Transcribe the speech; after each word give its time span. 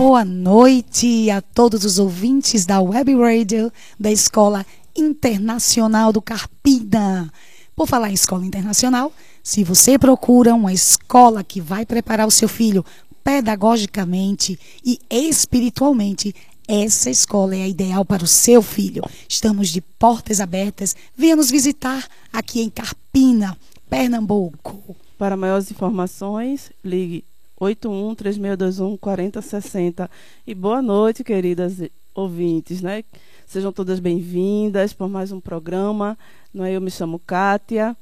boa 0.00 0.24
noite 0.24 1.30
a 1.30 1.42
todos 1.42 1.84
os 1.84 1.98
ouvintes 1.98 2.64
da 2.64 2.80
Web 2.80 3.14
Radio 3.16 3.70
da 3.98 4.10
Escola 4.10 4.64
Internacional 4.96 6.10
do 6.10 6.22
Carpina. 6.22 7.30
Por 7.76 7.86
falar 7.86 8.08
em 8.08 8.14
escola 8.14 8.46
internacional, 8.46 9.12
se 9.42 9.62
você 9.62 9.98
procura 9.98 10.54
uma 10.54 10.72
escola 10.72 11.44
que 11.44 11.60
vai 11.60 11.84
preparar 11.84 12.26
o 12.26 12.30
seu 12.30 12.48
filho 12.48 12.82
pedagogicamente 13.22 14.58
e 14.82 14.98
espiritualmente, 15.10 16.34
essa 16.66 17.10
escola 17.10 17.54
é 17.54 17.64
a 17.64 17.68
ideal 17.68 18.02
para 18.02 18.24
o 18.24 18.26
seu 18.26 18.62
filho. 18.62 19.02
Estamos 19.28 19.68
de 19.68 19.82
portas 19.82 20.40
abertas. 20.40 20.96
Venha 21.14 21.36
nos 21.36 21.50
visitar 21.50 22.08
aqui 22.32 22.62
em 22.62 22.70
Carpina, 22.70 23.54
Pernambuco. 23.90 24.96
Para 25.18 25.36
maiores 25.36 25.70
informações, 25.70 26.70
ligue 26.82 27.22
81 27.60 28.14
3621 28.14 28.96
4060. 28.96 30.10
E 30.46 30.54
boa 30.54 30.80
noite, 30.80 31.22
queridas 31.22 31.74
ouvintes, 32.14 32.80
né? 32.80 33.04
Sejam 33.46 33.70
todas 33.70 34.00
bem-vindas 34.00 34.94
por 34.94 35.10
mais 35.10 35.30
um 35.30 35.40
programa. 35.40 36.16
Não 36.54 36.64
é? 36.64 36.72
Eu 36.72 36.80
me 36.80 36.90
chamo 36.90 37.18
Kátia 37.18 37.94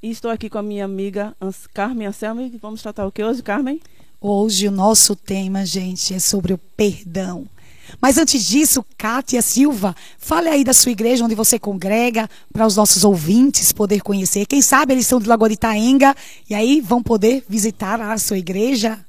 e 0.00 0.10
estou 0.10 0.30
aqui 0.30 0.48
com 0.48 0.58
a 0.58 0.62
minha 0.62 0.84
amiga 0.84 1.34
Carmen 1.74 2.06
Anselmo. 2.06 2.48
Vamos 2.62 2.82
tratar 2.82 3.04
o 3.04 3.10
que 3.10 3.24
hoje, 3.24 3.42
Carmen? 3.42 3.80
Hoje 4.20 4.68
o 4.68 4.70
nosso 4.70 5.16
tema, 5.16 5.66
gente, 5.66 6.14
é 6.14 6.20
sobre 6.20 6.52
o 6.52 6.58
perdão. 6.58 7.48
Mas 8.00 8.18
antes 8.18 8.44
disso, 8.44 8.84
Kátia 8.96 9.42
Silva, 9.42 9.96
fale 10.18 10.48
aí 10.48 10.62
da 10.62 10.72
sua 10.72 10.92
igreja, 10.92 11.24
onde 11.24 11.34
você 11.34 11.58
congrega, 11.58 12.28
para 12.52 12.66
os 12.66 12.76
nossos 12.76 13.04
ouvintes 13.04 13.72
poder 13.72 14.02
conhecer. 14.02 14.46
Quem 14.46 14.62
sabe 14.62 14.92
eles 14.92 15.06
são 15.06 15.18
de 15.18 15.28
Lagoa 15.28 15.48
de 15.48 15.54
Itaenga 15.54 16.14
e 16.48 16.54
aí 16.54 16.80
vão 16.80 17.02
poder 17.02 17.44
visitar 17.48 18.00
a 18.00 18.18
sua 18.18 18.38
igreja. 18.38 19.04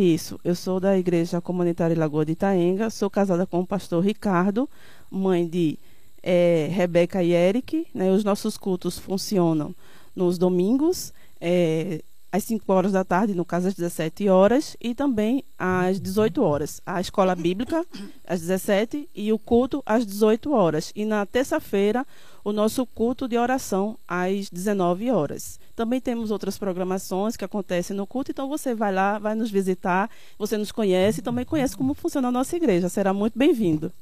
Isso, 0.00 0.38
eu 0.44 0.54
sou 0.54 0.78
da 0.78 0.96
Igreja 0.96 1.40
Comunitária 1.40 1.98
Lagoa 1.98 2.24
de 2.24 2.30
Itaenga, 2.30 2.88
sou 2.88 3.10
casada 3.10 3.44
com 3.44 3.58
o 3.58 3.66
pastor 3.66 4.00
Ricardo, 4.00 4.70
mãe 5.10 5.44
de 5.44 5.76
é, 6.22 6.68
Rebeca 6.70 7.20
e 7.20 7.32
Eric. 7.32 7.84
Né, 7.92 8.08
os 8.12 8.22
nossos 8.22 8.56
cultos 8.56 8.96
funcionam 8.96 9.74
nos 10.14 10.38
domingos, 10.38 11.12
é, 11.40 12.00
às 12.30 12.44
5 12.44 12.72
horas 12.72 12.92
da 12.92 13.02
tarde, 13.02 13.34
no 13.34 13.44
caso 13.44 13.66
às 13.66 13.74
17 13.74 14.28
horas, 14.28 14.76
e 14.80 14.94
também 14.94 15.42
às 15.58 16.00
18 16.00 16.44
horas. 16.44 16.80
A 16.86 17.00
escola 17.00 17.34
bíblica 17.34 17.84
às 18.24 18.40
17 18.42 19.08
e 19.12 19.32
o 19.32 19.38
culto 19.38 19.82
às 19.84 20.06
18 20.06 20.52
horas. 20.52 20.92
E 20.94 21.04
na 21.04 21.26
terça-feira, 21.26 22.06
o 22.44 22.52
nosso 22.52 22.86
culto 22.86 23.26
de 23.26 23.36
oração 23.36 23.98
às 24.06 24.48
19 24.48 25.10
horas. 25.10 25.58
Também 25.78 26.00
temos 26.00 26.32
outras 26.32 26.58
programações 26.58 27.36
que 27.36 27.44
acontecem 27.44 27.96
no 27.96 28.04
culto, 28.04 28.32
então 28.32 28.48
você 28.48 28.74
vai 28.74 28.92
lá, 28.92 29.16
vai 29.16 29.36
nos 29.36 29.48
visitar, 29.48 30.10
você 30.36 30.58
nos 30.58 30.72
conhece 30.72 31.20
e 31.20 31.22
também 31.22 31.44
conhece 31.44 31.76
como 31.76 31.94
funciona 31.94 32.26
a 32.26 32.32
nossa 32.32 32.56
igreja. 32.56 32.88
Será 32.88 33.14
muito 33.14 33.38
bem-vindo. 33.38 33.92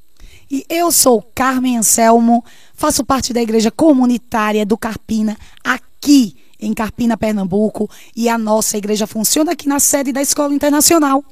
E 0.49 0.65
eu 0.67 0.91
sou 0.91 1.21
Carmen 1.35 1.77
Anselmo, 1.77 2.43
faço 2.73 3.05
parte 3.05 3.31
da 3.31 3.43
igreja 3.43 3.69
comunitária 3.69 4.65
do 4.65 4.75
Carpina, 4.75 5.37
aqui 5.63 6.35
em 6.59 6.73
Carpina, 6.73 7.15
Pernambuco, 7.15 7.87
e 8.15 8.27
a 8.27 8.39
nossa 8.39 8.75
igreja 8.75 9.05
funciona 9.05 9.51
aqui 9.51 9.67
na 9.67 9.79
sede 9.79 10.11
da 10.11 10.19
Escola 10.19 10.55
Internacional. 10.55 11.23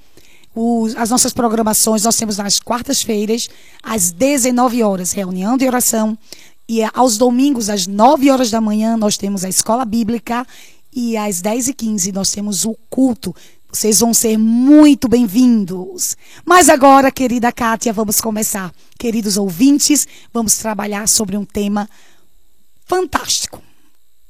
As 0.96 1.10
nossas 1.10 1.34
programações 1.34 2.04
nós 2.04 2.18
temos 2.18 2.38
nas 2.38 2.60
quartas-feiras, 2.60 3.50
às 3.82 4.12
19 4.12 4.84
horas, 4.84 5.12
reunião 5.12 5.58
de 5.58 5.66
oração. 5.66 6.16
E 6.67 6.83
aos 6.94 7.17
domingos, 7.17 7.69
às 7.69 7.85
9 7.88 8.31
horas 8.31 8.49
da 8.49 8.59
manhã, 8.59 8.97
nós 8.97 9.17
temos 9.17 9.44
a 9.44 9.49
escola 9.49 9.85
bíblica. 9.85 10.45
E 10.94 11.17
às 11.17 11.41
10 11.41 11.69
e 11.69 11.73
15 11.73 12.11
nós 12.11 12.31
temos 12.31 12.66
o 12.66 12.75
culto. 12.89 13.36
Vocês 13.71 13.99
vão 13.99 14.14
ser 14.14 14.37
muito 14.37 15.09
bem-vindos. 15.09 16.15
Mas 16.45 16.70
agora, 16.70 17.11
querida 17.11 17.52
Kátia, 17.52 17.92
vamos 17.92 18.21
começar. 18.21 18.73
Queridos 18.98 19.37
ouvintes, 19.37 20.08
vamos 20.33 20.58
trabalhar 20.58 21.08
sobre 21.08 21.36
um 21.36 21.43
tema 21.43 21.89
fantástico 22.86 23.61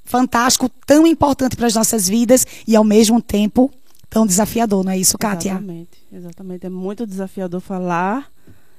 fantástico, 0.06 0.70
tão 0.86 1.06
importante 1.06 1.56
para 1.56 1.66
as 1.66 1.74
nossas 1.74 2.08
vidas 2.08 2.46
e 2.66 2.76
ao 2.76 2.84
mesmo 2.84 3.22
tempo 3.22 3.72
tão 4.10 4.26
desafiador, 4.26 4.86
não 4.86 4.92
é 4.92 4.98
isso, 4.98 5.18
Kátia? 5.18 5.50
Exatamente, 5.50 5.98
exatamente. 6.14 6.66
É 6.66 6.70
muito 6.70 7.06
desafiador 7.06 7.60
falar 7.60 8.32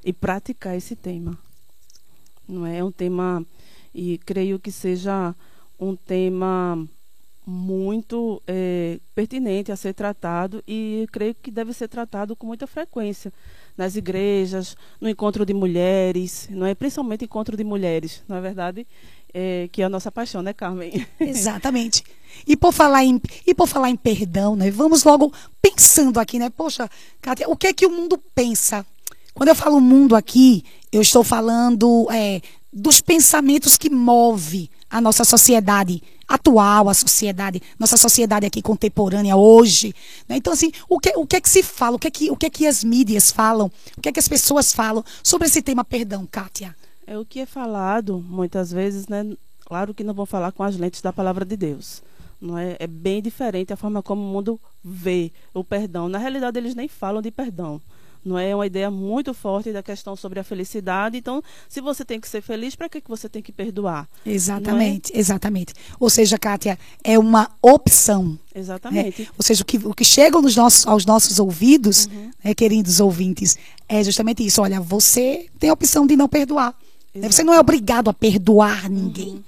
e 0.04 0.12
praticar 0.12 0.76
esse 0.76 0.94
tema. 0.96 1.36
Não 2.48 2.66
é? 2.66 2.78
é 2.78 2.84
um 2.84 2.92
tema 2.92 3.44
e 3.94 4.18
creio 4.18 4.58
que 4.58 4.70
seja 4.70 5.34
um 5.80 5.96
tema 5.96 6.86
muito 7.46 8.42
é, 8.46 8.98
pertinente 9.14 9.70
a 9.70 9.76
ser 9.76 9.94
tratado 9.94 10.62
e 10.66 11.06
creio 11.12 11.34
que 11.34 11.50
deve 11.50 11.72
ser 11.72 11.86
tratado 11.86 12.34
com 12.34 12.46
muita 12.46 12.66
frequência 12.66 13.32
nas 13.76 13.94
igrejas, 13.94 14.76
no 15.00 15.08
encontro 15.08 15.46
de 15.46 15.54
mulheres, 15.54 16.48
não 16.50 16.66
é 16.66 16.74
principalmente 16.74 17.24
encontro 17.24 17.56
de 17.56 17.62
mulheres, 17.62 18.22
na 18.26 18.38
é 18.38 18.40
verdade, 18.40 18.86
é, 19.32 19.68
que 19.70 19.82
é 19.82 19.84
a 19.84 19.88
nossa 19.88 20.10
paixão, 20.10 20.42
né, 20.42 20.52
Carmen? 20.52 21.06
Exatamente. 21.20 22.02
E 22.46 22.56
por 22.56 22.72
falar 22.72 23.04
em, 23.04 23.20
e 23.46 23.54
por 23.54 23.68
falar 23.68 23.90
em 23.90 23.96
perdão, 23.96 24.56
né? 24.56 24.70
Vamos 24.70 25.04
logo 25.04 25.32
pensando 25.62 26.18
aqui, 26.18 26.38
né? 26.38 26.50
Poxa, 26.50 26.90
Kátia, 27.20 27.48
o 27.48 27.56
que 27.56 27.66
é 27.66 27.72
que 27.72 27.86
o 27.86 27.90
mundo 27.90 28.18
pensa? 28.34 28.84
Quando 29.36 29.50
eu 29.50 29.54
falo 29.54 29.78
mundo 29.82 30.16
aqui, 30.16 30.64
eu 30.90 31.02
estou 31.02 31.22
falando 31.22 32.08
é, 32.10 32.40
dos 32.72 33.02
pensamentos 33.02 33.76
que 33.76 33.90
move 33.90 34.70
a 34.88 34.98
nossa 34.98 35.24
sociedade 35.24 36.02
atual, 36.26 36.88
a 36.88 36.94
sociedade, 36.94 37.60
nossa 37.78 37.98
sociedade 37.98 38.46
aqui 38.46 38.62
contemporânea 38.62 39.36
hoje. 39.36 39.94
Né? 40.26 40.38
Então, 40.38 40.54
assim, 40.54 40.72
o 40.88 40.98
que, 40.98 41.12
o 41.14 41.26
que 41.26 41.36
é 41.36 41.40
que 41.42 41.50
se 41.50 41.62
fala, 41.62 41.96
o 41.96 41.98
que 41.98 42.08
é 42.08 42.10
que, 42.10 42.30
o 42.30 42.36
que 42.36 42.46
é 42.46 42.50
que 42.50 42.66
as 42.66 42.82
mídias 42.82 43.30
falam, 43.30 43.70
o 43.94 44.00
que 44.00 44.08
é 44.08 44.12
que 44.12 44.18
as 44.18 44.26
pessoas 44.26 44.72
falam 44.72 45.04
sobre 45.22 45.46
esse 45.46 45.60
tema 45.60 45.84
perdão, 45.84 46.26
Kátia? 46.26 46.74
É 47.06 47.18
o 47.18 47.24
que 47.26 47.40
é 47.40 47.46
falado 47.46 48.24
muitas 48.26 48.72
vezes, 48.72 49.06
né? 49.06 49.36
Claro 49.66 49.92
que 49.92 50.02
não 50.02 50.14
vão 50.14 50.24
falar 50.24 50.50
com 50.50 50.62
as 50.62 50.78
lentes 50.78 51.02
da 51.02 51.12
palavra 51.12 51.44
de 51.44 51.58
Deus. 51.58 52.02
Não 52.40 52.56
é? 52.56 52.76
é 52.78 52.86
bem 52.86 53.20
diferente 53.20 53.70
a 53.70 53.76
forma 53.76 54.02
como 54.02 54.22
o 54.22 54.32
mundo 54.32 54.58
vê 54.82 55.30
o 55.52 55.62
perdão. 55.62 56.08
Na 56.08 56.16
realidade, 56.16 56.58
eles 56.58 56.74
nem 56.74 56.88
falam 56.88 57.20
de 57.20 57.30
perdão. 57.30 57.82
Não 58.26 58.36
é 58.36 58.52
uma 58.52 58.66
ideia 58.66 58.90
muito 58.90 59.32
forte 59.32 59.72
da 59.72 59.82
questão 59.82 60.16
sobre 60.16 60.40
a 60.40 60.44
felicidade. 60.44 61.16
Então, 61.16 61.40
se 61.68 61.80
você 61.80 62.04
tem 62.04 62.20
que 62.20 62.28
ser 62.28 62.42
feliz, 62.42 62.74
para 62.74 62.88
que, 62.88 63.00
você 63.06 63.28
tem 63.28 63.40
que 63.40 63.52
perdoar? 63.52 64.08
Exatamente, 64.26 65.14
é? 65.14 65.18
exatamente. 65.18 65.72
Ou 66.00 66.10
seja, 66.10 66.36
Kátia, 66.36 66.76
é 67.04 67.16
uma 67.16 67.48
opção. 67.62 68.36
Exatamente. 68.52 69.22
É? 69.22 69.26
Ou 69.38 69.42
seja, 69.42 69.62
o 69.62 69.64
que, 69.64 69.76
o 69.78 69.94
que 69.94 70.04
chega 70.04 70.40
nos 70.40 70.56
nossos, 70.56 70.86
aos 70.86 71.06
nossos 71.06 71.38
ouvidos, 71.38 72.06
uhum. 72.06 72.30
né, 72.42 72.52
queridos 72.52 72.98
ouvintes, 72.98 73.56
é 73.88 74.02
justamente 74.02 74.44
isso. 74.44 74.60
Olha, 74.60 74.80
você 74.80 75.46
tem 75.60 75.70
a 75.70 75.72
opção 75.72 76.04
de 76.04 76.16
não 76.16 76.28
perdoar. 76.28 76.74
Exato. 77.14 77.32
Você 77.32 77.44
não 77.44 77.54
é 77.54 77.60
obrigado 77.60 78.10
a 78.10 78.12
perdoar 78.12 78.90
ninguém. 78.90 79.34
Uhum. 79.34 79.44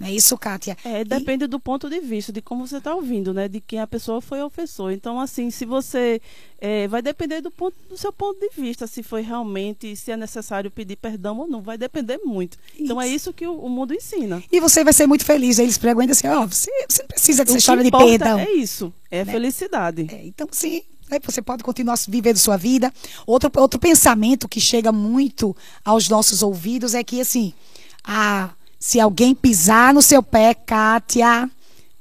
Não 0.00 0.08
é 0.08 0.12
isso, 0.12 0.36
Kátia? 0.38 0.78
É, 0.82 1.04
depende 1.04 1.44
e... 1.44 1.46
do 1.46 1.60
ponto 1.60 1.90
de 1.90 2.00
vista, 2.00 2.32
de 2.32 2.40
como 2.40 2.66
você 2.66 2.78
está 2.78 2.94
ouvindo, 2.94 3.34
né? 3.34 3.46
De 3.48 3.60
quem 3.60 3.78
a 3.78 3.86
pessoa 3.86 4.22
foi 4.22 4.42
ofensor. 4.42 4.92
Então, 4.92 5.20
assim, 5.20 5.50
se 5.50 5.66
você. 5.66 6.22
É, 6.58 6.88
vai 6.88 7.02
depender 7.02 7.42
do, 7.42 7.50
ponto, 7.50 7.76
do 7.88 7.96
seu 7.98 8.10
ponto 8.10 8.40
de 8.40 8.48
vista, 8.58 8.86
se 8.86 9.02
foi 9.02 9.20
realmente, 9.22 9.94
se 9.96 10.10
é 10.10 10.16
necessário 10.16 10.70
pedir 10.70 10.96
perdão 10.96 11.38
ou 11.38 11.46
não. 11.46 11.60
Vai 11.60 11.76
depender 11.76 12.18
muito. 12.24 12.56
Isso. 12.72 12.82
Então, 12.82 13.00
é 13.00 13.06
isso 13.06 13.30
que 13.30 13.46
o, 13.46 13.52
o, 13.52 13.68
mundo 13.68 13.92
ensina. 13.92 14.42
E 14.50 14.58
você 14.58 14.82
vai 14.82 14.94
ser 14.94 15.06
muito 15.06 15.24
feliz. 15.24 15.58
Eles 15.58 15.76
pregam 15.76 16.02
assim: 16.10 16.28
ó, 16.28 16.44
oh, 16.44 16.46
você, 16.46 16.70
você 16.88 17.02
não 17.02 17.08
precisa 17.08 17.44
dessa 17.44 17.58
história 17.58 17.84
de 17.84 17.90
perdão. 17.90 18.38
É 18.38 18.50
isso. 18.52 18.90
É 19.10 19.22
né? 19.22 19.30
felicidade. 19.30 20.06
É, 20.10 20.26
então, 20.26 20.48
sim. 20.50 20.82
Né, 21.10 21.18
você 21.22 21.42
pode 21.42 21.62
continuar 21.62 21.98
vivendo 22.08 22.38
sua 22.38 22.56
vida. 22.56 22.90
Outro, 23.26 23.50
outro 23.56 23.78
pensamento 23.78 24.48
que 24.48 24.60
chega 24.60 24.90
muito 24.90 25.54
aos 25.84 26.08
nossos 26.08 26.42
ouvidos 26.42 26.94
é 26.94 27.04
que, 27.04 27.20
assim, 27.20 27.52
a 28.02 28.50
se 28.80 28.98
alguém 28.98 29.34
pisar 29.34 29.92
no 29.92 30.00
seu 30.00 30.22
pé, 30.22 30.54
Kátia, 30.54 31.50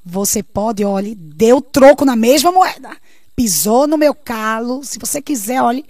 você 0.04 0.42
pode, 0.42 0.86
olhe, 0.86 1.14
deu 1.14 1.62
troco 1.62 2.06
na 2.06 2.16
mesma 2.16 2.54
moeda. 2.54 2.90
Pisou 3.36 3.86
no 3.86 3.98
meu 3.98 4.16
calo. 4.16 4.81
Se 4.81 4.98
você 4.98 5.22
quiser, 5.22 5.62
olhe, 5.62 5.86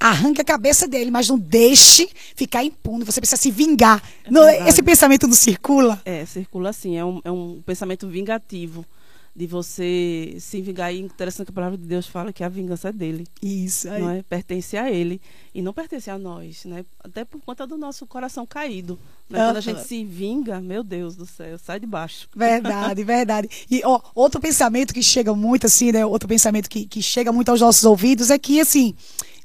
arranque 0.00 0.40
a 0.40 0.44
cabeça 0.44 0.88
dele, 0.88 1.10
mas 1.10 1.28
não 1.28 1.38
deixe 1.38 2.08
ficar 2.34 2.64
impune. 2.64 3.04
Você 3.04 3.20
precisa 3.20 3.40
se 3.40 3.50
vingar. 3.50 4.02
É 4.24 4.30
não, 4.30 4.48
esse 4.66 4.82
pensamento 4.82 5.26
não 5.26 5.34
circula? 5.34 6.00
É, 6.02 6.24
circula 6.24 6.72
sim. 6.72 6.96
É 6.96 7.04
um, 7.04 7.20
é 7.22 7.30
um 7.30 7.62
pensamento 7.66 8.08
vingativo 8.08 8.86
de 9.34 9.46
você 9.46 10.36
se 10.38 10.60
vingar. 10.60 10.94
E 10.94 11.00
interessante 11.00 11.46
que 11.46 11.52
a 11.52 11.54
palavra 11.54 11.78
de 11.78 11.86
Deus 11.86 12.06
fala 12.06 12.32
que 12.32 12.44
a 12.44 12.48
vingança 12.48 12.90
é 12.90 12.92
dele. 12.92 13.26
Isso. 13.40 13.88
Aí. 13.88 14.02
Não 14.02 14.10
é? 14.10 14.22
Pertence 14.22 14.76
a 14.76 14.90
ele 14.90 15.20
e 15.54 15.62
não 15.62 15.72
pertence 15.72 16.10
a 16.10 16.18
nós, 16.18 16.64
né? 16.64 16.84
Até 17.00 17.24
por 17.24 17.40
conta 17.40 17.66
do 17.66 17.76
nosso 17.76 18.06
coração 18.06 18.46
caído. 18.46 18.98
Né? 19.28 19.38
Quando 19.38 19.56
a 19.56 19.60
gente 19.60 19.84
se 19.84 20.04
vinga, 20.04 20.60
meu 20.60 20.84
Deus 20.84 21.16
do 21.16 21.24
céu, 21.24 21.58
sai 21.58 21.80
de 21.80 21.86
baixo. 21.86 22.28
Verdade, 22.36 23.02
verdade. 23.02 23.48
E 23.70 23.80
ó, 23.84 24.00
outro 24.14 24.40
pensamento 24.40 24.92
que 24.92 25.02
chega 25.02 25.34
muito 25.34 25.66
assim, 25.66 25.92
né? 25.92 26.04
Outro 26.04 26.28
pensamento 26.28 26.68
que, 26.68 26.86
que 26.86 27.02
chega 27.02 27.32
muito 27.32 27.50
aos 27.50 27.60
nossos 27.60 27.84
ouvidos 27.84 28.30
é 28.30 28.38
que 28.38 28.60
assim, 28.60 28.94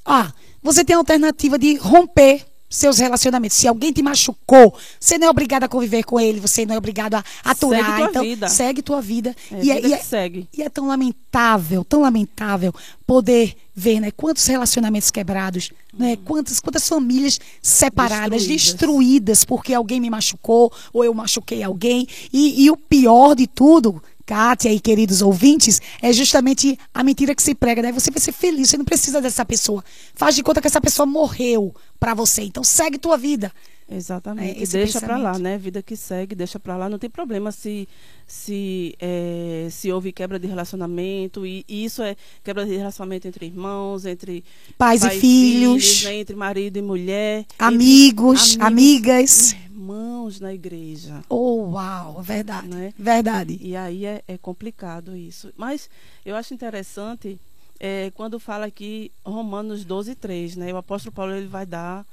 ah, 0.05 0.33
você 0.61 0.83
tem 0.83 0.95
a 0.95 0.99
alternativa 0.99 1.57
de 1.57 1.75
romper 1.77 2.45
seus 2.69 2.97
relacionamentos. 2.99 3.57
Se 3.57 3.67
alguém 3.67 3.91
te 3.91 4.01
machucou, 4.03 4.75
você 4.99 5.17
não 5.17 5.27
é 5.27 5.29
obrigado 5.29 5.63
a 5.63 5.67
conviver 5.67 6.03
com 6.03 6.19
ele, 6.19 6.39
você 6.39 6.65
não 6.65 6.75
é 6.75 6.77
obrigado 6.77 7.15
a 7.15 7.23
aturar. 7.43 7.85
Segue 7.85 7.97
tua 7.97 8.09
então, 8.09 8.23
vida. 8.23 8.47
segue 8.49 8.81
tua 8.81 9.01
vida. 9.01 9.35
É, 9.51 9.63
e, 9.63 9.71
é, 9.71 9.75
vida 9.75 9.87
e 9.87 9.91
que 9.91 9.95
é- 9.95 10.03
segue. 10.03 10.49
e 10.57 10.61
é 10.61 10.69
tão 10.69 10.87
lamentável, 10.87 11.83
tão 11.85 12.01
lamentável 12.01 12.73
poder 13.05 13.55
ver, 13.73 13.99
né, 13.99 14.11
quantos 14.11 14.45
relacionamentos 14.45 15.11
quebrados, 15.11 15.71
né, 15.93 16.17
quantas, 16.25 16.59
quantas 16.59 16.87
famílias 16.87 17.39
separadas, 17.61 18.45
Destruídas. 18.45 18.65
destruídas 18.71 19.45
porque 19.45 19.73
alguém 19.73 19.99
me 19.99 20.09
machucou 20.09 20.71
ou 20.91 21.03
eu 21.05 21.13
machuquei 21.13 21.63
alguém. 21.63 22.07
E, 22.33 22.65
e 22.65 22.71
o 22.71 22.75
pior 22.75 23.35
de 23.35 23.47
tudo, 23.47 24.01
Kátia 24.27 24.73
e 24.73 24.79
queridos 24.81 25.21
ouvintes, 25.21 25.81
é 26.01 26.11
justamente 26.11 26.77
a 26.93 27.01
mentira 27.01 27.33
que 27.33 27.41
se 27.41 27.55
prega, 27.55 27.81
né? 27.81 27.93
Você 27.93 28.11
vai 28.11 28.19
ser 28.19 28.33
feliz, 28.33 28.69
você 28.69 28.77
não 28.77 28.83
precisa 28.83 29.21
dessa 29.21 29.45
pessoa. 29.45 29.81
Faz 30.13 30.35
de 30.35 30.43
conta 30.43 30.59
que 30.59 30.67
essa 30.67 30.81
pessoa 30.81 31.05
morreu 31.05 31.73
pra 31.97 32.13
você. 32.13 32.41
Então 32.41 32.61
segue 32.61 32.97
tua 32.97 33.17
vida. 33.17 33.53
Exatamente. 33.89 34.63
É, 34.63 34.67
deixa 34.67 34.99
pra 34.99 35.17
lá, 35.17 35.39
né? 35.39 35.57
Vida 35.57 35.81
que 35.81 35.95
segue, 35.95 36.35
deixa 36.35 36.59
pra 36.59 36.75
lá. 36.75 36.89
Não 36.89 36.99
tem 36.99 37.09
problema 37.09 37.51
se 37.51 37.87
se 38.25 38.93
é, 38.99 39.69
se 39.71 39.89
houve 39.89 40.11
quebra 40.11 40.37
de 40.37 40.45
relacionamento 40.45 41.45
e, 41.45 41.63
e 41.67 41.85
isso 41.85 42.03
é 42.03 42.17
quebra 42.43 42.65
de 42.65 42.75
relacionamento 42.75 43.27
entre 43.27 43.45
irmãos, 43.45 44.05
entre 44.05 44.43
Pais, 44.77 45.03
e 45.03 45.09
filhos, 45.11 46.03
né? 46.03 46.15
entre 46.15 46.35
marido 46.35 46.77
e 46.77 46.81
mulher, 46.81 47.39
entre 47.39 47.55
amigos, 47.57 48.57
amigas. 48.59 49.53
irmãos 49.53 50.41
na 50.41 50.53
igreja. 50.53 51.23
Oh, 51.29 51.69
uau, 51.71 52.21
verdade. 52.21 52.67
Né? 52.67 52.93
Verdade. 52.99 53.57
E 53.61 53.73
aí 53.75 54.05
é, 54.05 54.21
é 54.27 54.37
complicado 54.37 55.15
isso. 55.15 55.53
Mas 55.55 55.89
eu 56.25 56.35
acho 56.35 56.53
interessante 56.53 57.39
é, 57.79 58.11
quando 58.13 58.37
fala 58.37 58.65
aqui 58.65 59.11
Romanos 59.23 59.85
12, 59.85 60.15
3, 60.15 60.57
né? 60.57 60.73
O 60.73 60.77
apóstolo 60.77 61.15
Paulo 61.15 61.33
ele 61.33 61.47
vai 61.47 61.65
dar 61.65 62.05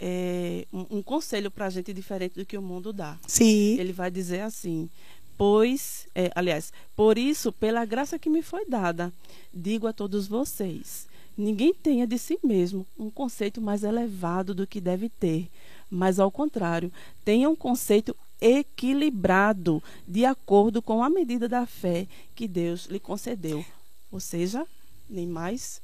é, 0.00 0.66
um, 0.72 0.98
um 0.98 1.02
conselho 1.02 1.50
para 1.50 1.66
a 1.66 1.70
gente 1.70 1.92
diferente 1.92 2.34
do 2.34 2.46
que 2.46 2.56
o 2.56 2.62
mundo 2.62 2.92
dá. 2.92 3.18
Sim. 3.26 3.78
Ele 3.78 3.92
vai 3.92 4.10
dizer 4.10 4.40
assim: 4.40 4.88
Pois, 5.36 6.06
é, 6.14 6.30
aliás, 6.34 6.72
por 6.94 7.18
isso, 7.18 7.52
pela 7.52 7.84
graça 7.84 8.18
que 8.18 8.30
me 8.30 8.42
foi 8.42 8.64
dada, 8.64 9.12
digo 9.52 9.86
a 9.86 9.92
todos 9.92 10.26
vocês: 10.26 11.06
ninguém 11.36 11.74
tenha 11.74 12.06
de 12.06 12.18
si 12.18 12.38
mesmo 12.42 12.86
um 12.98 13.10
conceito 13.10 13.60
mais 13.60 13.84
elevado 13.84 14.54
do 14.54 14.66
que 14.66 14.80
deve 14.80 15.08
ter, 15.08 15.48
mas 15.90 16.18
ao 16.18 16.30
contrário, 16.30 16.90
tenha 17.24 17.50
um 17.50 17.56
conceito 17.56 18.16
equilibrado, 18.40 19.82
de 20.06 20.24
acordo 20.24 20.80
com 20.80 21.02
a 21.02 21.10
medida 21.10 21.48
da 21.48 21.66
fé 21.66 22.06
que 22.34 22.48
Deus 22.48 22.86
lhe 22.86 23.00
concedeu. 23.00 23.64
Ou 24.10 24.20
seja, 24.20 24.66
nem 25.08 25.26
mais. 25.26 25.82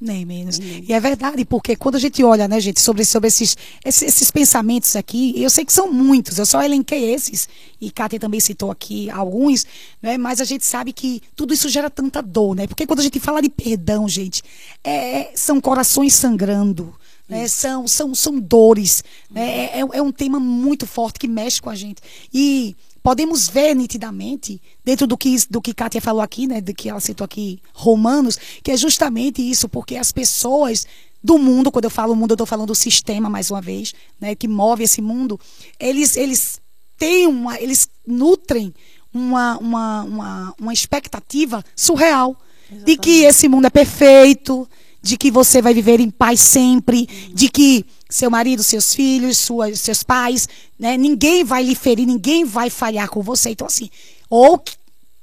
Nem 0.00 0.24
menos. 0.24 0.58
Nem 0.58 0.84
E 0.86 0.92
é 0.92 1.00
verdade, 1.00 1.44
porque 1.44 1.76
quando 1.76 1.94
a 1.94 1.98
gente 1.98 2.22
olha, 2.22 2.48
né, 2.48 2.60
gente, 2.60 2.80
sobre, 2.80 3.04
sobre 3.04 3.28
esses, 3.28 3.56
esses, 3.84 4.02
esses 4.02 4.30
pensamentos 4.30 4.96
aqui, 4.96 5.32
eu 5.40 5.48
sei 5.48 5.64
que 5.64 5.72
são 5.72 5.90
muitos, 5.90 6.38
eu 6.38 6.44
só 6.44 6.62
elenquei 6.62 7.12
esses, 7.12 7.48
e 7.80 7.90
Kátia 7.90 8.18
também 8.18 8.40
citou 8.40 8.70
aqui 8.70 9.08
alguns, 9.10 9.64
né, 10.02 10.18
mas 10.18 10.40
a 10.40 10.44
gente 10.44 10.66
sabe 10.66 10.92
que 10.92 11.22
tudo 11.36 11.54
isso 11.54 11.68
gera 11.68 11.88
tanta 11.88 12.20
dor, 12.20 12.54
né? 12.54 12.66
Porque 12.66 12.86
quando 12.86 13.00
a 13.00 13.02
gente 13.02 13.20
fala 13.20 13.40
de 13.40 13.48
perdão, 13.48 14.08
gente, 14.08 14.42
é, 14.82 15.30
são 15.34 15.60
corações 15.60 16.14
sangrando. 16.14 16.94
Né, 17.26 17.48
são, 17.48 17.88
são, 17.88 18.14
são 18.14 18.38
dores. 18.38 19.02
Né, 19.30 19.66
é, 19.66 19.80
é 19.80 20.02
um 20.02 20.12
tema 20.12 20.38
muito 20.38 20.86
forte 20.86 21.18
que 21.18 21.26
mexe 21.26 21.62
com 21.62 21.70
a 21.70 21.74
gente. 21.74 22.02
E 22.32 22.76
podemos 23.04 23.50
ver 23.50 23.74
nitidamente, 23.74 24.58
dentro 24.82 25.06
do 25.06 25.14
que, 25.14 25.36
do 25.50 25.60
que 25.60 25.74
Kátia 25.74 26.00
falou 26.00 26.22
aqui, 26.22 26.46
né, 26.46 26.62
do 26.62 26.72
que 26.72 26.88
ela 26.88 27.00
citou 27.00 27.22
aqui, 27.22 27.60
Romanos, 27.74 28.38
que 28.62 28.70
é 28.70 28.76
justamente 28.78 29.42
isso, 29.42 29.68
porque 29.68 29.96
as 29.96 30.10
pessoas 30.10 30.86
do 31.22 31.38
mundo, 31.38 31.70
quando 31.70 31.84
eu 31.84 31.90
falo 31.90 32.16
mundo, 32.16 32.30
eu 32.30 32.34
estou 32.34 32.46
falando 32.46 32.68
do 32.68 32.74
sistema, 32.74 33.28
mais 33.28 33.50
uma 33.50 33.60
vez, 33.60 33.92
né, 34.18 34.34
que 34.34 34.48
move 34.48 34.84
esse 34.84 35.02
mundo, 35.02 35.38
eles, 35.78 36.16
eles 36.16 36.62
têm 36.96 37.26
uma, 37.26 37.60
eles 37.60 37.86
nutrem 38.06 38.72
uma, 39.12 39.58
uma, 39.58 40.02
uma, 40.04 40.54
uma 40.58 40.72
expectativa 40.72 41.62
surreal 41.76 42.34
de 42.70 42.96
que 42.96 43.24
esse 43.24 43.48
mundo 43.48 43.66
é 43.66 43.70
perfeito, 43.70 44.66
de 45.04 45.18
que 45.18 45.30
você 45.30 45.60
vai 45.60 45.74
viver 45.74 46.00
em 46.00 46.08
paz 46.08 46.40
sempre, 46.40 47.06
de 47.30 47.50
que 47.50 47.84
seu 48.08 48.30
marido, 48.30 48.62
seus 48.62 48.94
filhos, 48.94 49.36
suas, 49.36 49.78
seus 49.78 50.02
pais, 50.02 50.48
né, 50.78 50.96
ninguém 50.96 51.44
vai 51.44 51.62
lhe 51.62 51.74
ferir, 51.74 52.06
ninguém 52.06 52.42
vai 52.42 52.70
falhar 52.70 53.10
com 53.10 53.20
você. 53.20 53.50
Então, 53.50 53.66
assim, 53.66 53.90
ou 54.30 54.64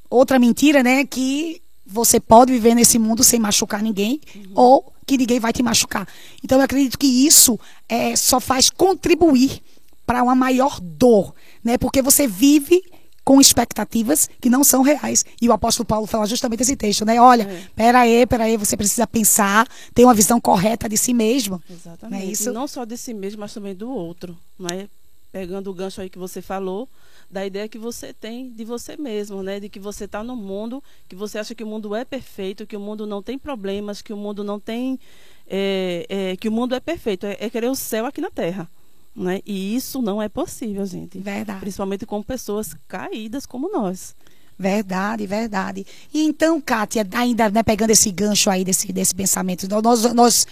outra 0.08 0.38
mentira, 0.38 0.84
né, 0.84 1.04
que 1.04 1.64
você 1.84 2.20
pode 2.20 2.52
viver 2.52 2.76
nesse 2.76 3.00
mundo 3.00 3.24
sem 3.24 3.40
machucar 3.40 3.82
ninguém, 3.82 4.22
ou 4.54 4.94
que 5.08 5.18
ninguém 5.18 5.40
vai 5.40 5.52
te 5.52 5.64
machucar. 5.64 6.08
Então, 6.44 6.60
eu 6.60 6.64
acredito 6.64 7.00
que 7.00 7.08
isso 7.08 7.60
é, 7.90 8.16
só 8.16 8.40
faz 8.40 8.70
contribuir 8.70 9.64
para 10.06 10.22
uma 10.22 10.36
maior 10.36 10.80
dor, 10.80 11.34
né, 11.64 11.76
porque 11.80 12.04
você 12.04 12.28
vive 12.28 12.84
com 13.24 13.40
expectativas 13.40 14.30
que 14.42 14.50
não 14.50 14.64
são 14.64 14.82
reais. 14.82 15.24
E 15.42 15.48
o 15.48 15.54
apóstolo 15.54 15.86
Paulo 15.86 16.08
fala 16.08 16.26
justamente 16.26 16.62
esse 16.62 16.76
texto, 16.76 17.06
né? 17.06 17.22
Olha, 17.22 17.44
É. 17.44 17.64
peraí, 17.76 18.26
peraí, 18.26 18.58
você 18.58 18.76
precisa 18.76 19.06
pensar, 19.06 19.68
ter 19.94 20.04
uma 20.04 20.14
visão 20.14 20.40
correta 20.42 20.90
de 20.90 20.98
si 20.98 21.14
mesmo. 21.14 21.62
Exatamente. 21.70 22.20
Não 22.22 22.28
é 22.30 22.32
isso? 22.32 22.52
Não 22.52 22.68
só 22.68 22.84
de 22.84 22.98
si 22.98 23.14
mesmo, 23.14 23.42
mas 23.42 23.54
também 23.54 23.76
do 23.76 23.90
outro. 23.90 24.38
Né? 24.60 24.90
Pegando 25.32 25.70
o 25.70 25.74
gancho 25.74 26.02
aí 26.02 26.10
que 26.10 26.18
você 26.20 26.42
falou, 26.42 26.90
da 27.30 27.46
ideia 27.46 27.70
que 27.70 27.78
você 27.78 28.12
tem 28.12 28.50
de 28.52 28.66
você 28.66 28.98
mesmo, 28.98 29.42
né? 29.42 29.60
De 29.62 29.70
que 29.70 29.80
você 29.80 30.04
está 30.04 30.22
no 30.24 30.36
mundo, 30.36 30.84
que 31.08 31.16
você 31.16 31.38
acha 31.40 31.56
que 31.56 31.64
o 31.64 31.68
mundo 31.68 31.96
é 31.96 32.04
perfeito, 32.04 32.68
que 32.68 32.76
o 32.76 32.80
mundo 32.82 33.06
não 33.08 33.22
tem 33.24 33.38
problemas, 33.40 34.02
que 34.02 34.12
o 34.12 34.18
mundo 34.18 34.44
não 34.44 34.60
tem. 34.60 35.00
é, 35.48 36.06
é, 36.10 36.36
que 36.38 36.50
o 36.50 36.52
mundo 36.52 36.76
é 36.76 36.80
perfeito. 36.80 37.26
É, 37.26 37.38
é 37.40 37.50
querer 37.50 37.70
o 37.70 37.76
céu 37.76 38.06
aqui 38.06 38.20
na 38.20 38.30
terra. 38.30 38.70
Né? 39.16 39.42
E 39.46 39.76
isso 39.76 40.02
não 40.02 40.22
é 40.22 40.30
possível, 40.30 40.86
gente. 40.86 41.20
Verdade. 41.20 41.60
Principalmente 41.60 42.06
com 42.06 42.24
pessoas 42.24 42.76
caídas 42.88 43.46
como 43.46 43.70
nós. 43.70 44.16
Verdade, 44.58 45.26
verdade. 45.26 45.86
E 46.14 46.24
então, 46.24 46.62
Kátia, 46.62 47.08
ainda 47.14 47.50
né, 47.50 47.64
pegando 47.64 47.90
esse 47.90 48.12
gancho 48.12 48.50
aí 48.50 48.64
desse, 48.64 48.92
desse 48.94 49.14
pensamento, 49.14 49.68
nós, 49.82 50.14
nós 50.14 50.48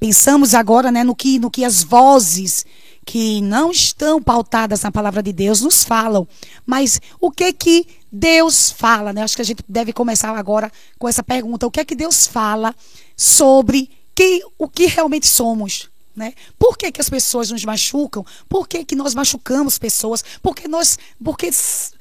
pensamos 0.00 0.54
agora 0.54 0.90
né, 0.90 1.04
no, 1.04 1.14
que, 1.14 1.38
no 1.38 1.50
que 1.50 1.64
as 1.64 1.82
vozes 1.82 2.64
que 3.04 3.42
não 3.42 3.70
estão 3.70 4.22
pautadas 4.22 4.82
na 4.82 4.90
palavra 4.90 5.22
de 5.22 5.32
Deus 5.32 5.60
nos 5.60 5.84
falam. 5.84 6.26
Mas 6.64 7.00
o 7.20 7.30
que 7.30 7.52
que 7.52 7.86
Deus 8.10 8.70
fala? 8.70 9.12
Né? 9.12 9.22
Acho 9.22 9.36
que 9.36 9.42
a 9.42 9.44
gente 9.44 9.62
deve 9.68 9.92
começar 9.92 10.34
agora 10.34 10.72
com 10.98 11.06
essa 11.06 11.22
pergunta. 11.22 11.66
O 11.66 11.70
que 11.70 11.80
é 11.80 11.84
que 11.84 11.94
Deus 11.94 12.26
fala 12.26 12.74
sobre 13.16 13.90
que, 14.14 14.42
o 14.58 14.68
que 14.68 14.86
realmente 14.86 15.26
somos? 15.26 15.90
Né? 16.14 16.32
Por 16.58 16.78
que, 16.78 16.92
que 16.92 17.00
as 17.00 17.10
pessoas 17.10 17.50
nos 17.50 17.64
machucam? 17.64 18.24
Por 18.48 18.68
que, 18.68 18.84
que 18.84 18.94
nós 18.94 19.14
machucamos 19.14 19.78
pessoas? 19.78 20.22
Porque 20.40 20.68
nós, 20.68 20.96
porque 21.22 21.50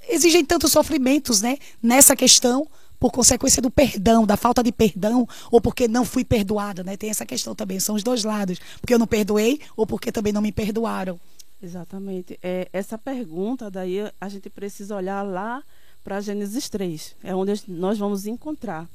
exigem 0.08 0.46
tantos 0.46 0.72
sofrimentos, 0.72 1.42
né? 1.42 1.58
Nessa 1.82 2.16
questão, 2.16 2.68
por 3.00 3.12
consequência 3.12 3.62
do 3.62 3.72
perdão, 3.72 4.26
da 4.26 4.38
falta 4.38 4.62
de 4.62 4.72
perdão, 4.72 5.28
ou 5.52 5.60
porque 5.60 5.88
não 5.88 6.06
fui 6.06 6.24
perdoada, 6.24 6.84
né? 6.84 6.96
Tem 6.96 7.10
essa 7.10 7.26
questão 7.26 7.56
também, 7.56 7.80
são 7.80 7.96
os 7.96 8.04
dois 8.04 8.24
lados. 8.24 8.60
Porque 8.80 8.94
eu 8.94 9.00
não 9.00 9.08
perdoei, 9.08 9.60
ou 9.76 9.88
porque 9.88 10.12
também 10.12 10.32
não 10.32 10.42
me 10.42 10.52
perdoaram. 10.52 11.20
Exatamente. 11.62 12.38
É, 12.44 12.70
essa 12.72 12.98
pergunta 12.98 13.72
daí 13.72 14.00
a 14.22 14.30
gente 14.30 14.50
precisa 14.50 14.96
olhar 14.96 15.22
lá 15.24 15.64
para 16.04 16.22
Gênesis 16.22 16.70
3. 16.70 17.16
É 17.24 17.36
onde 17.36 17.54
nós 17.68 17.98
vamos 17.98 18.26
encontrar 18.28 18.88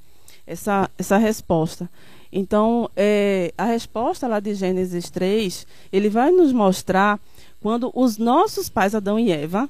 essa, 0.48 0.90
essa 0.96 1.18
resposta. 1.18 1.88
Então, 2.32 2.90
é, 2.96 3.52
a 3.56 3.64
resposta 3.64 4.26
lá 4.26 4.40
de 4.40 4.54
Gênesis 4.54 5.10
3, 5.10 5.66
ele 5.92 6.08
vai 6.08 6.30
nos 6.30 6.52
mostrar 6.52 7.20
quando 7.60 7.90
os 7.94 8.18
nossos 8.18 8.68
pais, 8.68 8.94
Adão 8.94 9.18
e 9.18 9.30
Eva, 9.30 9.68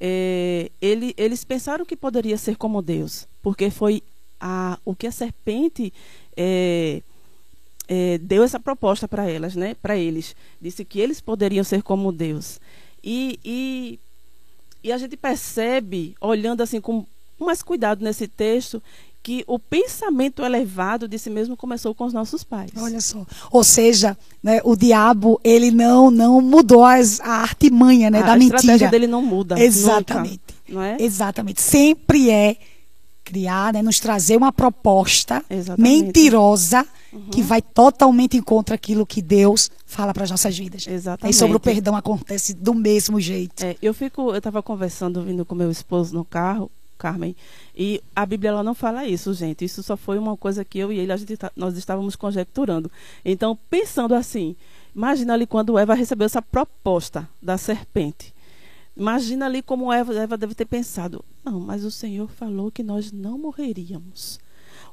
é, 0.00 0.70
ele, 0.80 1.14
eles 1.16 1.44
pensaram 1.44 1.84
que 1.84 1.96
poderia 1.96 2.36
ser 2.36 2.56
como 2.56 2.82
Deus, 2.82 3.26
porque 3.42 3.70
foi 3.70 4.02
a, 4.40 4.78
o 4.84 4.94
que 4.94 5.06
a 5.06 5.12
serpente 5.12 5.92
é, 6.36 7.02
é, 7.88 8.18
deu 8.18 8.42
essa 8.42 8.60
proposta 8.60 9.08
para 9.08 9.28
elas, 9.28 9.56
né? 9.56 9.74
Para 9.74 9.96
eles, 9.96 10.36
disse 10.60 10.84
que 10.84 11.00
eles 11.00 11.20
poderiam 11.20 11.64
ser 11.64 11.82
como 11.82 12.12
Deus. 12.12 12.60
E, 13.02 13.38
e, 13.44 13.98
e 14.82 14.92
a 14.92 14.98
gente 14.98 15.16
percebe, 15.16 16.14
olhando 16.20 16.62
assim 16.62 16.80
com 16.80 17.06
mais 17.38 17.62
cuidado 17.62 18.04
nesse 18.04 18.28
texto, 18.28 18.82
que 19.24 19.42
o 19.46 19.58
pensamento 19.58 20.44
elevado 20.44 21.08
de 21.08 21.18
si 21.18 21.30
mesmo 21.30 21.56
começou 21.56 21.94
com 21.94 22.04
os 22.04 22.12
nossos 22.12 22.44
pais. 22.44 22.70
Olha 22.76 23.00
só. 23.00 23.24
Ou 23.50 23.64
seja, 23.64 24.18
né, 24.42 24.60
o 24.62 24.76
diabo, 24.76 25.40
ele 25.42 25.70
não, 25.70 26.10
não 26.10 26.42
mudou 26.42 26.84
as, 26.84 27.20
a 27.20 27.36
artimanha 27.40 28.10
né, 28.10 28.18
a, 28.18 28.26
da 28.26 28.32
a 28.34 28.36
mentira. 28.36 28.56
estratégia 28.58 28.90
dele 28.90 29.06
não 29.06 29.22
muda. 29.22 29.58
Exatamente. 29.58 30.42
Nunca, 30.68 30.74
não 30.74 30.82
é? 30.82 30.98
Exatamente. 31.00 31.62
Sempre 31.62 32.30
é 32.30 32.56
criar, 33.24 33.72
né, 33.72 33.80
nos 33.80 33.98
trazer 33.98 34.36
uma 34.36 34.52
proposta 34.52 35.42
Exatamente. 35.48 35.90
Uhum. 35.90 36.06
mentirosa 36.06 36.86
que 37.30 37.42
vai 37.42 37.62
totalmente 37.62 38.36
em 38.36 38.42
contra 38.42 38.74
aquilo 38.74 39.06
que 39.06 39.22
Deus 39.22 39.70
fala 39.86 40.12
para 40.12 40.24
as 40.24 40.30
nossas 40.30 40.58
vidas. 40.58 40.86
Exatamente. 40.86 41.34
E 41.34 41.38
sobre 41.38 41.56
o 41.56 41.60
perdão 41.60 41.96
acontece 41.96 42.52
do 42.52 42.74
mesmo 42.74 43.18
jeito. 43.18 43.64
É, 43.64 43.74
eu 43.80 43.94
fico, 43.94 44.32
eu 44.32 44.36
estava 44.36 44.62
conversando, 44.62 45.22
vindo 45.22 45.46
com 45.46 45.54
meu 45.54 45.70
esposo 45.70 46.14
no 46.14 46.26
carro, 46.26 46.70
Carmen, 47.04 47.36
e 47.76 48.02
a 48.16 48.24
Bíblia 48.24 48.48
ela 48.48 48.62
não 48.62 48.74
fala 48.74 49.06
isso, 49.06 49.34
gente. 49.34 49.64
Isso 49.64 49.82
só 49.82 49.96
foi 49.96 50.18
uma 50.18 50.36
coisa 50.36 50.64
que 50.64 50.78
eu 50.78 50.90
e 50.90 50.98
ele 50.98 51.12
a 51.12 51.16
gente 51.16 51.36
tá- 51.36 51.52
nós 51.54 51.76
estávamos 51.76 52.16
conjecturando. 52.16 52.90
Então, 53.24 53.58
pensando 53.68 54.14
assim, 54.14 54.56
Imagina 54.94 55.34
ali 55.34 55.46
quando 55.46 55.76
Eva 55.76 55.94
recebeu 55.94 56.24
essa 56.24 56.40
proposta 56.40 57.28
da 57.42 57.58
serpente. 57.58 58.32
Imagina 58.96 59.46
ali 59.46 59.60
como 59.60 59.92
Eva, 59.92 60.14
Eva 60.14 60.36
deve 60.36 60.54
ter 60.54 60.66
pensado: 60.66 61.24
não, 61.44 61.58
mas 61.58 61.84
o 61.84 61.90
Senhor 61.90 62.30
falou 62.30 62.70
que 62.70 62.82
nós 62.82 63.10
não 63.10 63.36
morreríamos. 63.36 64.38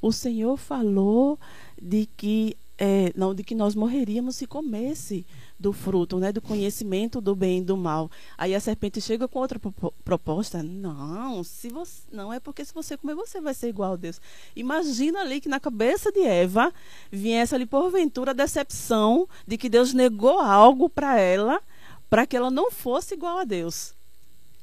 O 0.02 0.12
Senhor 0.12 0.58
falou 0.58 1.38
de 1.80 2.10
que 2.18 2.58
é, 2.84 3.14
não 3.16 3.36
de 3.36 3.44
que 3.44 3.54
nós 3.54 3.76
morreríamos 3.76 4.38
se 4.38 4.48
comesse 4.48 5.24
do 5.60 5.72
fruto, 5.72 6.18
né, 6.18 6.32
do 6.32 6.42
conhecimento 6.42 7.22
do 7.22 7.36
bem 7.36 7.60
e 7.60 7.64
do 7.64 7.78
mal. 7.78 8.10
Aí 8.36 8.56
a 8.56 8.60
serpente 8.60 9.00
chega 9.00 9.28
com 9.28 9.38
outra 9.38 9.60
proposta. 10.04 10.64
Não, 10.64 11.44
se 11.44 11.70
você, 11.70 12.02
não 12.12 12.34
é 12.34 12.40
porque 12.40 12.66
se 12.66 12.74
você 12.74 12.98
comer 12.98 13.14
você 13.14 13.40
vai 13.40 13.54
ser 13.54 13.70
igual 13.70 13.94
a 13.94 13.96
Deus. 13.96 14.20
Imagina 14.56 15.22
ali 15.22 15.40
que 15.40 15.48
na 15.48 15.60
cabeça 15.60 16.12
de 16.12 16.22
Eva 16.22 16.74
viesse 17.12 17.54
ali 17.54 17.68
porventura 17.68 18.32
a 18.32 18.34
decepção 18.34 19.30
de 19.46 19.60
que 19.60 19.70
Deus 19.70 19.94
negou 19.94 20.40
algo 20.40 20.90
para 20.90 21.20
ela 21.20 21.62
para 22.10 22.26
que 22.26 22.36
ela 22.36 22.50
não 22.50 22.72
fosse 22.72 23.14
igual 23.14 23.38
a 23.38 23.44
Deus. 23.44 23.94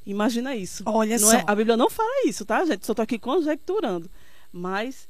Imagina 0.05 0.57
isso. 0.57 0.83
Olha 0.87 1.17
não 1.21 1.31
só. 1.31 1.37
É, 1.37 1.45
a 1.47 1.55
Bíblia 1.55 1.77
não 1.77 1.89
fala 1.89 2.27
isso, 2.27 2.45
tá, 2.45 2.65
gente? 2.65 2.85
Só 2.85 2.95
estou 2.95 3.05
aqui 3.05 3.17
conjecturando. 3.17 4.11
Mas 4.53 5.07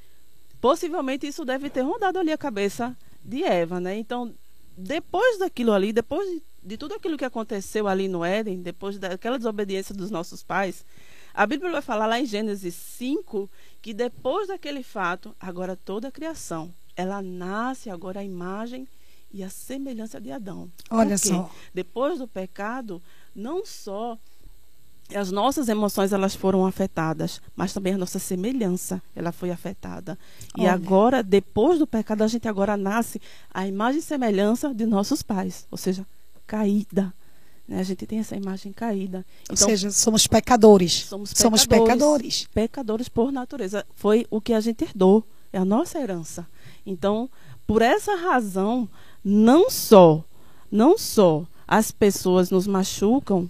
possivelmente 0.60 1.26
isso 1.26 1.44
deve 1.44 1.70
ter 1.70 1.82
rondado 1.82 2.18
ali 2.18 2.32
a 2.32 2.38
cabeça 2.38 2.96
de 3.24 3.44
Eva, 3.44 3.80
né? 3.80 3.96
Então, 3.96 4.34
depois 4.76 5.38
daquilo 5.38 5.72
ali, 5.72 5.92
depois 5.92 6.28
de, 6.28 6.42
de, 6.62 6.76
tudo 6.76 6.94
aquilo 6.94 7.16
que 7.16 7.24
aconteceu 7.24 7.88
ali 7.88 8.08
no 8.08 8.24
Éden, 8.24 8.62
depois 8.62 8.98
daquela 8.98 9.36
desobediência 9.36 9.94
dos 9.94 10.10
nossos 10.10 10.42
pais, 10.42 10.84
a 11.34 11.46
Bíblia 11.46 11.70
vai 11.70 11.82
falar 11.82 12.06
lá 12.06 12.20
em 12.20 12.26
Gênesis 12.26 12.74
5 12.74 13.50
que 13.80 13.94
depois 13.94 14.48
daquele 14.48 14.82
fato, 14.82 15.34
agora 15.38 15.76
toda 15.76 16.08
a 16.08 16.12
criação, 16.12 16.72
ela 16.96 17.22
nasce 17.22 17.90
agora 17.90 18.20
a 18.20 18.24
imagem 18.24 18.88
e 19.32 19.42
a 19.42 19.50
semelhança 19.50 20.20
de 20.20 20.32
Adão. 20.32 20.70
Olha 20.90 21.18
só. 21.18 21.50
Depois 21.72 22.18
do 22.18 22.26
pecado, 22.26 23.02
não 23.34 23.64
só 23.64 24.18
as 25.14 25.30
nossas 25.30 25.68
emoções 25.68 26.12
elas 26.12 26.34
foram 26.34 26.66
afetadas, 26.66 27.40
mas 27.56 27.72
também 27.72 27.94
a 27.94 27.98
nossa 27.98 28.18
semelhança 28.18 29.02
ela 29.14 29.32
foi 29.32 29.50
afetada. 29.50 30.18
E 30.56 30.62
Olha. 30.62 30.72
agora, 30.72 31.22
depois 31.22 31.78
do 31.78 31.86
pecado, 31.86 32.22
a 32.22 32.28
gente 32.28 32.46
agora 32.46 32.76
nasce 32.76 33.20
a 33.52 33.66
imagem 33.66 34.00
e 34.00 34.02
semelhança 34.02 34.74
de 34.74 34.84
nossos 34.84 35.22
pais, 35.22 35.66
ou 35.70 35.78
seja, 35.78 36.06
caída. 36.46 37.12
Né? 37.66 37.80
A 37.80 37.82
gente 37.82 38.06
tem 38.06 38.18
essa 38.18 38.36
imagem 38.36 38.72
caída. 38.72 39.24
Ou 39.48 39.56
seja, 39.56 39.90
somos 39.90 40.26
pecadores. 40.26 41.04
Somos 41.04 41.32
pecadores, 41.32 41.62
somos 41.62 41.66
pecadores. 41.66 42.48
Pecadores 42.52 43.08
por 43.08 43.30
natureza. 43.30 43.86
Foi 43.94 44.26
o 44.30 44.40
que 44.40 44.52
a 44.52 44.60
gente 44.60 44.84
herdou, 44.84 45.24
é 45.52 45.58
a 45.58 45.64
nossa 45.64 45.98
herança. 45.98 46.46
Então, 46.84 47.30
por 47.66 47.82
essa 47.82 48.14
razão, 48.14 48.88
não 49.22 49.70
só, 49.70 50.24
não 50.70 50.96
só 50.96 51.46
as 51.66 51.90
pessoas 51.90 52.50
nos 52.50 52.66
machucam 52.66 53.48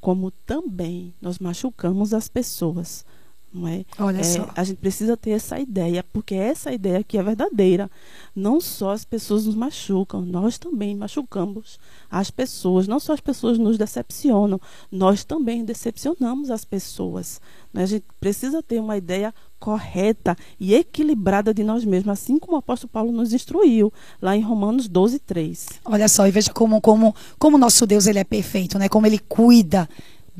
como 0.00 0.30
também 0.30 1.14
nós 1.20 1.38
machucamos 1.38 2.14
as 2.14 2.28
pessoas. 2.28 3.04
Não 3.52 3.66
é? 3.66 3.84
Olha 3.98 4.20
é, 4.20 4.22
só. 4.22 4.48
A 4.54 4.62
gente 4.62 4.78
precisa 4.78 5.16
ter 5.16 5.30
essa 5.30 5.58
ideia, 5.58 6.04
porque 6.12 6.34
essa 6.34 6.72
ideia 6.72 6.98
aqui 6.98 7.18
é 7.18 7.22
verdadeira. 7.22 7.90
Não 8.34 8.60
só 8.60 8.92
as 8.92 9.04
pessoas 9.04 9.46
nos 9.46 9.56
machucam, 9.56 10.22
nós 10.22 10.56
também 10.56 10.94
machucamos 10.94 11.78
as 12.08 12.30
pessoas. 12.30 12.86
Não 12.86 13.00
só 13.00 13.12
as 13.12 13.20
pessoas 13.20 13.58
nos 13.58 13.76
decepcionam, 13.76 14.60
nós 14.90 15.24
também 15.24 15.64
decepcionamos 15.64 16.50
as 16.50 16.64
pessoas. 16.64 17.40
Né? 17.72 17.82
A 17.82 17.86
gente 17.86 18.04
precisa 18.20 18.62
ter 18.62 18.80
uma 18.80 18.96
ideia 18.96 19.34
correta 19.58 20.36
e 20.58 20.74
equilibrada 20.74 21.52
de 21.52 21.62
nós 21.62 21.84
mesmos, 21.84 22.12
assim 22.12 22.38
como 22.38 22.54
o 22.54 22.58
apóstolo 22.58 22.90
Paulo 22.90 23.12
nos 23.12 23.32
instruiu 23.32 23.92
lá 24.22 24.34
em 24.34 24.40
Romanos 24.40 24.88
12, 24.88 25.18
3. 25.18 25.68
Olha 25.84 26.08
só, 26.08 26.26
e 26.26 26.30
veja 26.30 26.52
como 26.52 26.80
como 26.80 27.14
como 27.38 27.58
nosso 27.58 27.86
Deus 27.86 28.06
ele 28.06 28.18
é 28.18 28.24
perfeito, 28.24 28.78
né? 28.78 28.88
Como 28.88 29.06
ele 29.06 29.18
cuida 29.18 29.86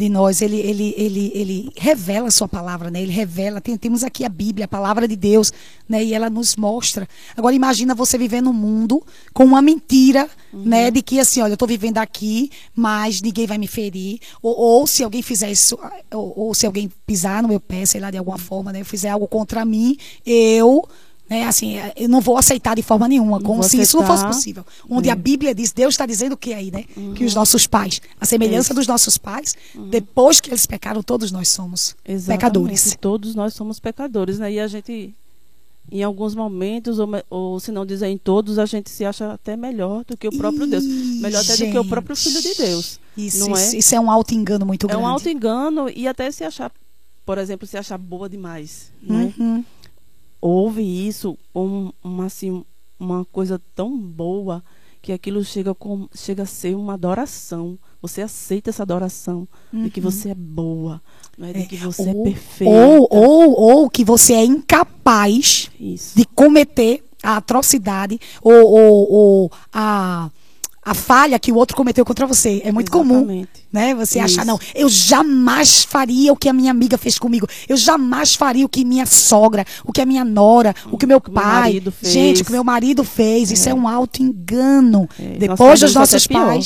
de 0.00 0.08
nós, 0.08 0.40
ele, 0.40 0.56
ele, 0.58 0.94
ele, 0.96 1.32
ele 1.34 1.72
revela 1.76 2.28
a 2.28 2.30
sua 2.30 2.48
palavra, 2.48 2.90
né? 2.90 3.02
Ele 3.02 3.12
revela, 3.12 3.60
tem, 3.60 3.76
temos 3.76 4.02
aqui 4.02 4.24
a 4.24 4.28
Bíblia, 4.28 4.64
a 4.64 4.68
palavra 4.68 5.06
de 5.06 5.14
Deus, 5.14 5.52
né? 5.86 6.02
E 6.02 6.14
ela 6.14 6.30
nos 6.30 6.56
mostra. 6.56 7.06
Agora 7.36 7.54
imagina 7.54 7.94
você 7.94 8.16
viver 8.16 8.40
num 8.40 8.52
mundo 8.52 9.04
com 9.34 9.44
uma 9.44 9.60
mentira, 9.60 10.28
uhum. 10.52 10.62
né? 10.64 10.90
De 10.90 11.02
que 11.02 11.20
assim, 11.20 11.42
olha, 11.42 11.52
eu 11.52 11.54
estou 11.54 11.68
vivendo 11.68 11.98
aqui, 11.98 12.50
mas 12.74 13.20
ninguém 13.20 13.46
vai 13.46 13.58
me 13.58 13.66
ferir. 13.66 14.18
Ou, 14.42 14.56
ou 14.56 14.86
se 14.86 15.04
alguém 15.04 15.20
fizer 15.20 15.50
isso, 15.50 15.78
ou, 16.12 16.32
ou, 16.34 16.54
se 16.54 16.64
alguém 16.64 16.90
pisar 17.06 17.42
no 17.42 17.48
meu 17.48 17.60
pé, 17.60 17.84
sei 17.84 18.00
lá, 18.00 18.10
de 18.10 18.16
alguma 18.16 18.38
forma, 18.38 18.72
né? 18.72 18.82
Fizer 18.82 19.10
algo 19.10 19.28
contra 19.28 19.66
mim, 19.66 19.98
eu 20.24 20.82
né? 21.30 21.44
Assim, 21.44 21.76
eu 21.94 22.08
não 22.08 22.20
vou 22.20 22.36
aceitar 22.36 22.74
de 22.74 22.82
forma 22.82 23.06
nenhuma, 23.06 23.40
como 23.40 23.62
se 23.62 23.80
isso 23.80 23.96
não 23.98 24.04
fosse 24.04 24.26
possível. 24.26 24.66
Onde 24.88 25.08
a 25.08 25.14
Bíblia 25.14 25.54
diz, 25.54 25.70
Deus 25.70 25.94
está 25.94 26.04
dizendo 26.04 26.32
o 26.32 26.36
que 26.36 26.52
aí, 26.52 26.72
né? 26.72 26.84
Uhum. 26.96 27.14
Que 27.14 27.24
os 27.24 27.36
nossos 27.36 27.68
pais, 27.68 28.02
a 28.20 28.26
semelhança 28.26 28.74
dos 28.74 28.88
nossos 28.88 29.16
pais, 29.16 29.56
uhum. 29.72 29.88
depois 29.88 30.40
que 30.40 30.50
eles 30.50 30.66
pecaram, 30.66 31.04
todos 31.04 31.30
nós 31.30 31.48
somos 31.48 31.94
Exatamente. 32.04 32.40
pecadores. 32.40 32.96
Todos 33.00 33.36
nós 33.36 33.54
somos 33.54 33.78
pecadores, 33.78 34.40
né? 34.40 34.50
E 34.50 34.58
a 34.58 34.66
gente, 34.66 35.14
em 35.92 36.02
alguns 36.02 36.34
momentos, 36.34 36.98
ou, 36.98 37.08
ou 37.30 37.60
se 37.60 37.70
não 37.70 37.86
dizer 37.86 38.08
em 38.08 38.18
todos, 38.18 38.58
a 38.58 38.66
gente 38.66 38.90
se 38.90 39.04
acha 39.04 39.34
até 39.34 39.56
melhor 39.56 40.04
do 40.04 40.16
que 40.16 40.26
o 40.26 40.36
próprio 40.36 40.66
Deus. 40.66 40.84
Melhor 40.84 41.44
até 41.44 41.54
gente, 41.54 41.68
do 41.68 41.72
que 41.72 41.78
o 41.78 41.84
próprio 41.84 42.16
Filho 42.16 42.42
de 42.42 42.54
Deus. 42.56 42.98
Isso, 43.16 43.38
não 43.38 43.54
isso, 43.54 43.76
é? 43.76 43.78
isso 43.78 43.94
é 43.94 44.00
um 44.00 44.10
auto-engano 44.10 44.66
muito 44.66 44.88
grande. 44.88 45.00
É 45.00 45.06
um 45.06 45.08
auto-engano 45.08 45.88
e 45.94 46.08
até 46.08 46.28
se 46.32 46.42
achar, 46.42 46.72
por 47.24 47.38
exemplo, 47.38 47.68
se 47.68 47.76
achar 47.76 47.98
boa 47.98 48.28
demais. 48.28 48.90
Né? 49.00 49.32
Uhum 49.38 49.64
ouve 50.40 50.82
isso 50.82 51.36
como 51.52 51.94
uma, 52.02 52.26
assim, 52.26 52.64
uma 52.98 53.24
coisa 53.24 53.60
tão 53.74 53.96
boa 53.98 54.62
que 55.02 55.12
aquilo 55.12 55.42
chega, 55.44 55.74
com, 55.74 56.08
chega 56.14 56.42
a 56.42 56.46
ser 56.46 56.74
uma 56.74 56.94
adoração. 56.94 57.78
Você 58.02 58.22
aceita 58.22 58.70
essa 58.70 58.82
adoração 58.82 59.48
uhum. 59.72 59.84
de 59.84 59.90
que 59.90 60.00
você 60.00 60.30
é 60.30 60.34
boa, 60.34 61.02
não 61.36 61.48
é? 61.48 61.52
de 61.52 61.66
que 61.66 61.76
você 61.76 62.02
ou, 62.02 62.20
é 62.20 62.30
perfeita. 62.30 62.72
Ou, 62.72 63.08
ou, 63.10 63.60
ou 63.60 63.90
que 63.90 64.04
você 64.04 64.34
é 64.34 64.44
incapaz 64.44 65.70
isso. 65.78 66.16
de 66.16 66.24
cometer 66.26 67.02
a 67.22 67.36
atrocidade 67.36 68.18
ou, 68.42 68.66
ou, 68.66 69.12
ou 69.12 69.52
a 69.72 70.30
a 70.82 70.94
falha 70.94 71.38
que 71.38 71.52
o 71.52 71.56
outro 71.56 71.76
cometeu 71.76 72.04
contra 72.04 72.26
você. 72.26 72.62
É 72.64 72.72
muito 72.72 72.90
Exatamente. 72.92 73.26
comum, 73.26 73.46
né? 73.72 73.94
Você 73.94 74.18
Isso. 74.18 74.40
achar, 74.40 74.46
não, 74.46 74.58
eu 74.74 74.88
jamais 74.88 75.84
faria 75.84 76.32
o 76.32 76.36
que 76.36 76.48
a 76.48 76.52
minha 76.52 76.70
amiga 76.70 76.96
fez 76.96 77.18
comigo. 77.18 77.46
Eu 77.68 77.76
jamais 77.76 78.34
faria 78.34 78.64
o 78.64 78.68
que 78.68 78.84
minha 78.84 79.06
sogra, 79.06 79.64
o 79.84 79.92
que 79.92 80.00
a 80.00 80.06
minha 80.06 80.24
nora, 80.24 80.74
o 80.90 80.96
que 80.96 81.06
meu 81.06 81.20
pai. 81.20 81.80
meu 81.80 81.92
gente, 82.02 82.42
o 82.42 82.44
que 82.44 82.52
meu 82.52 82.64
marido 82.64 83.04
fez. 83.04 83.50
Isso 83.50 83.68
é 83.68 83.74
um 83.74 83.86
alto 83.86 84.22
engano. 84.22 85.08
É. 85.18 85.38
Depois 85.38 85.80
dos 85.80 85.94
Nossa, 85.94 86.16
nossos 86.16 86.24
até 86.24 86.34
pior. 86.34 86.58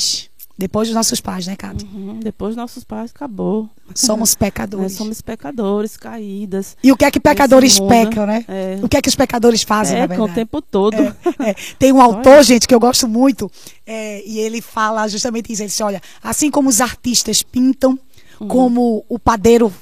Depois 0.57 0.87
dos 0.87 0.95
nossos 0.95 1.19
pais, 1.19 1.45
né, 1.47 1.55
Cátia? 1.57 1.85
Uhum. 1.93 2.17
Depois 2.21 2.55
nossos 2.55 2.85
pais, 2.85 3.11
acabou. 3.13 3.69
Somos 3.93 4.29
Nós 4.29 4.35
pecadores. 4.39 4.93
somos 4.93 5.19
pecadores, 5.21 5.97
caídas. 5.97 6.77
E 6.81 6.93
o 6.93 6.95
que 6.97 7.03
é 7.03 7.11
que 7.11 7.19
pecadores 7.19 7.77
pecam, 7.77 8.25
né? 8.25 8.45
é. 8.47 8.79
O 8.81 8.87
que 8.87 8.95
é 8.95 9.01
que 9.01 9.09
os 9.09 9.15
pecadores 9.15 9.63
fazem, 9.63 9.99
na 9.99 10.07
Pecam 10.07 10.23
o 10.23 10.27
verdade? 10.27 10.47
tempo 10.47 10.61
todo. 10.61 10.95
É, 10.95 11.49
é. 11.49 11.55
Tem 11.77 11.91
um 11.91 11.99
autor, 12.01 12.41
gente, 12.43 12.67
que 12.69 12.73
eu 12.73 12.79
gosto 12.79 13.05
muito, 13.05 13.51
é, 13.85 14.23
e 14.25 14.39
ele 14.39 14.61
fala 14.61 15.05
justamente 15.09 15.51
isso. 15.51 15.61
Ele 15.61 15.67
diz, 15.69 15.81
olha, 15.81 16.01
assim 16.23 16.49
como 16.49 16.69
os 16.69 16.79
artistas 16.79 17.43
pintam, 17.43 17.99
Uhum. 18.39 18.47
como 18.49 19.05
o 19.07 19.17
padeiro, 19.17 19.73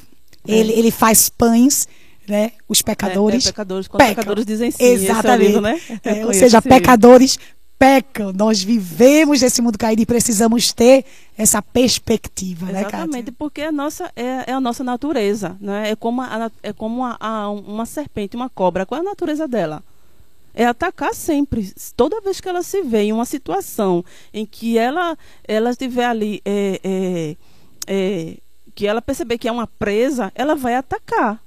ele, 0.48 0.74
ele 0.74 0.92
faz 0.92 1.28
pães, 1.28 1.88
né? 2.28 2.52
Os 2.70 2.84
pecadores 2.84 3.46
É, 3.46 3.50
é, 3.50 3.52
pecadores, 3.52 3.88
quando 3.88 4.00
pecam. 4.00 4.16
pecadores 4.16 4.46
dizem 4.46 4.70
sim. 4.70 4.84
Exatamente. 4.84 5.28
É 5.28 5.36
o 5.36 5.38
livro, 5.48 5.62
né? 5.62 5.82
É, 6.04 6.26
ou 6.26 6.34
seja, 6.34 6.62
pecadores 6.62 7.38
pecam. 7.84 8.32
Nós 8.32 8.64
vivemos 8.64 9.42
nesse 9.42 9.62
mundo 9.62 9.78
caído 9.78 10.02
e 10.02 10.06
precisamos 10.06 10.72
ter 10.72 11.04
essa 11.38 11.62
perspectiva, 11.62 12.68
né, 12.68 12.82
Exatamente, 12.82 13.18
Cátia? 13.18 13.36
porque 13.38 13.62
a 13.62 13.72
nossa, 13.72 14.10
é, 14.16 14.52
é 14.52 14.54
a 14.54 14.62
nossa 14.62 14.84
natureza, 14.84 15.58
né? 15.60 15.90
É 15.92 15.96
como, 15.96 16.22
a, 16.22 16.50
é 16.62 16.72
como 16.72 17.04
a, 17.04 17.18
a- 17.20 17.50
uma 17.50 17.86
serpente, 17.86 18.36
uma 18.38 18.50
cobra. 18.50 18.86
Qual 18.86 18.98
é 18.98 19.02
a 19.02 19.10
natureza 19.10 19.48
dela? 19.48 19.84
É 20.56 20.66
atacar 20.66 21.14
sempre. 21.14 21.74
Toda 21.98 22.22
vez 22.22 22.40
que 22.40 22.48
ela 22.48 22.64
se 22.64 22.84
vê 22.84 23.02
em 23.04 23.12
uma 23.14 23.26
situação 23.26 24.06
em 24.34 24.46
que 24.46 24.78
ela, 24.78 25.18
ela 25.46 25.72
estiver 25.72 26.06
ali, 26.06 26.42
é, 26.46 26.80
é, 26.84 27.36
é, 27.88 28.38
que 28.76 28.88
ela 28.88 29.02
perceber 29.02 29.38
que 29.38 29.48
é 29.48 29.52
uma 29.52 29.68
presa, 29.68 30.32
ela 30.36 30.56
vai 30.56 30.76
atacar. 30.76 31.43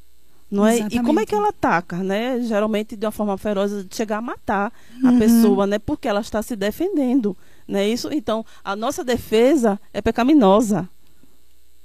Não 0.56 0.66
é? 0.66 0.76
E 0.76 0.78
como 0.78 0.88
é 0.88 0.94
Exatamente. 0.94 1.26
que 1.28 1.34
ela 1.34 1.48
ataca? 1.48 1.96
Né? 1.98 2.40
Geralmente 2.40 2.96
de 2.96 3.04
uma 3.06 3.12
forma 3.12 3.36
feroz 3.38 3.70
de 3.86 3.94
chegar 3.94 4.18
a 4.18 4.22
matar 4.22 4.72
a 5.04 5.08
Uhum. 5.10 5.18
pessoa, 5.18 5.66
né? 5.66 5.78
porque 5.78 6.08
ela 6.08 6.20
está 6.20 6.42
se 6.42 6.56
defendendo. 6.56 7.36
Não 7.68 7.78
é 7.78 7.88
isso? 7.88 8.08
Então, 8.12 8.44
a 8.64 8.75
nossa 8.76 9.02
defesa 9.04 9.78
é 9.92 10.00
pecaminosa. 10.00 10.88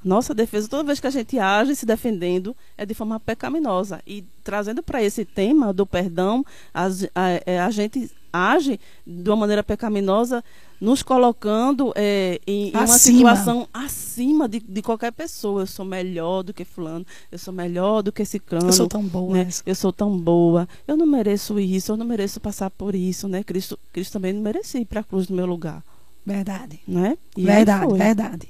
Nossa 0.04 0.34
defesa, 0.34 0.68
toda 0.68 0.84
vez 0.84 1.00
que 1.00 1.06
a 1.06 1.12
gente 1.12 1.38
age 1.38 1.76
se 1.76 1.86
defendendo, 1.86 2.56
é 2.76 2.86
de 2.88 2.94
forma 2.96 3.20
pecaminosa. 3.20 4.02
E 4.06 4.24
trazendo 4.44 4.82
para 4.82 5.04
esse 5.04 5.24
tema 5.24 5.72
do 5.72 5.86
perdão, 5.86 6.44
as- 6.74 7.04
a, 7.14 7.30
é, 7.46 7.60
a 7.60 7.70
gente 7.70 8.10
age 8.32 8.80
de 9.06 9.30
uma 9.30 9.36
maneira 9.36 9.64
pecaminosa, 9.64 10.44
nos 10.80 11.04
colocando 11.04 11.94
é, 11.96 12.40
em, 12.48 12.70
em 12.70 12.76
uma 12.76 12.88
situação 12.88 13.68
acima 13.74 14.50
de, 14.50 14.60
de 14.60 14.82
qualquer 14.82 15.12
pessoa. 15.12 15.62
Eu 15.62 15.68
sou 15.68 15.86
melhor 15.86 16.44
do 16.44 16.54
que 16.54 16.66
fulano, 16.66 17.06
eu 17.32 17.38
sou 17.38 17.54
melhor 17.54 18.02
do 18.02 18.12
que 18.12 18.22
esse 18.24 18.40
crânio. 18.40 18.70
Eu 18.70 18.74
sou 18.74 18.88
tão 18.88 19.04
boa. 19.04 19.34
né? 19.34 19.50
Eu 19.66 19.76
sou 19.76 19.94
tão 19.94 20.18
boa, 20.18 20.68
eu 20.88 20.98
não 20.98 21.06
mereço 21.06 21.60
isso, 21.60 21.92
eu 21.92 21.98
não 21.98 22.06
mereço 22.06 22.40
passar 22.40 22.70
por 22.70 22.96
isso, 22.96 23.28
né? 23.28 23.44
Cristo, 23.44 23.78
Cristo 23.94 24.14
também 24.14 24.34
não 24.34 24.42
merecia 24.42 24.82
ir 24.82 24.86
para 24.86 25.02
a 25.02 25.04
cruz 25.04 25.28
no 25.28 25.36
meu 25.36 25.46
lugar. 25.46 25.84
Verdade. 26.26 26.80
Né? 26.88 27.18
E 27.36 27.44
verdade, 27.44 27.94
verdade. 27.94 28.48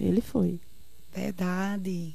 Ele 0.00 0.20
foi. 0.20 0.58
Verdade. 1.14 2.14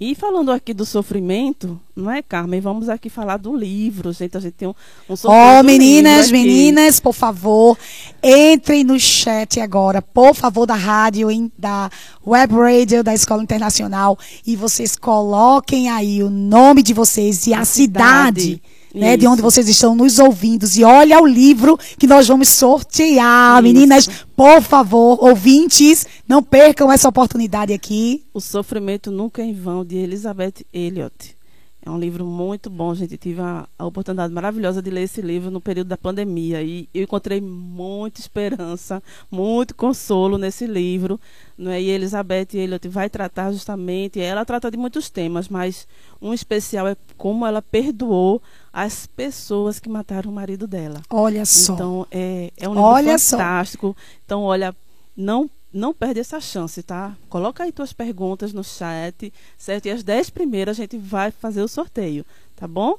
E 0.00 0.14
falando 0.14 0.50
aqui 0.50 0.72
do 0.72 0.86
sofrimento, 0.86 1.78
não 1.94 2.10
é, 2.10 2.22
Carmen? 2.22 2.58
Vamos 2.58 2.88
aqui 2.88 3.10
falar 3.10 3.36
do 3.36 3.54
livro, 3.54 4.10
gente. 4.14 4.34
A 4.34 4.40
gente 4.40 4.54
tem 4.54 4.66
um, 4.66 4.74
um 5.10 5.14
Ó, 5.24 5.60
oh, 5.60 5.62
meninas, 5.62 6.30
meninas, 6.30 6.98
por 6.98 7.12
favor, 7.12 7.76
entrem 8.22 8.82
no 8.82 8.98
chat 8.98 9.60
agora, 9.60 10.00
por 10.00 10.34
favor, 10.34 10.64
da 10.64 10.74
rádio, 10.74 11.30
hein, 11.30 11.52
da 11.58 11.90
Web 12.26 12.54
Radio 12.54 13.04
da 13.04 13.12
Escola 13.12 13.42
Internacional, 13.42 14.18
e 14.46 14.56
vocês 14.56 14.96
coloquem 14.96 15.90
aí 15.90 16.22
o 16.22 16.30
nome 16.30 16.82
de 16.82 16.94
vocês 16.94 17.46
e 17.46 17.52
a, 17.52 17.60
a 17.60 17.64
cidade. 17.66 18.40
cidade 18.40 18.79
né, 18.94 19.16
de 19.16 19.26
onde 19.26 19.42
vocês 19.42 19.68
estão 19.68 19.94
nos 19.94 20.18
ouvindo. 20.18 20.66
E 20.76 20.84
olha 20.84 21.20
o 21.20 21.26
livro 21.26 21.78
que 21.98 22.06
nós 22.06 22.28
vamos 22.28 22.48
sortear. 22.48 23.54
Isso. 23.56 23.62
Meninas, 23.62 24.08
por 24.36 24.62
favor, 24.62 25.22
ouvintes, 25.22 26.06
não 26.26 26.42
percam 26.42 26.90
essa 26.90 27.08
oportunidade 27.08 27.72
aqui. 27.72 28.24
O 28.32 28.40
Sofrimento 28.40 29.10
Nunca 29.10 29.42
é 29.42 29.46
em 29.46 29.54
Vão, 29.54 29.84
de 29.84 29.96
Elizabeth 29.96 30.64
Elliot. 30.72 31.39
É 31.82 31.90
um 31.90 31.98
livro 31.98 32.26
muito 32.26 32.68
bom, 32.68 32.94
gente. 32.94 33.16
Tive 33.16 33.40
a, 33.40 33.66
a, 33.78 33.86
oportunidade 33.86 34.32
maravilhosa 34.32 34.82
de 34.82 34.90
ler 34.90 35.02
esse 35.02 35.22
livro 35.22 35.50
no 35.50 35.60
período 35.62 35.88
da 35.88 35.96
pandemia 35.96 36.62
e 36.62 36.88
eu 36.92 37.04
encontrei 37.04 37.40
muita 37.40 38.20
esperança, 38.20 39.02
muito 39.30 39.74
consolo 39.74 40.36
nesse 40.36 40.66
livro. 40.66 41.18
Né? 41.56 41.80
E 41.80 41.88
Elizabeth 41.88 42.48
Elliot 42.52 42.86
vai 42.86 43.08
tratar 43.08 43.50
justamente, 43.52 44.20
ela 44.20 44.44
trata 44.44 44.70
de 44.70 44.76
muitos 44.76 45.08
temas, 45.08 45.48
mas 45.48 45.88
um 46.20 46.34
especial 46.34 46.86
é 46.86 46.96
como 47.16 47.46
ela 47.46 47.62
perdoou 47.62 48.42
as 48.70 49.06
pessoas 49.06 49.80
que 49.80 49.88
mataram 49.88 50.30
o 50.30 50.34
marido 50.34 50.66
dela. 50.66 51.00
Olha 51.08 51.46
só. 51.46 51.72
Então 51.72 52.06
é, 52.10 52.52
é 52.58 52.68
um 52.68 52.72
livro 52.72 52.86
olha 52.88 53.18
fantástico. 53.18 53.96
Só. 53.98 54.04
Então 54.26 54.42
olha, 54.42 54.76
não 55.16 55.48
não 55.72 55.94
perde 55.94 56.20
essa 56.20 56.40
chance, 56.40 56.82
tá? 56.82 57.16
Coloca 57.28 57.64
aí 57.64 57.72
tuas 57.72 57.92
perguntas 57.92 58.52
no 58.52 58.64
chat, 58.64 59.32
certo? 59.56 59.86
E 59.86 59.90
as 59.90 60.02
10 60.02 60.30
primeiras 60.30 60.78
a 60.78 60.82
gente 60.82 60.98
vai 60.98 61.30
fazer 61.30 61.62
o 61.62 61.68
sorteio, 61.68 62.24
tá 62.56 62.66
bom? 62.66 62.98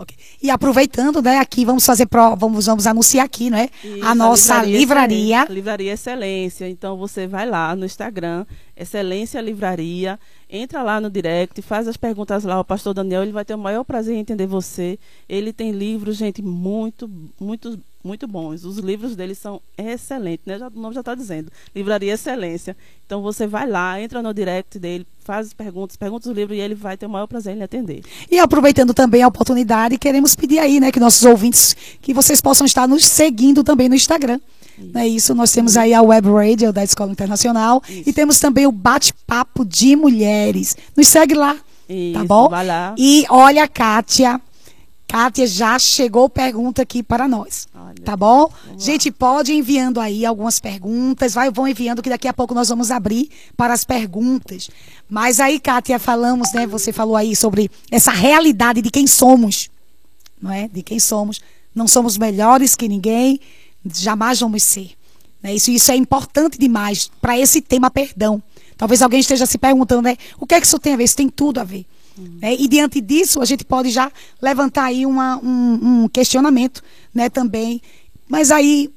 Okay. 0.00 0.16
E 0.42 0.48
aproveitando, 0.48 1.20
né, 1.20 1.36
aqui 1.38 1.62
vamos 1.62 1.84
fazer 1.84 2.06
pro, 2.06 2.34
vamos 2.34 2.64
vamos 2.64 2.86
anunciar 2.86 3.26
aqui, 3.26 3.50
né, 3.50 3.68
Isso, 3.84 4.02
a 4.02 4.14
nossa 4.14 4.62
livraria. 4.62 4.78
Livraria 4.78 5.12
Excelência, 5.12 5.54
livraria 5.54 5.92
Excelência. 5.92 6.68
Então 6.70 6.96
você 6.96 7.26
vai 7.26 7.46
lá 7.46 7.76
no 7.76 7.84
Instagram, 7.84 8.46
Excelência 8.74 9.42
Livraria, 9.42 10.18
entra 10.48 10.82
lá 10.82 11.02
no 11.02 11.10
direct, 11.10 11.60
faz 11.60 11.86
as 11.86 11.98
perguntas 11.98 12.44
lá 12.44 12.54
ao 12.54 12.64
pastor 12.64 12.94
Daniel, 12.94 13.22
ele 13.22 13.32
vai 13.32 13.44
ter 13.44 13.54
o 13.54 13.58
maior 13.58 13.84
prazer 13.84 14.16
em 14.16 14.20
entender 14.20 14.46
você. 14.46 14.98
Ele 15.28 15.52
tem 15.52 15.70
livros, 15.70 16.16
gente, 16.16 16.40
muito 16.40 17.10
muito 17.38 17.78
muito 18.02 18.26
bons. 18.26 18.64
Os 18.64 18.78
livros 18.78 19.14
dele 19.14 19.34
são 19.34 19.60
excelentes, 19.76 20.46
né? 20.46 20.58
Já, 20.58 20.68
o 20.68 20.80
nome 20.80 20.94
já 20.94 21.00
está 21.00 21.14
dizendo. 21.14 21.50
Livraria 21.74 22.14
Excelência. 22.14 22.76
Então 23.06 23.22
você 23.22 23.46
vai 23.46 23.68
lá, 23.68 24.00
entra 24.00 24.22
no 24.22 24.32
direct 24.32 24.78
dele, 24.78 25.06
faz 25.24 25.48
as 25.48 25.52
perguntas, 25.52 25.96
pergunta 25.96 26.28
os 26.28 26.36
livros 26.36 26.56
e 26.56 26.60
ele 26.60 26.74
vai 26.74 26.96
ter 26.96 27.06
o 27.06 27.10
maior 27.10 27.26
prazer 27.26 27.54
em 27.54 27.58
lhe 27.58 27.64
atender. 27.64 28.02
E 28.30 28.38
aproveitando 28.38 28.94
também 28.94 29.22
a 29.22 29.28
oportunidade, 29.28 29.98
queremos 29.98 30.34
pedir 30.34 30.58
aí, 30.58 30.80
né, 30.80 30.92
que 30.92 31.00
nossos 31.00 31.24
ouvintes, 31.24 31.76
que 32.00 32.14
vocês 32.14 32.40
possam 32.40 32.64
estar 32.64 32.86
nos 32.86 33.04
seguindo 33.04 33.62
também 33.64 33.88
no 33.88 33.94
Instagram. 33.94 34.40
Isso. 34.78 34.98
É 34.98 35.08
isso, 35.08 35.34
nós 35.34 35.52
temos 35.52 35.76
aí 35.76 35.92
a 35.92 36.00
Web 36.00 36.30
Radio 36.30 36.72
da 36.72 36.82
Escola 36.82 37.12
Internacional 37.12 37.82
isso. 37.88 38.08
e 38.08 38.12
temos 38.12 38.40
também 38.40 38.66
o 38.66 38.72
Bate-Papo 38.72 39.64
de 39.64 39.94
Mulheres. 39.94 40.76
Nos 40.96 41.08
segue 41.08 41.34
lá, 41.34 41.54
tá 41.54 41.62
isso, 41.88 42.14
tá 42.14 42.24
bom? 42.24 42.48
Vai 42.48 42.66
lá. 42.66 42.94
E 42.96 43.26
olha, 43.28 43.68
Kátia, 43.68 44.40
Kátia 45.10 45.44
já 45.44 45.76
chegou 45.76 46.28
pergunta 46.28 46.82
aqui 46.82 47.02
para 47.02 47.26
nós. 47.26 47.66
Olha, 47.74 47.96
tá 48.04 48.16
bom? 48.16 48.48
Gente, 48.78 49.10
pode 49.10 49.52
ir 49.52 49.56
enviando 49.56 49.98
aí 49.98 50.24
algumas 50.24 50.60
perguntas. 50.60 51.34
Vai, 51.34 51.50
vão 51.50 51.66
enviando 51.66 52.00
que 52.00 52.08
daqui 52.08 52.28
a 52.28 52.32
pouco 52.32 52.54
nós 52.54 52.68
vamos 52.68 52.92
abrir 52.92 53.28
para 53.56 53.74
as 53.74 53.82
perguntas. 53.82 54.70
Mas 55.08 55.40
aí, 55.40 55.58
Kátia, 55.58 55.98
falamos, 55.98 56.52
né? 56.52 56.64
Você 56.64 56.92
falou 56.92 57.16
aí 57.16 57.34
sobre 57.34 57.68
essa 57.90 58.12
realidade 58.12 58.80
de 58.80 58.88
quem 58.88 59.04
somos. 59.08 59.68
Não 60.40 60.52
é? 60.52 60.68
De 60.68 60.80
quem 60.80 61.00
somos. 61.00 61.40
Não 61.74 61.88
somos 61.88 62.16
melhores 62.16 62.76
que 62.76 62.86
ninguém. 62.86 63.40
Jamais 63.92 64.38
vamos 64.38 64.62
ser. 64.62 64.92
Né? 65.42 65.56
Isso, 65.56 65.72
isso 65.72 65.90
é 65.90 65.96
importante 65.96 66.56
demais 66.56 67.10
para 67.20 67.36
esse 67.36 67.60
tema 67.60 67.90
perdão. 67.90 68.40
Talvez 68.76 69.02
alguém 69.02 69.18
esteja 69.18 69.44
se 69.44 69.58
perguntando, 69.58 70.02
né? 70.02 70.16
O 70.38 70.46
que 70.46 70.54
é 70.54 70.60
que 70.60 70.68
isso 70.68 70.78
tem 70.78 70.94
a 70.94 70.96
ver? 70.96 71.02
Isso 71.02 71.16
tem 71.16 71.28
tudo 71.28 71.58
a 71.58 71.64
ver. 71.64 71.84
Né? 72.20 72.54
E 72.54 72.68
diante 72.68 73.00
disso, 73.00 73.40
a 73.40 73.44
gente 73.44 73.64
pode 73.64 73.90
já 73.90 74.10
levantar 74.40 74.84
aí 74.84 75.06
uma, 75.06 75.38
um, 75.38 76.04
um 76.04 76.08
questionamento 76.08 76.82
né, 77.14 77.28
também. 77.28 77.80
Mas 78.28 78.50
aí, 78.50 78.90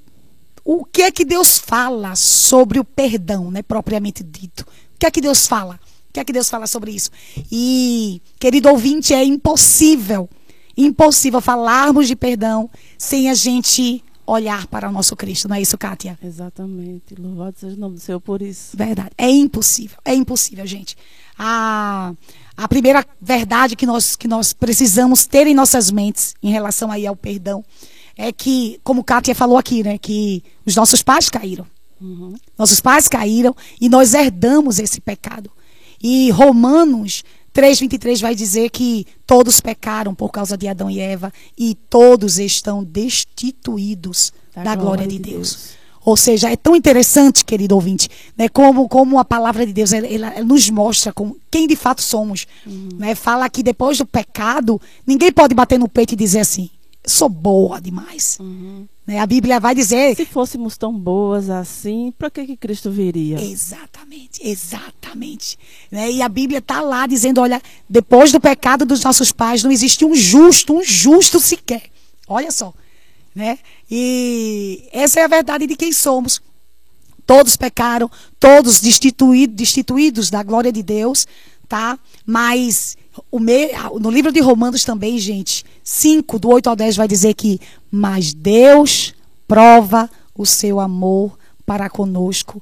o 0.64 0.86
que 0.86 1.02
é 1.02 1.12
que 1.12 1.26
Deus 1.26 1.58
fala 1.58 2.16
sobre 2.16 2.80
o 2.80 2.84
perdão, 2.84 3.52
né, 3.52 3.62
propriamente 3.62 4.24
dito? 4.24 4.62
O 4.96 5.00
que 5.00 5.06
é 5.06 5.12
que 5.12 5.22
Deus 5.22 5.48
fala? 5.48 5.80
O 6.10 6.14
que 6.14 6.20
é 6.20 6.24
que 6.24 6.34
Deus 6.34 6.50
fala 6.50 6.68
sobre 6.68 6.92
isso? 6.92 7.10
E, 7.52 8.22
querido 8.40 8.70
ouvinte, 8.70 9.14
é 9.14 9.24
impossível, 9.24 10.30
impossível 10.78 11.42
falarmos 11.42 12.08
de 12.08 12.16
perdão 12.16 12.70
sem 12.98 13.30
a 13.30 13.34
gente 13.34 14.04
olhar 14.26 14.68
para 14.68 14.90
o 14.90 14.92
nosso 14.92 15.16
Cristo, 15.16 15.48
não 15.48 15.56
é 15.56 15.62
isso, 15.62 15.78
Kátia? 15.78 16.18
Exatamente. 16.24 17.16
Louvado 17.16 17.58
seja 17.60 17.76
o 17.76 17.80
nome 17.80 17.96
do 17.96 18.02
Senhor 18.02 18.20
por 18.20 18.42
isso. 18.42 18.76
Verdade. 18.76 19.12
É 19.18 19.30
impossível, 19.30 19.98
é 20.06 20.14
impossível, 20.14 20.66
gente. 20.66 20.96
A, 21.38 22.14
a 22.56 22.68
primeira 22.68 23.06
verdade 23.22 23.76
que 23.76 23.86
nós, 23.86 24.16
que 24.16 24.28
nós 24.28 24.54
precisamos 24.54 25.26
ter 25.26 25.48
em 25.48 25.54
nossas 25.54 25.90
mentes 25.90 26.36
em 26.42 26.52
relação 26.52 26.92
aí 26.92 27.06
ao 27.08 27.16
perdão 27.16 27.64
é 28.16 28.32
que, 28.32 28.80
como 28.84 29.04
Kátia 29.04 29.34
falou 29.34 29.58
aqui, 29.58 29.84
né, 29.84 29.98
que 29.98 30.44
os 30.66 30.76
nossos 30.76 31.02
pais 31.02 31.30
caíram. 31.30 31.66
Uhum. 32.00 32.36
Nossos 32.58 32.80
pais 32.80 33.08
caíram 33.08 33.56
e 33.82 33.90
nós 33.90 34.14
herdamos 34.14 34.78
esse 34.78 35.02
pecado. 35.02 35.50
E 36.02 36.30
Romanos 36.32 37.24
3,23 37.54 38.22
vai 38.22 38.36
dizer 38.36 38.70
que 38.70 39.06
todos 39.26 39.60
pecaram 39.60 40.14
por 40.14 40.30
causa 40.30 40.58
de 40.58 40.68
Adão 40.68 40.90
e 40.90 41.00
Eva 41.00 41.32
e 41.58 41.76
todos 41.90 42.38
estão 42.40 42.84
destituídos 42.84 44.34
da, 44.54 44.64
da 44.64 44.76
glória, 44.76 45.06
glória, 45.06 45.08
de 45.08 45.20
Deus. 45.20 45.34
Deus. 45.34 45.83
Ou 46.06 46.18
seja, 46.18 46.50
é 46.52 46.56
tão 46.56 46.76
interessante, 46.76 47.46
querido 47.46 47.76
ouvinte, 47.76 48.10
né, 48.38 48.50
como, 48.50 48.90
como 48.90 49.18
a 49.20 49.26
palavra 49.26 49.66
de 49.66 49.72
Deus 49.72 49.94
ela, 49.94 50.08
ela, 50.08 50.44
nos 50.44 50.70
mostra 50.70 51.14
como, 51.14 51.38
quem 51.50 51.66
de 51.66 51.76
fato 51.76 52.02
somos. 52.02 52.46
Uhum. 52.66 52.90
Né? 52.98 53.16
Fala 53.16 53.50
que 53.50 53.64
depois 53.64 53.98
do 53.98 54.06
pecado, 54.06 54.82
ninguém 55.08 55.32
pode 55.32 55.56
bater 55.56 55.80
no 55.80 55.88
peito 55.88 56.14
e 56.14 56.18
dizer 56.18 56.40
assim: 56.40 56.70
sou 57.06 57.30
boa 57.30 57.80
demais. 57.80 58.38
Uhum. 58.40 58.86
Né? 59.06 59.20
A 59.20 59.26
Bíblia 59.26 59.60
vai 59.60 59.76
dizer. 59.76 60.16
Se 60.16 60.26
fôssemos 60.26 60.78
tão 60.78 60.94
boas 60.94 61.50
assim, 61.50 62.14
para 62.18 62.30
que, 62.30 62.46
que 62.46 62.58
Cristo 62.58 62.90
viria? 62.90 63.42
Exatamente, 63.42 64.42
exatamente. 64.44 65.58
Né? 65.92 66.12
E 66.12 66.22
a 66.22 66.30
Bíblia 66.30 66.60
está 66.60 66.82
lá 66.82 67.06
dizendo: 67.08 67.42
olha, 67.42 67.62
depois 67.90 68.32
do 68.32 68.40
pecado 68.40 68.86
dos 68.86 69.04
nossos 69.04 69.32
pais, 69.32 69.64
não 69.64 69.72
existe 69.72 70.06
um 70.06 70.16
justo, 70.16 70.74
um 70.74 70.84
justo 70.84 71.40
sequer. 71.40 71.84
Olha 72.28 72.52
só. 72.52 72.74
Né? 73.36 73.58
E 73.90 74.88
essa 74.92 75.20
é 75.20 75.24
a 75.24 75.28
verdade 75.28 75.66
de 75.66 75.76
quem 75.76 75.92
somos. 75.92 76.42
Todos 77.26 77.56
pecaram, 77.56 78.12
todos 78.40 78.82
destituídos, 78.82 79.56
destituídos 79.56 80.30
da 80.30 80.44
glória 80.44 80.72
de 80.72 80.84
Deus, 80.84 81.26
tá? 81.68 81.98
Mas 82.26 82.98
me, 83.32 83.70
no 84.00 84.12
livro 84.12 84.32
de 84.32 84.40
Romanos 84.40 84.84
também, 84.84 85.18
gente, 85.18 85.66
5, 85.84 86.38
do 86.38 86.50
8 86.50 86.70
ao 86.70 86.76
10, 86.76 86.98
vai 86.98 87.08
dizer 87.08 87.34
que, 87.34 87.60
mas 87.90 88.34
Deus 88.34 89.14
prova 89.48 90.10
o 90.36 90.46
seu 90.46 90.80
amor 90.80 91.38
para 91.66 91.90
conosco, 91.90 92.62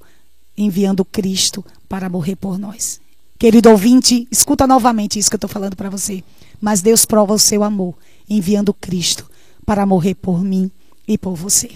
enviando 0.55 1.03
Cristo 1.03 1.65
para 1.89 2.07
morrer 2.07 2.35
por 2.35 2.59
nós. 2.59 3.01
Querido 3.39 3.71
ouvinte, 3.71 4.27
escuta 4.29 4.67
novamente 4.67 5.17
isso 5.17 5.29
que 5.29 5.33
eu 5.33 5.37
estou 5.37 5.49
falando 5.49 5.75
para 5.75 5.89
você. 5.89 6.23
Mas 6.61 6.83
Deus 6.83 7.05
prova 7.05 7.33
o 7.33 7.39
seu 7.39 7.63
amor, 7.63 7.95
enviando 8.29 8.71
Cristo 8.71 9.31
para 9.65 9.85
morrer 9.85 10.15
por 10.15 10.43
mim 10.43 10.71
e 11.07 11.17
por 11.17 11.35
você. 11.35 11.69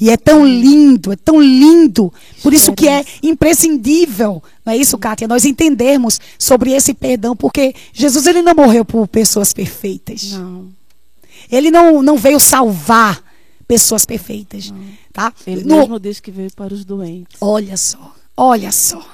E 0.00 0.10
é 0.10 0.16
tão 0.16 0.46
lindo, 0.46 1.12
é 1.12 1.16
tão 1.16 1.40
lindo. 1.40 2.12
Por 2.42 2.52
isso 2.52 2.72
que 2.72 2.88
é 2.88 3.04
imprescindível, 3.22 4.42
não 4.64 4.72
é 4.72 4.76
isso, 4.76 4.98
Kátia? 4.98 5.28
Nós 5.28 5.44
entendermos 5.44 6.20
sobre 6.38 6.72
esse 6.72 6.92
perdão, 6.94 7.36
porque 7.36 7.74
Jesus 7.92 8.26
ele 8.26 8.42
não 8.42 8.54
morreu 8.54 8.84
por 8.84 9.06
pessoas 9.06 9.52
perfeitas. 9.52 10.32
Não. 10.32 10.68
Ele 11.50 11.70
não, 11.70 12.02
não 12.02 12.16
veio 12.16 12.40
salvar 12.40 13.22
pessoas 13.68 14.04
perfeitas, 14.04 14.70
não. 14.70 14.84
tá? 15.12 15.32
Ele 15.46 15.64
no... 15.64 15.78
mesmo 15.78 16.00
diz 16.00 16.20
que 16.20 16.30
veio 16.30 16.52
para 16.54 16.74
os 16.74 16.84
doentes. 16.84 17.36
Olha 17.40 17.76
só, 17.76 18.14
olha 18.36 18.72
só. 18.72 19.04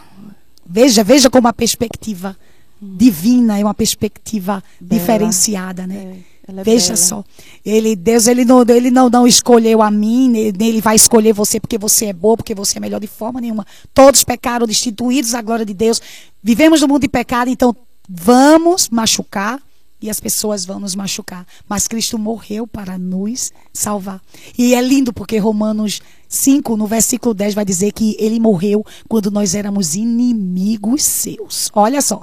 Veja, 0.65 1.03
veja 1.03 1.29
como 1.29 1.49
a 1.49 1.53
perspectiva 1.53 2.37
hum. 2.81 2.95
divina 2.97 3.59
é 3.59 3.65
uma 3.65 3.75
perspectiva 3.75 4.63
Bela. 4.81 5.01
diferenciada, 5.01 5.87
né? 5.87 5.97
É. 5.97 6.40
É 6.59 6.65
Veja 6.65 6.95
bela. 6.95 6.97
só. 6.97 7.25
Ele, 7.65 7.95
Deus 7.95 8.27
ele 8.27 8.45
não, 8.45 8.63
ele 8.69 8.91
não, 8.91 9.09
não 9.09 9.27
escolheu 9.27 9.83
a 9.83 9.91
mim, 9.91 10.29
nem 10.29 10.69
ele 10.69 10.81
vai 10.81 10.97
escolher 10.97 11.33
você 11.33 11.61
porque 11.61 11.79
você 11.79 12.07
é 12.07 12.13
boa, 12.13 12.37
porque 12.37 12.55
você 12.55 12.79
é 12.79 12.81
melhor 12.81 13.01
de 13.01 13.07
forma 13.07 13.41
nenhuma. 13.41 13.67
Todos 13.95 14.25
pecaram, 14.25 14.67
destituídos 14.67 15.33
da 15.33 15.43
glória 15.43 15.65
de 15.65 15.75
Deus. 15.75 16.01
Vivemos 16.43 16.81
no 16.81 16.89
mundo 16.89 17.03
de 17.03 17.09
pecado, 17.09 17.49
então 17.49 17.75
vamos 18.09 18.89
machucar, 18.89 19.61
e 20.03 20.09
as 20.09 20.19
pessoas 20.19 20.65
vão 20.65 20.81
nos 20.81 20.95
machucar. 20.95 21.47
Mas 21.69 21.87
Cristo 21.87 22.19
morreu 22.19 22.67
para 22.67 22.97
nos 22.97 23.53
salvar. 23.73 24.21
E 24.57 24.75
é 24.75 24.81
lindo 24.81 25.13
porque 25.13 25.37
Romanos 25.37 26.01
5, 26.29 26.77
no 26.77 26.87
versículo 26.87 27.35
10, 27.35 27.55
vai 27.55 27.65
dizer 27.65 27.93
que 27.93 28.17
ele 28.19 28.41
morreu 28.41 28.85
quando 29.09 29.31
nós 29.31 29.55
éramos 29.55 29.95
inimigos 29.95 31.03
seus. 31.03 31.71
Olha 31.75 32.01
só. 32.01 32.23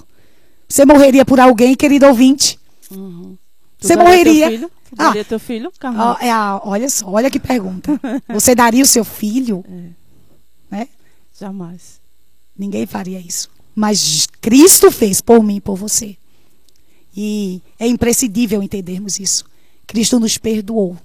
Você 0.68 0.86
morreria 0.86 1.24
por 1.24 1.40
alguém, 1.40 1.76
querido 1.76 2.08
ouvinte? 2.08 2.60
Uhum. 2.92 3.38
Você 3.80 3.96
morreria. 3.96 4.48
Teu 4.50 4.58
filho? 4.58 4.72
Tu 4.90 4.96
Ah. 4.98 5.04
daria 5.08 5.26
teu 5.26 5.40
filho? 5.40 5.72
Ó, 5.84 6.18
é 6.20 6.32
a- 6.32 6.62
olha 6.64 6.90
só, 6.90 7.10
olha 7.10 7.30
que 7.30 7.40
pergunta. 7.40 8.00
Você 8.30 8.56
daria 8.56 8.84
o 8.84 8.88
seu 8.88 9.04
filho? 9.04 9.64
É. 10.72 10.76
Né? 10.78 10.88
Jamais. 11.40 12.00
Ninguém 12.58 12.86
faria 12.86 13.20
isso. 13.20 13.50
Mas 13.76 14.28
Cristo 14.42 14.90
fez 14.92 15.22
por 15.22 15.44
mim 15.44 15.58
e 15.58 15.62
por 15.62 15.76
você. 15.76 16.18
E 17.16 17.62
é 17.80 17.88
imprescindível 17.88 18.62
entendermos 18.64 19.20
isso. 19.20 19.46
Cristo 19.86 20.20
nos 20.20 20.38
perdoou. 20.38 20.98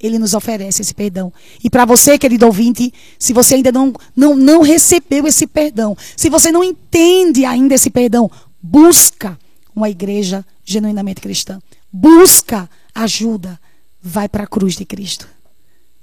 Ele 0.00 0.18
nos 0.18 0.34
oferece 0.34 0.82
esse 0.82 0.92
perdão. 0.94 1.32
E 1.62 1.70
para 1.70 1.84
você, 1.84 2.18
querido 2.18 2.46
ouvinte, 2.46 2.92
se 3.18 3.32
você 3.32 3.54
ainda 3.54 3.70
não, 3.70 3.92
não, 4.16 4.34
não 4.34 4.60
recebeu 4.62 5.26
esse 5.28 5.46
perdão, 5.46 5.96
se 6.16 6.28
você 6.28 6.50
não 6.50 6.64
entende 6.64 7.44
ainda 7.44 7.74
esse 7.76 7.88
perdão, 7.88 8.28
busca 8.60 9.38
uma 9.74 9.88
igreja 9.88 10.44
genuinamente 10.64 11.20
cristã. 11.20 11.60
Busca 11.92 12.68
ajuda. 12.94 13.60
Vai 14.00 14.28
para 14.28 14.44
a 14.44 14.46
cruz 14.46 14.74
de 14.74 14.84
Cristo 14.84 15.28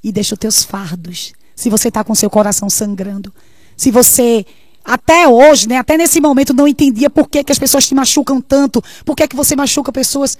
e 0.03 0.11
deixa 0.11 0.35
os 0.35 0.39
teus 0.39 0.63
fardos. 0.63 1.33
Se 1.55 1.69
você 1.69 1.89
está 1.89 2.03
com 2.03 2.15
seu 2.15 2.29
coração 2.29 2.69
sangrando, 2.69 3.33
se 3.75 3.91
você 3.91 4.45
até 4.83 5.27
hoje, 5.27 5.67
né, 5.67 5.77
até 5.77 5.97
nesse 5.97 6.21
momento 6.21 6.53
não 6.53 6.67
entendia 6.67 7.09
por 7.09 7.29
que, 7.29 7.43
que 7.43 7.51
as 7.51 7.59
pessoas 7.59 7.87
te 7.87 7.93
machucam 7.93 8.41
tanto, 8.41 8.81
por 9.03 9.15
que, 9.15 9.27
que 9.27 9.35
você 9.35 9.55
machuca 9.55 9.91
pessoas. 9.91 10.37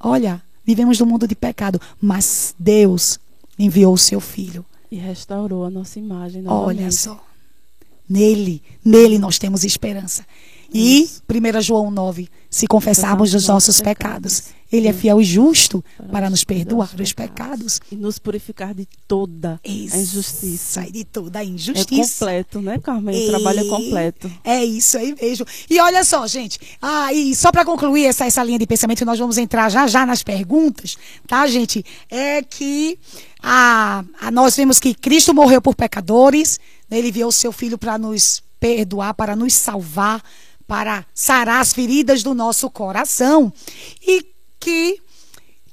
Olha, 0.00 0.42
vivemos 0.64 0.98
num 0.98 1.06
mundo 1.06 1.28
de 1.28 1.34
pecado, 1.34 1.80
mas 2.00 2.54
Deus 2.58 3.18
enviou 3.58 3.94
o 3.94 3.98
seu 3.98 4.20
filho. 4.20 4.64
E 4.90 4.96
restaurou 4.96 5.64
a 5.64 5.70
nossa 5.70 5.98
imagem. 5.98 6.42
Olha 6.42 6.50
novamente. 6.50 6.94
só. 6.94 7.22
Nele, 8.08 8.62
nele 8.84 9.18
nós 9.18 9.38
temos 9.38 9.64
esperança. 9.64 10.26
E 10.74 11.02
Isso. 11.02 11.22
1 11.30 11.60
João 11.62 11.88
9, 11.90 12.28
se 12.50 12.66
confessarmos 12.66 13.32
os 13.32 13.46
nossos 13.46 13.80
pecados, 13.80 14.42
ele 14.72 14.88
é 14.88 14.92
fiel 14.92 15.20
e 15.20 15.24
justo 15.24 15.84
para 16.10 16.28
nos 16.28 16.42
perdoar 16.42 16.90
os 17.00 17.12
pecados. 17.12 17.80
E 17.92 17.94
nos 17.94 18.18
purificar 18.18 18.74
de 18.74 18.84
toda 19.06 19.60
a 19.64 19.68
injustiça. 19.68 20.82
De 20.90 21.04
toda 21.04 21.38
a 21.38 21.42
É 21.42 21.46
injustiça. 21.46 22.24
completo, 22.24 22.60
né, 22.60 22.78
Carmen? 22.80 23.24
O 23.24 23.30
trabalho 23.30 23.60
é 23.60 23.64
E- 23.64 23.68
completo. 23.68 24.32
É 24.42 24.64
isso 24.64 24.98
aí 24.98 25.14
mesmo. 25.20 25.46
E 25.70 25.78
olha 25.80 26.02
só, 26.02 26.26
gente. 26.26 26.58
Ah, 26.82 27.12
e 27.12 27.36
só 27.36 27.52
para 27.52 27.64
concluir 27.64 28.06
essa, 28.06 28.24
essa 28.26 28.42
linha 28.42 28.58
de 28.58 28.66
pensamento, 28.66 29.04
nós 29.04 29.18
vamos 29.18 29.38
entrar 29.38 29.68
já 29.70 29.86
já 29.86 30.04
nas 30.04 30.24
perguntas, 30.24 30.96
tá, 31.26 31.46
gente? 31.46 31.84
É 32.10 32.42
que 32.42 32.98
a, 33.40 34.04
a- 34.20 34.30
nós 34.32 34.56
vemos 34.56 34.80
que 34.80 34.92
Cristo 34.92 35.32
morreu 35.32 35.62
por 35.62 35.76
pecadores, 35.76 36.58
né? 36.90 36.98
ele 36.98 37.08
enviou 37.10 37.28
o 37.28 37.32
seu 37.32 37.52
filho 37.52 37.78
para 37.78 37.96
nos 37.96 38.42
perdoar, 38.58 39.14
para 39.14 39.36
nos 39.36 39.52
salvar, 39.54 40.22
para 40.66 41.04
sarar 41.14 41.60
as 41.60 41.72
feridas 41.72 42.22
do 42.22 42.34
nosso 42.34 42.70
coração. 42.70 43.52
E 44.06 44.24
que 44.58 44.98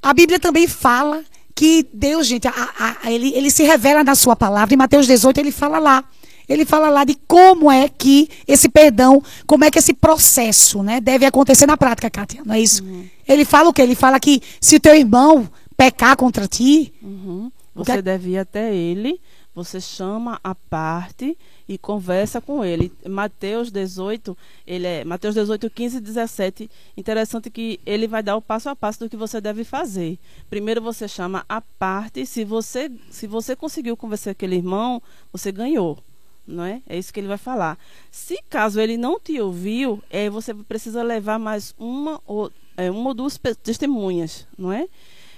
a 0.01 0.13
Bíblia 0.13 0.39
também 0.39 0.67
fala 0.67 1.23
que 1.55 1.87
Deus, 1.93 2.27
gente, 2.27 2.47
a- 2.47 2.97
a- 3.03 3.11
ele, 3.11 3.33
ele 3.35 3.49
se 3.51 3.63
revela 3.63 4.03
na 4.03 4.15
sua 4.15 4.35
palavra. 4.35 4.73
Em 4.73 4.77
Mateus 4.77 5.07
18, 5.07 5.37
ele 5.39 5.51
fala 5.51 5.79
lá. 5.79 6.03
Ele 6.49 6.65
fala 6.65 6.89
lá 6.89 7.05
de 7.05 7.15
como 7.27 7.71
é 7.71 7.87
que 7.87 8.27
esse 8.45 8.67
perdão, 8.67 9.23
como 9.47 9.63
é 9.63 9.71
que 9.71 9.79
esse 9.79 9.93
processo 9.93 10.83
né, 10.83 10.99
deve 10.99 11.25
acontecer 11.25 11.65
na 11.65 11.77
prática, 11.77 12.09
Kátia, 12.09 12.41
não 12.45 12.53
é 12.55 12.59
isso? 12.59 12.83
Ele 13.25 13.45
fala 13.45 13.69
o 13.69 13.73
quê? 13.73 13.81
Ele 13.83 13.95
fala 13.95 14.19
que 14.19 14.41
se 14.59 14.75
o 14.75 14.79
teu 14.79 14.93
irmão 14.95 15.49
pecar 15.77 16.17
contra 16.17 16.47
ti, 16.47 16.93
Uhum. 17.01 17.49
Você 17.73 17.93
que- 17.95 18.01
deve 18.01 18.31
ir 18.31 18.37
até 18.39 18.75
ele, 18.75 19.17
você 19.53 19.81
chama 19.81 20.39
a 20.43 20.55
parte 20.55 21.37
e 21.67 21.77
conversa 21.77 22.39
com 22.39 22.63
ele. 22.63 22.91
Mateus 23.07 23.69
18, 23.71 24.37
ele 24.65 24.87
é 24.87 25.03
Mateus 25.03 25.35
18, 25.35 25.69
15 25.69 25.97
e 25.97 26.01
17. 26.01 26.71
Interessante 26.95 27.49
que 27.49 27.79
ele 27.85 28.07
vai 28.07 28.23
dar 28.23 28.37
o 28.37 28.41
passo 28.41 28.69
a 28.69 28.75
passo 28.75 28.99
do 28.99 29.09
que 29.09 29.17
você 29.17 29.41
deve 29.41 29.63
fazer. 29.63 30.17
Primeiro 30.49 30.81
você 30.81 31.07
chama 31.07 31.45
a 31.49 31.59
parte, 31.61 32.25
se 32.25 32.45
você 32.45 32.89
se 33.09 33.27
você 33.27 33.55
conseguiu 33.55 33.97
convencer 33.97 34.31
aquele 34.31 34.55
irmão, 34.55 35.01
você 35.31 35.51
ganhou. 35.51 35.97
Não 36.47 36.63
é? 36.63 36.81
É 36.87 36.97
isso 36.97 37.13
que 37.13 37.19
ele 37.19 37.27
vai 37.27 37.37
falar. 37.37 37.77
Se 38.09 38.41
caso 38.49 38.79
ele 38.79 38.97
não 38.97 39.19
te 39.19 39.39
ouviu, 39.39 40.01
é, 40.09 40.29
você 40.29 40.53
precisa 40.53 41.03
levar 41.03 41.37
mais 41.37 41.75
uma 41.77 42.19
ou, 42.25 42.51
é, 42.75 42.89
uma 42.89 43.09
ou 43.09 43.13
duas 43.13 43.39
testemunhas, 43.61 44.47
não 44.57 44.71
é? 44.71 44.87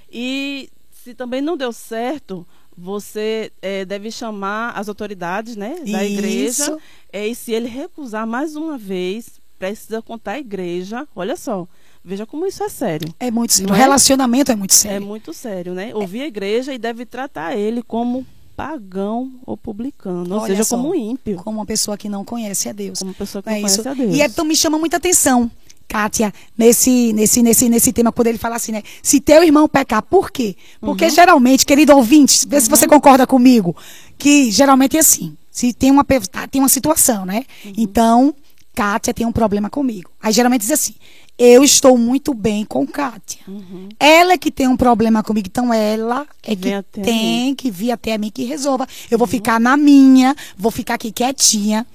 E 0.10 0.70
se 0.92 1.14
também 1.14 1.42
não 1.42 1.58
deu 1.58 1.74
certo, 1.74 2.48
você 2.78 3.52
eh, 3.62 3.86
deve 3.86 4.12
chamar 4.12 4.72
as 4.72 4.88
autoridades 4.90 5.56
né, 5.56 5.76
da 5.86 6.04
igreja. 6.06 6.48
Isso. 6.64 6.78
Eh, 7.12 7.28
e 7.28 7.36
se 7.36 7.52
ele 7.52 7.68
recusar 7.68 8.26
mais 8.28 8.56
uma 8.56 8.78
vez, 8.78 9.40
precisa 9.60 10.02
contar 10.02 10.34
a 10.34 10.40
igreja. 10.40 11.08
Olha 11.16 11.36
só, 11.38 11.68
veja 12.04 12.26
como 12.26 12.46
isso 12.46 12.64
é 12.64 12.70
sério. 12.70 13.14
é 13.20 13.32
muito 13.32 13.54
sério. 13.54 13.68
Não 13.70 13.76
O 13.76 13.78
é? 13.78 13.82
relacionamento 13.82 14.52
é 14.52 14.56
muito 14.56 14.72
É 14.72 14.76
sério. 14.76 15.06
muito 15.08 15.34
sério, 15.34 15.74
né? 15.74 15.94
Ouvir 15.96 16.22
a 16.24 16.28
igreja 16.28 16.74
e 16.74 16.78
deve 16.78 17.06
tratar 17.06 17.56
ele 17.56 17.82
como 17.82 18.26
pagão 18.56 19.32
ou 19.48 19.58
publicano, 19.58 20.36
ou 20.36 20.42
Olha 20.42 20.52
seja, 20.54 20.64
só, 20.64 20.78
como 20.78 20.94
ímpio, 20.94 21.38
Como 21.38 21.58
uma 21.60 21.66
pessoa 21.66 21.98
que 21.98 22.08
não 22.08 22.24
conhece 22.24 22.70
a 22.70 22.72
Deus. 22.72 23.00
como 23.00 23.14
pessoa 23.14 23.42
que 23.42 23.50
É 23.50 23.54
não 23.54 23.60
conhece 23.62 23.80
isso. 23.80 23.90
a 23.90 23.94
Deus. 23.96 24.16
E 24.16 24.22
é, 24.22 24.26
então 24.26 24.46
me 24.46 24.56
chama 24.56 24.78
muita 24.78 24.98
atenção, 24.98 25.50
Kátia, 25.94 26.34
nesse, 26.58 27.14
nesse, 27.14 27.44
nesse, 27.44 27.70
nesse 27.70 27.94
tema, 27.94 28.12
quando 28.12 28.26
ele 28.28 28.40
fala 28.40 28.56
assim, 28.56 28.72
né? 28.72 28.82
Se 29.04 29.22
teu 29.22 29.44
irmão 29.44 29.68
pecar, 29.70 30.02
por 30.02 30.32
quê? 30.32 30.56
Porque 30.82 31.06
Uhum. 31.06 31.12
geralmente, 31.12 31.66
querido 31.68 31.96
ouvinte, 31.96 32.48
vê 32.48 32.60
se 32.60 32.68
você 32.68 32.88
concorda 32.88 33.28
comigo, 33.28 33.76
que 34.18 34.50
geralmente 34.50 34.98
é 34.98 35.02
assim. 35.02 35.38
Se 35.52 35.72
tem 35.72 35.92
uma, 35.92 36.04
tá, 36.04 36.48
tem 36.48 36.60
uma 36.60 36.68
situação, 36.68 37.28
né? 37.28 37.44
Uhum. 37.64 37.74
Então, 37.78 38.36
Kátia 38.74 39.14
tem 39.14 39.24
um 39.28 39.32
problema 39.32 39.70
comigo. 39.70 40.10
Aí 40.20 40.34
geralmente 40.34 40.62
diz 40.62 40.72
assim. 40.72 40.96
Eu 41.38 41.64
estou 41.64 41.98
muito 41.98 42.34
bem 42.34 42.64
com 42.66 42.86
Kátia. 42.88 43.42
Uhum. 43.48 43.90
Ela 44.00 44.34
é 44.34 44.38
que 44.38 44.52
tem 44.52 44.68
um 44.68 44.78
problema 44.78 45.24
comigo, 45.24 45.48
então 45.48 45.74
ela 45.74 46.28
é 46.44 46.56
que 46.56 46.70
Vem 46.70 46.84
tem 47.04 47.56
que 47.56 47.72
vir 47.72 47.92
até 47.92 48.14
a 48.14 48.18
mim 48.20 48.30
que 48.32 48.44
resolva. 48.46 48.88
Eu 49.10 49.18
vou 49.18 49.28
ficar 49.28 49.60
na 49.60 49.76
minha, 49.76 50.36
vou 50.56 50.72
ficar 50.72 50.94
aqui 50.96 51.12
quietinha. 51.12 51.86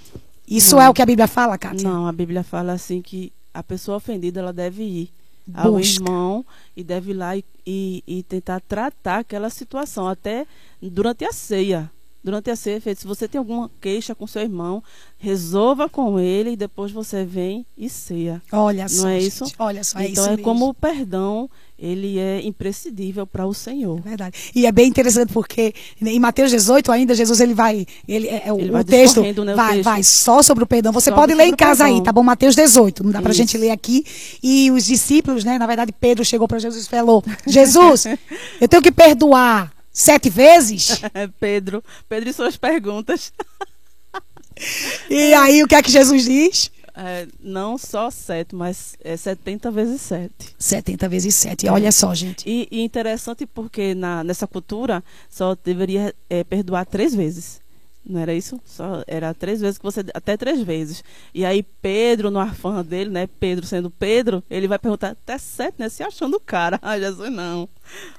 Isso 0.47 0.75
Não. 0.77 0.83
é 0.83 0.89
o 0.89 0.95
que 0.95 1.03
a 1.03 1.07
Bíblia 1.07 1.29
fala, 1.29 1.57
Kátia? 1.57 1.89
Não, 1.89 2.07
a 2.09 2.13
Bíblia 2.13 2.43
fala 2.43 2.73
assim 2.73 3.01
que 3.01 3.33
a 3.59 3.63
pessoa 3.65 3.97
ofendida 3.97 4.39
ela 4.39 4.53
deve 4.53 4.85
ir 4.85 5.11
ao 5.53 5.73
Busca. 5.73 6.01
irmão 6.01 6.47
e 6.77 6.85
deve 6.85 7.11
ir 7.11 7.15
lá 7.15 7.37
e, 7.37 7.45
e, 7.67 8.05
e 8.07 8.23
tentar 8.23 8.61
tratar 8.61 9.19
aquela 9.19 9.51
situação 9.51 10.07
até 10.07 10.47
durante 10.81 11.25
a 11.25 11.33
ceia. 11.33 11.91
Durante 12.29 12.51
a 12.51 12.57
ceia, 12.57 12.79
feito, 12.79 13.01
se 13.01 13.07
você 13.07 13.27
tem 13.27 13.39
alguma 13.39 13.71
queixa 13.81 14.15
com 14.15 14.27
seu 14.27 14.43
irmão, 14.43 14.85
resolva 15.17 15.89
com 15.89 16.21
ele 16.21 16.51
e 16.51 16.57
depois 16.57 16.93
você 16.93 17.25
vem 17.25 17.65
e 17.75 17.89
ceia. 17.89 18.43
Olha 18.53 18.87
só, 18.87 19.05
Não 19.05 19.09
é 19.09 19.21
gente, 19.21 19.29
isso? 19.29 19.45
Olha 19.59 19.83
só, 19.83 19.99
é 19.99 20.09
então 20.09 20.27
é 20.27 20.31
mesmo. 20.33 20.43
como 20.43 20.69
o 20.69 20.75
perdão, 20.75 21.49
ele 21.79 22.19
é 22.19 22.43
imprescindível 22.47 23.27
para 23.27 23.47
o 23.47 23.55
Senhor. 23.55 23.99
Verdade. 24.03 24.37
E 24.55 24.67
é 24.67 24.71
bem 24.71 24.89
interessante 24.89 25.33
porque 25.33 25.73
em 26.03 26.21
Mateus 26.21 26.51
18 26.51 26.93
ainda 26.93 27.15
Jesus 27.15 27.41
ele 27.41 27.55
vai, 27.55 27.87
ele 28.07 28.29
é, 28.29 28.43
é 28.49 28.53
o, 28.53 28.61
Ele 28.61 28.69
o 28.69 28.73
vai 28.75 28.85
texto 28.85 29.23
né, 29.23 29.33
o 29.55 29.57
vai, 29.57 29.73
texto. 29.77 29.85
vai 29.85 30.03
só 30.03 30.43
sobre 30.43 30.65
o 30.65 30.67
perdão. 30.67 30.93
Você 30.93 31.09
Só 31.09 31.17
pode 31.17 31.33
ler 31.33 31.47
em 31.47 31.55
o 31.55 31.57
casa 31.57 31.87
aí, 31.87 32.03
tá 32.03 32.13
bom? 32.13 32.23
Mateus 32.23 32.55
18, 32.55 33.05
não 33.05 33.11
dá 33.11 33.21
Isso. 33.21 33.33
gente 33.33 33.57
ler 33.57 33.71
aqui. 33.71 34.05
E 34.43 34.71
os 34.71 34.85
discípulos, 34.85 35.45
né, 35.45 35.57
na 35.57 35.67
verdade 35.67 35.93
Pedro 35.99 36.23
chegou 36.27 36.47
para 36.47 36.59
Jesus 36.59 36.85
e 36.85 36.89
falou: 36.91 37.25
"Jesus, 37.47 38.05
eu 38.61 38.69
tenho 38.69 38.83
que 38.83 38.93
perdoar 38.93 39.78
sete 40.01 40.31
vezes?" 40.31 41.01
Pedro, 41.41 41.83
Pedro 42.09 42.29
e 42.31 42.33
suas 42.33 42.57
perguntas. 42.57 43.33
E 45.09 45.33
aí 45.35 45.63
o 45.63 45.69
que 45.69 45.75
é 45.77 45.81
que 45.81 45.89
Jesus 45.89 46.25
diz? 46.25 46.73
É, 47.01 47.29
não 47.39 47.79
só 47.79 48.11
sete, 48.11 48.57
mas 48.57 48.97
é 49.05 49.17
70 49.17 49.71
vezes 49.71 50.01
sete. 50.01 50.53
70 50.59 51.09
vezes 51.09 51.33
7. 51.37 51.69
Olha 51.69 51.93
só, 51.93 52.13
gente. 52.13 52.43
E, 52.45 52.67
e 52.73 52.81
interessante 52.83 53.47
porque 53.47 53.95
na, 53.95 54.25
nessa 54.25 54.49
cultura 54.49 55.03
só 55.31 55.57
deveria 55.65 56.13
é, 56.29 56.43
perdoar 56.43 56.85
três 56.87 57.15
vezes. 57.15 57.61
Não 58.09 58.19
era 58.21 58.33
isso? 58.33 58.59
Só 58.65 59.03
era 59.07 59.35
três 59.35 59.61
vezes 59.61 59.77
que 59.77 59.85
você 59.85 60.03
até 60.15 60.35
três 60.37 60.63
vezes. 60.63 61.05
E 61.35 61.45
aí 61.45 61.63
Pedro 61.63 62.31
no 62.31 62.39
afã 62.39 62.83
dele, 62.83 63.11
né? 63.11 63.29
Pedro 63.39 63.67
sendo 63.67 63.91
Pedro, 63.91 64.43
ele 64.49 64.67
vai 64.67 64.79
perguntar 64.79 65.11
até 65.11 65.37
sete, 65.37 65.75
né? 65.79 65.89
Se 65.91 66.03
achando 66.03 66.37
o 66.37 66.41
cara. 66.41 66.79
Ah, 66.89 66.99
Jesus 66.99 67.31
não. 67.31 67.69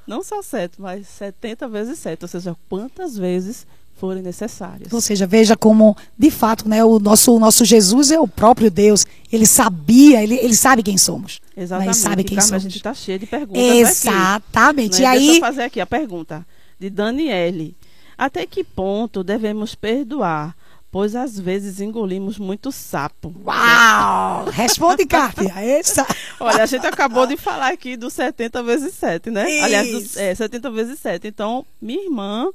Não 0.06 0.22
só 0.22 0.44
sete, 0.44 0.80
mas 0.80 1.08
70 1.08 1.68
vezes 1.68 1.98
sete, 1.98 2.22
ou 2.24 2.28
seja, 2.28 2.56
quantas 2.70 3.18
vezes 3.18 3.66
forem 3.96 4.22
necessárias. 4.22 4.94
Ou 4.94 5.02
seja, 5.02 5.26
veja 5.26 5.58
como, 5.58 5.98
de 6.18 6.30
fato, 6.30 6.70
né, 6.70 6.84
o 6.86 7.00
nosso, 7.00 7.36
o 7.36 7.40
nosso 7.40 7.66
Jesus 7.66 8.12
é 8.12 8.20
o 8.20 8.28
próprio 8.28 8.70
Deus. 8.70 9.06
Ele 9.32 9.46
sabia, 9.46 10.24
ele, 10.24 10.36
ele 10.36 10.56
sabe 10.56 10.84
quem 10.84 10.98
somos. 10.98 11.42
né? 11.58 11.64
Exatamente. 11.64 11.88
Ele 11.90 12.02
sabe 12.04 12.24
quem 12.24 12.38
Carmen, 12.38 12.46
a 12.46 12.60
somos. 12.60 12.64
gente 12.64 12.78
está 12.78 12.94
cheio 12.94 13.18
de 13.20 13.26
perguntas 13.26 13.62
aqui. 13.62 13.80
Exatamente. 13.80 15.02
Né? 15.02 15.08
E 15.08 15.18
Deixa 15.18 15.26
eu 15.26 15.34
aí, 15.34 15.40
fazer 15.40 15.64
aqui 15.64 15.82
a 15.82 15.86
pergunta 15.86 16.46
de 16.80 16.90
Daniele. 16.90 17.76
Até 18.20 18.46
que 18.46 18.64
ponto 18.64 19.24
devemos 19.24 19.74
perdoar 19.74 20.54
pois 20.92 21.16
às 21.16 21.40
vezes 21.40 21.80
engolimos 21.80 22.38
muito 22.38 22.72
sapo. 22.72 23.34
Uau! 23.46 24.46
Responde, 24.46 25.06
Kátia. 25.06 25.54
Essa. 25.56 26.06
Olha, 26.40 26.64
a 26.64 26.66
gente 26.66 26.86
acabou 26.86 27.28
de 27.28 27.38
falar 27.38 27.72
aqui 27.72 27.96
do 27.96 28.10
70 28.10 28.64
vezes 28.64 28.94
7, 28.96 29.30
né? 29.30 29.50
Isso. 29.50 29.66
Aliás, 29.66 29.92
do, 29.92 30.20
é, 30.20 30.36
70 30.36 30.72
vezes 30.72 31.00
7. 31.00 31.28
Então, 31.28 31.66
minha 31.82 32.04
irmã, 32.04 32.50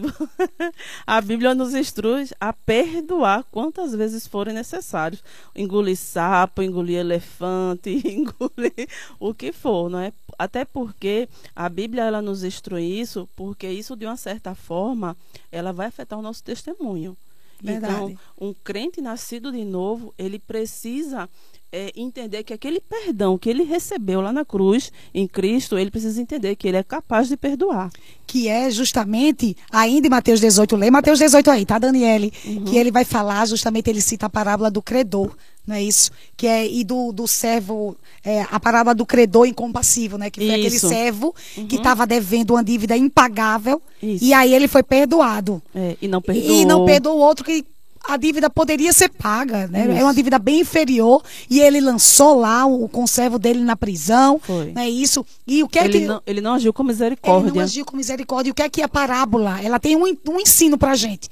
a 1.06 1.20
Bíblia 1.20 1.54
nos 1.54 1.74
instrui 1.74 2.28
a 2.40 2.52
perdoar 2.52 3.44
quantas 3.50 3.94
vezes 3.94 4.26
forem 4.26 4.54
necessários. 4.54 5.22
Engolir 5.54 5.96
sapo, 5.96 6.62
engolir 6.62 6.98
elefante, 6.98 7.90
engolir 8.06 8.88
o 9.18 9.34
que 9.34 9.52
for, 9.52 9.90
não 9.90 9.98
é? 9.98 10.12
Até 10.38 10.64
porque 10.64 11.28
a 11.54 11.68
Bíblia 11.68 12.04
ela 12.04 12.22
nos 12.22 12.44
instrui 12.44 12.84
isso, 12.84 13.28
porque 13.36 13.68
isso 13.68 13.96
de 13.96 14.06
uma 14.06 14.16
certa 14.16 14.54
forma, 14.54 15.16
ela 15.50 15.72
vai 15.72 15.86
afetar 15.86 16.18
o 16.18 16.22
nosso 16.22 16.42
testemunho. 16.42 17.16
Verdade. 17.62 17.94
Então, 17.94 18.16
um 18.40 18.52
crente 18.52 19.00
nascido 19.00 19.52
de 19.52 19.64
novo, 19.64 20.12
ele 20.18 20.38
precisa 20.38 21.28
é, 21.72 21.90
entender 21.96 22.42
que 22.44 22.52
aquele 22.52 22.80
perdão 22.80 23.38
que 23.38 23.48
ele 23.48 23.62
recebeu 23.62 24.20
lá 24.20 24.30
na 24.30 24.44
cruz, 24.44 24.92
em 25.14 25.26
Cristo, 25.26 25.78
ele 25.78 25.90
precisa 25.90 26.20
entender 26.20 26.54
que 26.54 26.68
ele 26.68 26.76
é 26.76 26.82
capaz 26.82 27.28
de 27.28 27.36
perdoar. 27.36 27.90
que 28.26 28.48
é 28.48 28.70
justamente, 28.70 29.54
ainda 29.70 30.06
em 30.06 30.10
Mateus 30.10 30.40
18, 30.40 30.76
lê 30.76 30.90
Mateus 30.90 31.18
18 31.18 31.50
aí, 31.50 31.66
tá, 31.66 31.78
Daniele? 31.78 32.32
Uhum. 32.44 32.64
Que 32.64 32.78
ele 32.78 32.90
vai 32.90 33.04
falar, 33.04 33.46
justamente, 33.46 33.90
ele 33.90 34.00
cita 34.00 34.24
a 34.24 34.30
parábola 34.30 34.70
do 34.70 34.80
credor, 34.80 35.34
não 35.66 35.76
é 35.76 35.82
isso? 35.82 36.10
Que 36.36 36.46
é, 36.46 36.66
e 36.66 36.82
do, 36.82 37.12
do 37.12 37.26
servo, 37.28 37.96
é, 38.24 38.44
a 38.50 38.58
parábola 38.58 38.94
do 38.94 39.04
credor 39.04 39.46
incompassivo, 39.46 40.16
né? 40.16 40.30
Que 40.30 40.40
foi 40.40 40.50
aquele 40.50 40.76
Isso. 40.76 40.86
Uhum. 40.86 40.92
servo 40.92 41.34
que 41.68 41.76
estava 41.76 42.06
devendo 42.06 42.52
uma 42.52 42.64
dívida 42.64 42.96
impagável, 42.96 43.80
Isso. 44.02 44.24
e 44.24 44.32
aí 44.32 44.54
ele 44.54 44.66
foi 44.66 44.82
perdoado. 44.82 45.62
É, 45.74 45.96
e 46.00 46.08
não 46.08 46.20
perdoou. 46.20 46.50
E 46.50 46.64
não 46.64 46.84
perdoou 46.84 47.18
o 47.18 47.20
outro 47.20 47.44
que 47.44 47.64
a 48.08 48.16
dívida 48.16 48.50
poderia 48.50 48.92
ser 48.92 49.08
paga, 49.08 49.66
né? 49.68 49.86
Isso. 49.88 49.98
É 49.98 50.02
uma 50.04 50.14
dívida 50.14 50.38
bem 50.38 50.60
inferior 50.60 51.22
e 51.48 51.60
ele 51.60 51.80
lançou 51.80 52.38
lá 52.38 52.66
o 52.66 52.88
conservo 52.88 53.38
dele 53.38 53.60
na 53.60 53.76
prisão, 53.76 54.40
Foi. 54.42 54.72
não 54.72 54.82
é 54.82 54.88
isso? 54.90 55.24
E 55.46 55.62
o 55.62 55.68
que 55.68 55.78
é 55.78 55.84
ele, 55.84 56.00
que 56.00 56.06
não, 56.06 56.22
ele 56.26 56.40
não 56.40 56.54
agiu 56.54 56.72
com 56.72 56.82
ele 56.82 56.88
misericórdia. 56.92 57.52
não 57.52 57.60
agiu 57.62 57.84
com 57.84 57.96
misericórdia. 57.96 58.50
E 58.50 58.52
o 58.52 58.54
que 58.54 58.62
é 58.62 58.68
que 58.68 58.82
a 58.82 58.88
parábola? 58.88 59.60
Ela 59.62 59.78
tem 59.78 59.96
um, 59.96 60.04
um 60.28 60.40
ensino 60.40 60.76
pra 60.76 60.94
gente. 60.94 61.28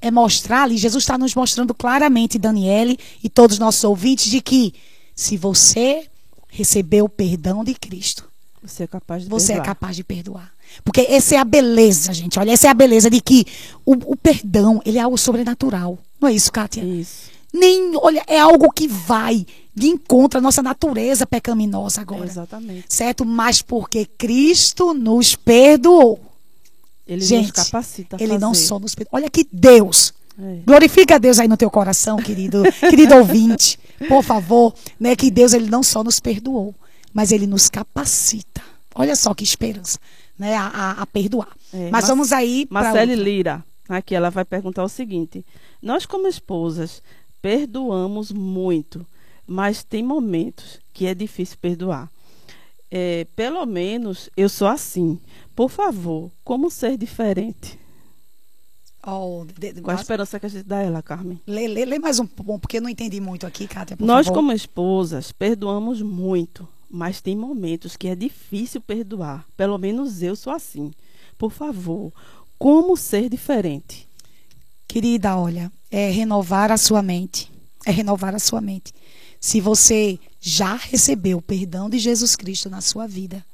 É 0.00 0.10
mostrar 0.10 0.62
ali, 0.64 0.76
Jesus 0.76 1.02
está 1.04 1.16
nos 1.16 1.34
mostrando 1.34 1.72
claramente, 1.74 2.38
Daniele 2.38 2.98
e 3.22 3.28
todos 3.28 3.54
os 3.56 3.60
nossos 3.60 3.82
ouvintes, 3.84 4.30
de 4.30 4.40
que 4.40 4.74
se 5.14 5.36
você 5.36 6.06
recebeu 6.48 7.04
o 7.04 7.08
perdão 7.08 7.62
de 7.64 7.74
Cristo, 7.74 8.28
Você 8.62 8.84
é 8.84 8.86
capaz 8.86 9.22
de 9.24 9.28
você 9.28 9.52
é 9.52 9.54
perdoar. 9.56 9.66
capaz 9.74 9.96
de 9.96 10.04
perdoar. 10.04 10.52
Porque 10.84 11.02
essa 11.02 11.34
é 11.34 11.38
a 11.38 11.44
beleza, 11.44 12.12
gente. 12.12 12.38
Olha, 12.38 12.50
essa 12.52 12.66
é 12.66 12.70
a 12.70 12.74
beleza 12.74 13.10
de 13.10 13.20
que 13.20 13.46
o, 13.84 13.92
o 14.12 14.16
perdão, 14.16 14.80
ele 14.84 14.98
é 14.98 15.00
algo 15.00 15.18
sobrenatural. 15.18 15.98
Não 16.20 16.28
é 16.28 16.32
isso, 16.32 16.52
Kátia? 16.52 16.82
Isso. 16.82 17.30
Nem, 17.52 17.92
olha, 17.96 18.22
é 18.26 18.38
algo 18.38 18.70
que 18.72 18.88
vai 18.88 19.46
de 19.74 19.88
encontro 19.88 20.38
à 20.38 20.40
nossa 20.42 20.62
natureza 20.62 21.26
pecaminosa 21.26 22.00
agora. 22.00 22.24
Exatamente. 22.24 22.84
Certo? 22.88 23.24
Mas 23.24 23.60
porque 23.62 24.06
Cristo 24.06 24.94
nos 24.94 25.34
perdoou. 25.34 26.20
Ele 27.06 27.20
Gente, 27.20 27.48
nos 27.56 27.68
capacita 27.68 28.16
a 28.16 28.22
Ele 28.22 28.38
não 28.38 28.54
fazer. 28.54 28.66
só 28.66 28.78
nos 28.78 28.94
perdoa. 28.94 29.18
Olha 29.18 29.30
que 29.30 29.46
Deus. 29.52 30.14
É. 30.38 30.58
Glorifica 30.64 31.16
a 31.16 31.18
Deus 31.18 31.38
aí 31.38 31.48
no 31.48 31.56
teu 31.56 31.70
coração, 31.70 32.16
querido, 32.16 32.62
querido 32.88 33.14
ouvinte. 33.16 33.78
Por 34.08 34.22
favor, 34.22 34.74
né, 34.98 35.14
que 35.14 35.30
Deus 35.30 35.52
ele 35.52 35.68
não 35.68 35.82
só 35.82 36.02
nos 36.02 36.18
perdoou, 36.20 36.74
mas 37.12 37.32
ele 37.32 37.46
nos 37.46 37.68
capacita. 37.68 38.62
Olha 38.94 39.16
só 39.16 39.34
que 39.34 39.44
esperança, 39.44 39.98
né, 40.42 40.56
a, 40.56 41.02
a- 41.02 41.06
perdoar. 41.06 41.48
É, 41.72 41.82
mas 41.84 41.90
Mas- 41.92 42.08
vamos 42.08 42.32
aí 42.32 42.66
Marcele 42.70 43.14
Lira, 43.14 43.64
aqui 43.88 44.14
ela 44.14 44.28
vai 44.30 44.44
perguntar 44.44 44.82
o 44.84 44.88
seguinte: 44.88 45.44
Nós, 45.80 46.04
como 46.04 46.26
esposas, 46.26 47.02
perdoamos 47.40 48.32
muito, 48.32 49.06
mas 49.46 49.84
tem 49.84 50.02
momentos 50.02 50.80
que 50.92 51.06
é 51.06 51.14
difícil 51.14 51.56
perdoar. 51.60 52.10
É, 52.90 53.26
pelo 53.36 53.64
menos 53.64 54.28
eu 54.36 54.48
sou 54.48 54.68
assim. 54.68 55.18
Por 55.56 55.70
favor, 55.70 56.30
como 56.44 56.70
ser 56.70 56.96
diferente? 56.98 57.78
oh, 59.06 59.44
de- 59.58 59.72
de- 59.72 59.80
Qual 59.80 59.96
a 59.96 60.00
esperança 60.00 60.38
que 60.38 60.46
a 60.46 60.48
gente 60.48 60.64
dá 60.64 60.78
a 60.78 60.82
ela, 60.82 61.02
Carmen? 61.02 61.40
lê, 61.46 61.66
lê, 61.68 61.84
lê 61.84 61.98
mais 61.98 62.18
um 62.20 62.26
pouco, 62.26 62.58
porque 62.60 62.76
eu 62.78 62.82
não 62.82 62.88
entendi 62.88 63.20
muito 63.20 63.46
aqui, 63.46 63.66
Kátia, 63.66 63.96
por 63.96 64.04
Nós, 64.04 64.26
favor. 64.26 64.38
como 64.40 64.52
esposas, 64.52 65.32
perdoamos 65.32 66.00
muito, 66.02 66.68
mas 66.92 67.22
tem 67.22 67.34
momentos 67.34 67.96
que 67.96 68.06
é 68.06 68.14
difícil 68.14 68.80
perdoar. 68.80 69.46
Pelo 69.56 69.78
menos 69.78 70.22
eu 70.22 70.36
sou 70.36 70.52
assim. 70.52 70.92
Por 71.38 71.50
favor, 71.50 72.12
como 72.58 72.96
ser 72.98 73.30
diferente? 73.30 74.06
Querida, 74.86 75.34
olha, 75.36 75.72
é 75.90 76.10
renovar 76.10 76.70
a 76.70 76.76
sua 76.76 77.00
mente. 77.00 77.50
É 77.86 77.90
renovar 77.90 78.34
a 78.34 78.38
sua 78.38 78.60
mente. 78.60 78.92
Se 79.40 79.58
você 79.58 80.20
já 80.38 80.76
recebeu 80.76 81.38
o 81.38 81.42
perdão 81.42 81.88
de 81.88 81.98
Jesus 81.98 82.36
Cristo 82.36 82.68
na 82.68 82.82
sua 82.82 83.06
vida, 83.06 83.44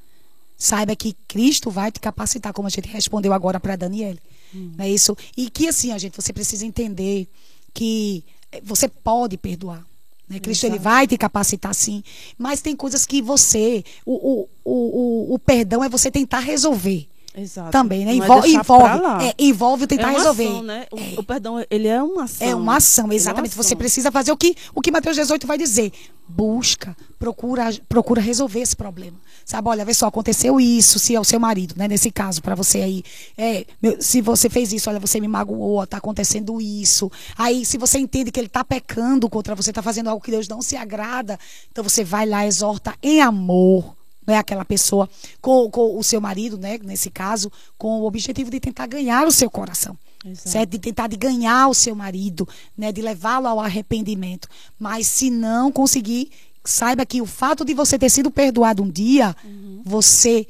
saiba 0.57 0.97
que 0.97 1.17
Cristo 1.29 1.71
vai 1.71 1.93
te 1.93 2.01
capacitar, 2.01 2.53
como 2.53 2.67
a 2.67 2.71
gente 2.71 2.89
respondeu 2.89 3.33
agora 3.33 3.61
para 3.61 3.77
Daniele. 3.77 4.21
Não 4.53 4.85
é 4.85 4.91
isso? 4.91 5.17
E 5.37 5.49
que 5.49 5.69
assim, 5.69 5.93
a 5.93 5.99
gente, 5.99 6.21
você 6.21 6.33
precisa 6.33 6.67
entender 6.67 7.29
que 7.73 8.25
você 8.63 8.89
pode 8.89 9.37
perdoar. 9.37 9.87
Né? 10.29 10.39
Cristo 10.39 10.67
ele 10.67 10.79
vai 10.79 11.07
te 11.07 11.17
capacitar 11.17 11.75
sim, 11.75 12.03
mas 12.37 12.61
tem 12.61 12.77
coisas 12.77 13.07
que 13.07 13.23
você, 13.23 13.85
o, 14.05 14.43
o, 14.43 14.49
o, 14.65 15.35
o 15.35 15.39
perdão 15.39 15.83
é 15.83 15.89
você 15.89 16.11
tentar 16.11 16.41
resolver 16.41 17.09
Exato. 17.41 17.71
também, 17.71 18.05
né? 18.05 18.13
É 18.13 18.15
Envol- 18.15 18.41
deixar 18.43 18.61
envolve, 18.61 19.25
é, 19.25 19.35
envolve 19.39 19.85
o 19.85 19.87
tentar 19.87 20.03
é 20.03 20.07
uma 20.07 20.19
resolver. 20.19 20.47
Ação, 20.47 20.63
né? 20.63 20.87
o, 20.91 21.21
o 21.21 21.23
perdão, 21.23 21.65
ele 21.71 21.89
é 21.89 22.03
uma 22.03 22.25
ação. 22.25 22.47
É 22.47 22.55
uma 22.55 22.77
ação, 22.77 23.05
é 23.05 23.07
uma 23.07 23.15
exatamente. 23.15 23.55
Você 23.55 23.69
ação. 23.69 23.79
precisa 23.79 24.11
fazer 24.11 24.33
o 24.33 24.37
que, 24.37 24.55
o 24.75 24.81
que 24.81 24.91
Mateus 24.91 25.17
18 25.17 25.47
vai 25.47 25.57
dizer. 25.57 25.93
Busca, 26.29 26.97
procura, 27.19 27.73
procura 27.89 28.21
resolver 28.21 28.61
esse 28.61 28.77
problema. 28.77 29.17
Sabe, 29.45 29.67
olha, 29.69 29.85
vê 29.85 29.95
só, 29.95 30.07
aconteceu 30.07 30.61
isso, 30.61 30.99
se 30.99 31.15
é 31.15 31.21
o 31.21 31.25
seu 31.25 31.41
marido, 31.41 31.75
né? 31.77 31.89
Nesse 31.89 32.11
caso, 32.11 32.43
para 32.43 32.55
você 32.55 32.83
aí. 32.83 33.03
É, 33.37 33.65
meu, 33.81 33.97
se 34.01 34.21
você 34.21 34.51
fez 34.51 34.73
isso, 34.73 34.91
olha, 34.91 35.01
você 35.01 35.19
me 35.21 35.29
magoou, 35.29 35.87
tá 35.87 35.97
acontecendo 35.97 36.61
isso. 36.61 37.11
Aí, 37.37 37.65
se 37.65 37.79
você 37.79 37.99
entende 37.99 38.31
que 38.31 38.39
ele 38.39 38.49
tá 38.49 38.63
pecando 38.63 39.29
contra 39.31 39.55
você, 39.55 39.73
tá 39.73 39.81
fazendo 39.81 40.09
algo 40.11 40.23
que 40.23 40.31
Deus 40.31 40.49
não 40.49 40.61
se 40.61 40.77
agrada, 40.77 41.39
então 41.73 41.83
você 41.83 42.05
vai 42.05 42.27
lá, 42.27 42.47
exorta 42.47 42.95
em 43.03 43.23
amor 43.23 43.97
né, 44.29 44.37
aquela 44.37 44.65
pessoa 44.65 45.09
com, 45.41 45.69
com 45.71 45.99
o 45.99 46.05
seu 46.05 46.21
marido, 46.21 46.57
né, 46.59 46.79
nesse 46.85 47.11
caso, 47.11 47.51
com 47.79 48.01
o 48.01 48.05
objetivo 48.07 48.51
de 48.51 48.61
tentar 48.61 48.87
ganhar 48.87 49.27
o 49.27 49.33
seu 49.33 49.51
coração. 49.51 49.97
Exato. 50.25 50.49
Certo? 50.49 50.71
De 50.71 50.79
tentar 50.79 51.07
de 51.09 51.17
ganhar 51.17 51.69
o 51.69 51.75
seu 51.75 51.95
marido, 51.95 52.47
né, 52.77 52.93
de 52.93 53.01
levá-lo 53.01 53.47
ao 53.49 53.59
arrependimento. 53.59 54.47
Mas 54.79 55.07
se 55.07 55.31
não 55.31 55.73
conseguir, 55.73 56.31
saiba 56.65 57.07
que 57.07 57.23
o 57.23 57.27
fato 57.27 57.65
de 57.65 57.73
você 57.73 57.99
ter 57.99 58.11
sido 58.11 58.31
perdoado 58.31 58.83
um 58.83 58.91
dia, 58.91 59.35
Uhum. 59.45 59.81
você 59.85 60.47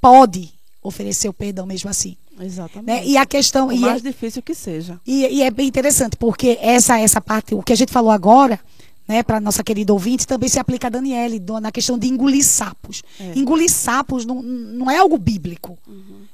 pode 0.00 0.52
oferecer 0.82 1.28
o 1.28 1.32
perdão 1.32 1.66
mesmo 1.66 1.88
assim. 1.90 2.16
Exatamente. 2.40 2.86
Né? 2.86 3.06
E 3.06 3.16
a 3.16 3.26
questão. 3.26 3.70
E 3.70 3.78
mais 3.78 4.02
é- 4.04 4.08
difícil 4.08 4.42
que 4.42 4.54
seja. 4.54 4.98
e, 5.06 5.26
e 5.26 5.42
é 5.42 5.50
bem 5.50 5.68
interessante, 5.68 6.16
porque 6.16 6.58
essa, 6.60 6.98
essa 6.98 7.20
parte, 7.20 7.54
o 7.54 7.62
que 7.62 7.72
a 7.72 7.76
gente 7.76 7.92
falou 7.92 8.10
agora, 8.10 8.58
né, 9.10 9.24
para 9.24 9.40
nossa 9.40 9.64
querida 9.64 9.92
ouvinte, 9.92 10.24
também 10.24 10.48
se 10.48 10.60
aplica 10.60 10.86
a 10.86 10.90
Daniele, 10.90 11.42
na 11.60 11.72
questão 11.72 11.98
de 11.98 12.06
engolir 12.06 12.44
sapos. 12.44 13.02
É. 13.18 13.36
Engolir 13.36 13.68
sapos 13.68 14.24
não, 14.24 14.40
não 14.40 14.88
é 14.88 14.98
algo 14.98 15.18
bíblico. 15.18 15.76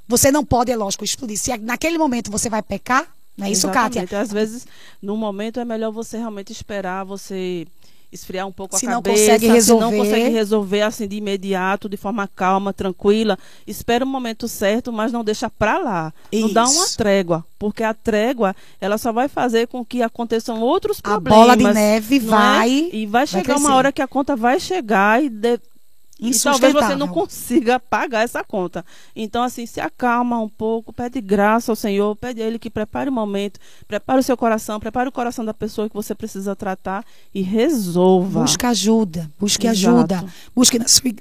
Você 0.06 0.30
não 0.30 0.44
pode, 0.44 0.70
é 0.70 0.76
lógico, 0.76 1.02
explodir. 1.02 1.38
Se 1.38 1.56
naquele 1.56 1.96
momento 1.96 2.30
você 2.30 2.50
vai 2.50 2.62
pecar, 2.62 3.08
não 3.34 3.46
é 3.46 3.50
isso, 3.50 3.66
Kátia? 3.70 4.00
Exatamente. 4.00 4.14
Às 4.14 4.30
vezes, 4.30 4.66
no 5.00 5.16
momento, 5.16 5.58
é 5.58 5.64
melhor 5.64 5.90
você 5.90 6.18
realmente 6.18 6.52
esperar, 6.52 7.02
você 7.02 7.66
esfriar 8.16 8.46
um 8.46 8.52
pouco 8.52 8.76
Se 8.78 8.86
a 8.86 8.90
não 8.90 9.00
cabeça. 9.02 9.22
consegue 9.22 9.40
Se 9.42 9.46
não 9.48 9.54
resolver. 9.54 9.96
consegue 9.96 10.28
resolver 10.30 10.82
assim 10.82 11.06
de 11.06 11.16
imediato, 11.16 11.88
de 11.88 11.96
forma 11.96 12.26
calma, 12.26 12.72
tranquila, 12.72 13.38
espera 13.66 14.04
o 14.04 14.08
momento 14.08 14.48
certo, 14.48 14.92
mas 14.92 15.12
não 15.12 15.22
deixa 15.22 15.48
pra 15.48 15.78
lá. 15.78 16.12
Não 16.32 16.52
dá 16.52 16.64
uma 16.64 16.84
Isso. 16.86 16.96
trégua, 16.98 17.44
porque 17.58 17.82
a 17.84 17.94
trégua, 17.94 18.56
ela 18.80 18.98
só 18.98 19.12
vai 19.12 19.28
fazer 19.28 19.68
com 19.68 19.84
que 19.84 20.02
aconteçam 20.02 20.60
outros 20.60 20.98
A 20.98 21.02
problemas. 21.20 21.38
bola 21.38 21.56
de 21.56 21.72
neve 21.72 22.18
não 22.20 22.28
vai- 22.30 22.90
É? 22.92 22.96
E 22.96 23.06
vai 23.06 23.26
chegar 23.26 23.44
crescer. 23.44 23.60
uma 23.60 23.74
hora 23.74 23.92
que 23.92 24.02
a 24.02 24.08
conta 24.08 24.34
vai 24.34 24.58
chegar 24.58 25.22
e... 25.22 25.28
de- 25.28 25.60
E 26.18 26.30
talvez 26.38 26.72
você 26.72 26.96
não 26.96 27.08
consiga 27.08 27.78
pagar 27.78 28.22
essa 28.22 28.42
conta. 28.42 28.84
Então, 29.14 29.42
assim, 29.42 29.66
se 29.66 29.80
acalma 29.80 30.40
um 30.40 30.48
pouco, 30.48 30.90
pede 30.90 31.20
graça 31.20 31.70
ao 31.70 31.76
Senhor, 31.76 32.16
pede 32.16 32.40
a 32.40 32.46
Ele 32.46 32.58
que 32.58 32.70
prepare 32.70 33.10
o 33.10 33.12
momento, 33.12 33.60
prepare 33.86 34.20
o 34.20 34.22
seu 34.22 34.36
coração, 34.36 34.80
prepare 34.80 35.08
o 35.10 35.12
coração 35.12 35.44
da 35.44 35.52
pessoa 35.52 35.88
que 35.90 35.94
você 35.94 36.14
precisa 36.14 36.56
tratar 36.56 37.04
e 37.34 37.42
resolva. 37.42 38.40
Busca 38.40 38.68
ajuda, 38.70 39.30
busque 39.38 39.66
Exato. 39.66 39.96
ajuda. 39.98 40.32
Busque 40.54 40.78
na 40.78 40.88
sua. 40.88 41.12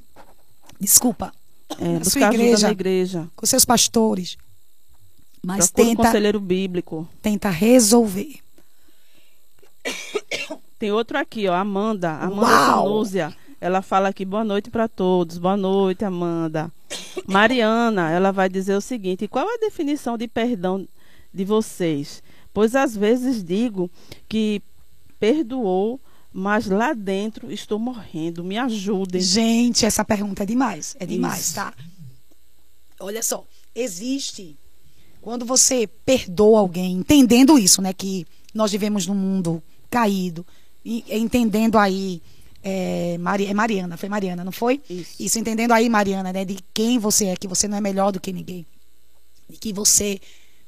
Desculpa. 0.80 1.34
é, 1.78 2.00
na 2.00 2.06
sua 2.06 2.28
ajuda 2.30 2.36
igreja. 2.44 2.68
na 2.68 2.72
igreja. 2.72 3.28
Com 3.36 3.46
seus 3.46 3.66
pastores. 3.66 4.38
Mas 5.44 5.68
Procure 5.70 5.84
um 5.84 5.90
tenta, 5.90 6.04
conselheiro 6.04 6.40
bíblico. 6.40 7.08
tenta 7.22 7.50
resolver. 7.50 8.40
Tem 10.80 10.92
outro 10.92 11.18
aqui, 11.18 11.48
ó, 11.48 11.54
Amanda. 11.54 12.12
Amanda 12.12 12.42
Uau! 12.42 12.84
Sanúzia. 12.84 13.36
Ela 13.60 13.82
fala 13.82 14.10
aqui, 14.10 14.26
boa 14.26 14.44
noite 14.44 14.70
para 14.70 14.88
todos. 14.88 15.38
Boa 15.38 15.58
noite, 15.58 16.04
Amanda. 16.04 16.72
Mariana, 17.26 18.12
ela 18.12 18.32
vai 18.32 18.50
dizer 18.50 18.76
o 18.76 18.82
seguinte: 18.82 19.28
qual 19.28 19.50
é 19.50 19.56
a 19.56 19.60
definição 19.60 20.18
de 20.18 20.28
perdão 20.28 20.88
de 21.34 21.46
vocês? 21.46 22.22
Pois 22.54 22.76
às 22.76 22.96
vezes 22.96 23.44
digo 23.44 23.90
que 24.28 24.62
perdoou, 25.20 26.00
mas 26.32 26.68
lá 26.68 26.94
dentro 26.94 27.52
estou 27.52 27.80
morrendo. 27.80 28.44
Me 28.44 28.58
ajudem. 28.58 29.22
Gente, 29.22 29.86
essa 29.86 30.04
pergunta 30.04 30.44
é 30.44 30.46
demais. 30.46 30.96
É 31.00 31.06
demais, 31.06 31.40
Isso. 31.40 31.56
tá? 31.56 31.74
Olha 33.00 33.22
só, 33.24 33.46
existe 33.74 34.58
quando 35.22 35.46
você 35.46 35.88
perdoa 36.06 36.60
alguém, 36.60 36.94
entendendo 36.94 37.58
isso, 37.58 37.82
né, 37.82 37.92
que 37.92 38.28
nós 38.54 38.72
vivemos 38.72 39.08
num 39.08 39.16
mundo 39.16 39.62
caído, 39.90 40.46
e, 40.86 41.04
entendendo 41.10 41.78
aí 41.78 42.22
é, 42.68 43.16
Mari, 43.20 43.46
é 43.46 43.54
Mariana, 43.54 43.96
foi 43.96 44.10
Mariana, 44.10 44.44
não 44.44 44.52
foi? 44.52 44.82
Isso. 44.90 45.38
entendendo 45.38 45.72
aí, 45.72 45.88
Mariana, 45.88 46.34
né, 46.34 46.44
de 46.44 46.58
quem 46.74 46.98
você 46.98 47.28
é, 47.28 47.36
que 47.36 47.48
você 47.48 47.68
não 47.68 47.78
é 47.78 47.82
melhor 47.82 48.12
do 48.12 48.20
que 48.20 48.34
ninguém, 48.34 48.66
de 49.48 49.58
que 49.58 49.72
você 49.72 50.20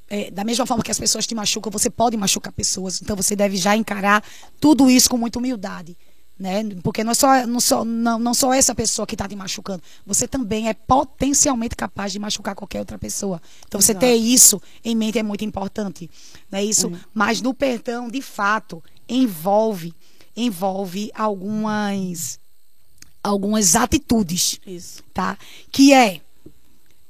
é, 0.07 0.29
da 0.29 0.43
mesma 0.43 0.65
forma 0.65 0.83
que 0.83 0.91
as 0.91 0.99
pessoas 0.99 1.25
te 1.25 1.33
machucam, 1.33 1.71
você 1.71 1.89
pode 1.89 2.15
machucar 2.15 2.53
pessoas. 2.53 3.01
Então 3.01 3.15
você 3.15 3.35
deve 3.35 3.57
já 3.57 3.75
encarar 3.75 4.23
tudo 4.59 4.89
isso 4.89 5.09
com 5.09 5.17
muita 5.17 5.39
humildade. 5.39 5.97
Né? 6.39 6.63
Porque 6.83 7.03
não, 7.03 7.11
é 7.11 7.15
só, 7.15 7.47
não, 7.47 7.59
só, 7.59 7.83
não, 7.83 8.19
não 8.19 8.33
só 8.33 8.53
essa 8.53 8.75
pessoa 8.75 9.07
que 9.07 9.15
está 9.15 9.27
te 9.27 9.35
machucando, 9.35 9.81
você 10.05 10.27
também 10.27 10.69
é 10.69 10.73
potencialmente 10.73 11.75
capaz 11.75 12.11
de 12.11 12.19
machucar 12.19 12.53
qualquer 12.53 12.79
outra 12.79 12.97
pessoa. 12.99 13.41
Então 13.67 13.81
você 13.81 13.93
Exato. 13.93 14.05
ter 14.05 14.15
isso 14.15 14.61
em 14.85 14.95
mente 14.95 15.17
é 15.17 15.23
muito 15.23 15.43
importante. 15.43 16.09
Né? 16.51 16.63
Isso, 16.63 16.91
Mas 17.13 17.41
no 17.41 17.53
perdão, 17.53 18.07
de 18.07 18.21
fato, 18.21 18.83
envolve, 19.09 19.93
envolve 20.37 21.11
algumas, 21.15 22.39
algumas 23.23 23.75
atitudes 23.75 24.59
Isso. 24.65 25.03
tá? 25.11 25.35
Que 25.71 25.91
é 25.91 26.21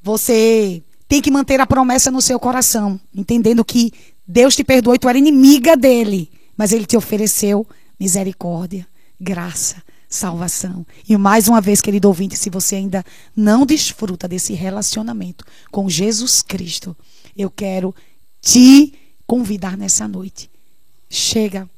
você 0.01 0.81
tem 1.07 1.21
que 1.21 1.29
manter 1.29 1.59
a 1.59 1.67
promessa 1.67 2.09
no 2.09 2.21
seu 2.21 2.39
coração, 2.39 2.99
entendendo 3.13 3.63
que 3.65 3.91
Deus 4.25 4.55
te 4.55 4.63
perdoou 4.63 4.95
e 4.95 4.99
tu 4.99 5.09
era 5.09 5.17
inimiga 5.17 5.75
dele, 5.75 6.29
mas 6.55 6.71
ele 6.71 6.85
te 6.85 6.95
ofereceu 6.95 7.67
misericórdia, 7.99 8.87
graça, 9.19 9.83
salvação. 10.07 10.85
E 11.07 11.17
mais 11.17 11.47
uma 11.47 11.59
vez, 11.59 11.81
querido 11.81 12.07
ouvinte, 12.07 12.37
se 12.37 12.49
você 12.49 12.75
ainda 12.75 13.03
não 13.35 13.65
desfruta 13.65 14.27
desse 14.27 14.53
relacionamento 14.53 15.45
com 15.71 15.89
Jesus 15.89 16.41
Cristo, 16.41 16.95
eu 17.35 17.49
quero 17.49 17.93
te 18.41 18.93
convidar 19.25 19.77
nessa 19.77 20.07
noite. 20.07 20.49
Chega 21.09 21.69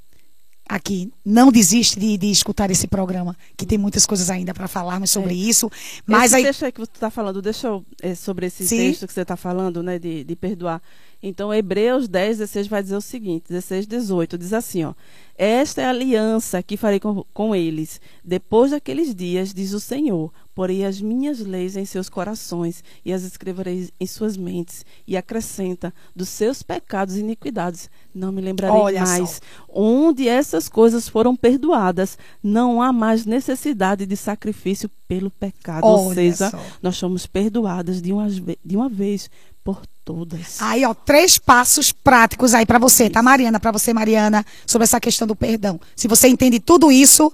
aqui, 0.69 1.11
não 1.25 1.51
desiste 1.51 1.99
de, 1.99 2.15
de 2.15 2.29
escutar 2.29 2.69
esse 2.69 2.87
programa, 2.87 3.35
que 3.57 3.65
tem 3.65 3.75
muitas 3.75 4.05
coisas 4.05 4.29
ainda 4.29 4.53
para 4.53 4.67
falarmos 4.67 5.09
sobre 5.09 5.33
isso. 5.33 5.69
Mas 6.05 6.25
esse 6.25 6.35
aí, 6.35 6.43
texto 6.43 6.65
aí 6.65 6.71
que 6.71 6.79
você 6.79 6.91
está 6.93 7.09
falando, 7.09 7.41
deixa 7.41 7.67
eu, 7.67 7.83
é, 8.03 8.13
sobre 8.13 8.45
esse 8.45 8.67
Sim. 8.67 8.77
texto 8.77 9.07
que 9.07 9.13
você 9.13 9.21
está 9.21 9.35
falando, 9.35 9.81
né, 9.81 9.97
de, 9.97 10.23
de 10.23 10.35
perdoar. 10.35 10.79
Então, 11.21 11.53
Hebreus 11.53 12.07
10, 12.07 12.37
16 12.37 12.67
vai 12.67 12.81
dizer 12.81 12.95
o 12.95 13.01
seguinte, 13.01 13.45
16, 13.49 13.85
18, 13.85 14.37
diz 14.37 14.53
assim, 14.53 14.85
ó. 14.85 14.93
Esta 15.37 15.81
é 15.81 15.85
a 15.85 15.89
aliança 15.89 16.61
que 16.61 16.75
farei 16.75 16.99
com, 16.99 17.23
com 17.33 17.55
eles. 17.55 18.01
Depois 18.23 18.71
daqueles 18.71 19.15
dias, 19.15 19.53
diz 19.53 19.71
o 19.73 19.79
Senhor, 19.79 20.33
porei 20.53 20.83
as 20.83 20.99
minhas 20.99 21.39
leis 21.39 21.77
em 21.77 21.85
seus 21.85 22.09
corações 22.09 22.83
e 23.05 23.13
as 23.13 23.23
escreverei 23.23 23.89
em 23.97 24.05
suas 24.05 24.35
mentes. 24.35 24.85
E 25.07 25.15
acrescenta, 25.15 25.93
dos 26.13 26.27
seus 26.27 26.61
pecados 26.61 27.15
e 27.15 27.21
iniquidades, 27.21 27.89
não 28.13 28.33
me 28.33 28.41
lembrarei 28.41 28.77
Olha 28.77 29.05
só. 29.05 29.11
mais. 29.11 29.41
Onde 29.69 30.27
essas 30.27 30.67
coisas 30.67 31.07
foram 31.07 31.35
perdoadas, 31.35 32.17
não 32.43 32.81
há 32.81 32.91
mais 32.91 33.25
necessidade 33.25 34.05
de 34.05 34.17
sacrifício 34.17 34.89
pelo 35.07 35.31
pecado. 35.31 35.85
Ou 35.85 36.07
Olha 36.07 36.15
seja, 36.15 36.49
só. 36.49 36.59
nós 36.81 36.97
somos 36.97 37.25
perdoadas 37.25 38.01
de 38.01 38.11
uma, 38.11 38.27
de 38.29 38.75
uma 38.75 38.89
vez 38.89 39.29
por 39.63 39.77
todas. 39.85 39.98
Aí, 40.61 40.85
ó, 40.85 40.93
três 40.93 41.37
passos 41.37 41.91
práticos 41.91 42.53
aí 42.53 42.65
pra 42.65 42.79
você, 42.79 43.09
tá, 43.09 43.21
Mariana? 43.21 43.59
Pra 43.59 43.71
você, 43.71 43.93
Mariana, 43.93 44.45
sobre 44.65 44.83
essa 44.83 44.99
questão 44.99 45.27
do 45.27 45.35
perdão. 45.35 45.79
Se 45.95 46.07
você 46.07 46.27
entende 46.27 46.59
tudo 46.59 46.91
isso, 46.91 47.31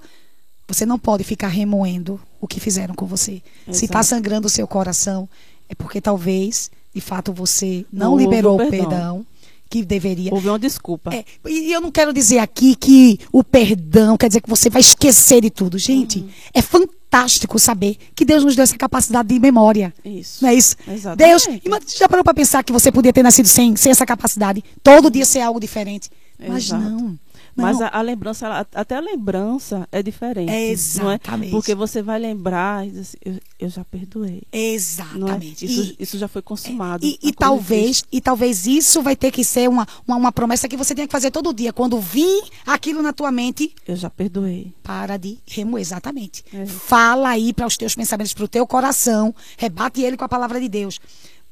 você 0.68 0.86
não 0.86 0.98
pode 1.00 1.24
ficar 1.24 1.48
remoendo 1.48 2.20
o 2.42 2.48
que 2.48 2.60
fizeram 2.60 2.96
com 2.96 3.06
você. 3.06 3.42
Se 3.72 3.88
tá 3.88 4.00
Exato. 4.00 4.06
sangrando 4.08 4.48
o 4.48 4.50
seu 4.50 4.68
coração, 4.68 5.28
é 5.70 5.76
porque 5.76 6.00
talvez, 6.02 6.70
de 6.94 7.02
fato, 7.02 7.32
você 7.34 7.86
não, 7.92 8.12
Não 8.12 8.18
liberou 8.18 8.60
o 8.60 8.66
o 8.66 8.70
perdão. 8.70 8.90
perdão 8.90 9.26
que 9.70 9.84
deveria. 9.84 10.34
Houve 10.34 10.48
uma 10.50 10.60
desculpa. 10.60 11.14
É, 11.14 11.26
e 11.48 11.72
eu 11.72 11.82
não 11.82 11.92
quero 11.92 12.14
dizer 12.14 12.40
aqui 12.40 12.76
que 12.76 13.20
o 13.32 13.44
perdão 13.44 14.16
quer 14.18 14.28
dizer 14.28 14.42
que 14.42 14.50
você 14.50 14.70
vai 14.70 14.82
esquecer 14.82 15.42
de 15.42 15.50
tudo. 15.50 15.78
Gente, 15.78 16.20
Uhum. 16.20 16.30
é 16.54 16.62
fantástico 16.62 17.58
saber 17.60 17.98
que 18.16 18.26
Deus 18.26 18.44
nos 18.44 18.56
deu 18.56 18.64
essa 18.64 18.78
capacidade 18.78 19.28
de 19.30 19.40
memória. 19.40 19.94
Isso. 20.04 20.44
Não 20.44 20.50
é 20.50 20.56
isso? 20.56 20.76
Exatamente. 20.88 21.48
Deus, 21.64 21.88
e 21.88 21.98
já 21.98 22.08
parou 22.10 22.24
para 22.24 22.34
pensar 22.34 22.64
que 22.64 22.72
você 22.74 22.92
podia 22.92 23.12
ter 23.14 23.24
nascido 23.24 23.48
sem, 23.48 23.76
sem 23.76 23.92
essa 23.92 24.06
capacidade? 24.06 24.64
Todo 24.84 25.10
dia 25.10 25.26
ser 25.26 25.42
algo 25.42 25.60
diferente. 25.60 26.10
Mas 26.38 26.66
Exato. 26.66 26.84
não. 26.84 27.18
Mas 27.56 27.80
a, 27.82 27.88
a 27.88 28.02
lembrança, 28.02 28.46
ela- 28.46 28.68
até 28.74 28.96
a 28.96 29.00
lembrança 29.00 29.88
é 29.92 30.04
diferente. 30.04 30.50
É, 30.50 30.54
Não 30.54 30.60
é? 30.60 30.72
exatamente. 30.72 31.52
Porque 31.52 31.74
você 31.74 32.02
vai 32.02 32.20
lembrar 32.20 32.86
e 32.86 32.92
diz 32.92 33.00
assim, 33.00 33.18
eu, 33.24 33.40
eu 33.60 33.70
já 33.70 33.84
perdoei. 33.86 34.44
É? 34.52 34.74
Exatamente. 34.74 35.66
Isso, 35.66 35.82
E- 35.82 36.04
isso 36.04 36.18
já 36.18 36.28
foi 36.28 36.42
consumado. 36.42 37.06
E, 37.06 37.18
e 37.24 37.32
talvez, 37.34 38.04
e 38.12 38.20
talvez 38.20 38.68
isso 38.68 39.02
vai 39.02 39.16
ter 39.16 39.32
que 39.32 39.44
ser 39.44 39.70
uma, 39.70 39.88
uma, 40.08 40.18
uma 40.18 40.32
promessa 40.32 40.68
que 40.68 40.76
você 40.78 40.94
tenha 40.94 41.08
que 41.08 41.12
fazer 41.12 41.32
todo 41.32 41.54
dia. 41.54 41.72
Quando 41.72 42.00
vir 42.00 42.44
aquilo 42.66 43.02
na 43.02 43.14
tua 43.14 43.32
mente, 43.32 43.74
Eu 43.88 43.96
já 43.96 44.10
perdoei. 44.10 44.74
para 44.84 45.18
de 45.18 45.38
remoer, 45.48 45.82
exatamente. 45.82 46.44
É. 46.54 46.66
Fala 46.66 47.30
aí 47.30 47.54
para 47.54 47.68
os 47.68 47.78
teus 47.78 47.96
pensamentos, 47.96 48.34
para 48.34 48.44
o 48.46 48.48
teu 48.50 48.68
coração, 48.68 49.34
rebate 49.58 50.02
ele 50.02 50.18
com 50.18 50.26
a 50.26 50.30
palavra 50.30 50.60
de 50.60 50.68
Deus. 50.68 51.00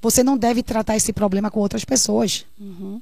Você 0.01 0.21
não 0.21 0.37
deve 0.37 0.61
tratar 0.61 0.97
esse 0.97 1.13
problema 1.13 1.49
com 1.49 1.61
outras 1.61 1.85
pessoas. 1.85 2.45
Uhum. 2.59 3.01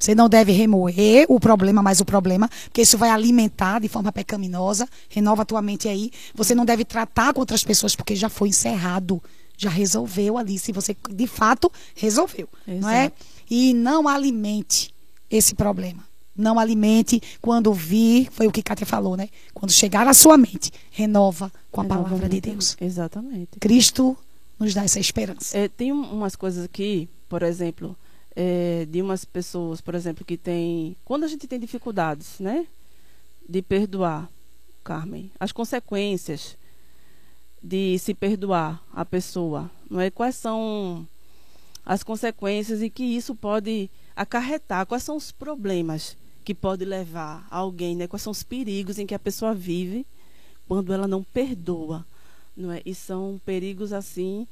Você 0.00 0.14
não 0.14 0.30
deve 0.30 0.50
remoer 0.50 1.26
o 1.28 1.38
problema 1.38 1.82
mais 1.82 2.00
o 2.00 2.06
problema, 2.06 2.48
porque 2.64 2.80
isso 2.80 2.96
vai 2.96 3.10
alimentar 3.10 3.80
de 3.80 3.88
forma 3.88 4.10
pecaminosa. 4.10 4.88
Renova 5.10 5.42
a 5.42 5.44
tua 5.44 5.60
mente 5.60 5.86
aí. 5.88 6.10
Você 6.34 6.54
não 6.54 6.64
deve 6.64 6.86
tratar 6.86 7.34
com 7.34 7.40
outras 7.40 7.62
pessoas, 7.62 7.94
porque 7.94 8.16
já 8.16 8.30
foi 8.30 8.48
encerrado. 8.48 9.22
Já 9.58 9.68
resolveu 9.68 10.38
ali, 10.38 10.58
se 10.58 10.72
você 10.72 10.96
de 11.10 11.26
fato 11.26 11.70
resolveu. 11.94 12.48
Não 12.66 12.88
é? 12.88 13.02
Exato. 13.04 13.16
E 13.50 13.74
não 13.74 14.08
alimente 14.08 14.94
esse 15.30 15.54
problema. 15.54 16.02
Não 16.34 16.58
alimente 16.58 17.20
quando 17.42 17.70
vir, 17.74 18.28
foi 18.32 18.46
o 18.46 18.50
que 18.50 18.62
Kátia 18.62 18.86
falou, 18.86 19.18
né? 19.18 19.28
Quando 19.52 19.70
chegar 19.70 20.08
à 20.08 20.14
sua 20.14 20.38
mente, 20.38 20.72
renova 20.90 21.52
com 21.70 21.82
a 21.82 21.84
palavra 21.84 22.26
de. 22.26 22.40
Deus. 22.40 22.74
Exatamente. 22.80 23.58
Cristo 23.60 24.16
nos 24.58 24.72
dá 24.72 24.82
essa 24.84 24.98
esperança. 24.98 25.58
É, 25.58 25.68
tem 25.68 25.92
um- 25.92 26.10
umas 26.10 26.34
coisas 26.36 26.64
aqui, 26.64 27.06
por 27.28 27.42
exemplo, 27.42 27.94
é, 28.34 28.86
de 28.86 29.02
umas 29.02 29.24
pessoas, 29.24 29.80
por 29.80 29.94
exemplo, 29.94 30.24
que 30.24 30.36
tem. 30.36 30.96
Quando 31.04 31.24
a 31.24 31.28
gente 31.28 31.46
tem 31.46 31.58
dificuldades, 31.58 32.38
né? 32.38 32.66
De 33.48 33.62
perdoar, 33.62 34.28
Carmen, 34.84 35.30
as 35.38 35.52
consequências 35.52 36.56
de 37.62 37.98
se 37.98 38.14
perdoar 38.14 38.82
a 38.92 39.04
pessoa, 39.04 39.70
não 39.90 40.00
é? 40.00 40.10
Quais 40.10 40.36
são 40.36 41.06
as 41.84 42.02
consequências 42.02 42.80
e 42.82 42.88
que 42.88 43.04
isso 43.04 43.34
pode 43.34 43.90
acarretar? 44.14 44.86
Quais 44.86 45.02
são 45.02 45.16
os 45.16 45.30
problemas 45.32 46.16
que 46.44 46.54
pode 46.54 46.84
levar 46.84 47.46
alguém, 47.50 47.96
né? 47.96 48.06
Quais 48.06 48.22
são 48.22 48.30
os 48.30 48.42
perigos 48.42 48.98
em 48.98 49.06
que 49.06 49.14
a 49.14 49.18
pessoa 49.18 49.54
vive 49.54 50.06
quando 50.66 50.92
ela 50.92 51.08
não 51.08 51.22
perdoa, 51.22 52.06
não 52.56 52.72
é? 52.72 52.80
E 52.86 52.94
são 52.94 53.40
perigos 53.44 53.92
assim 53.92 54.46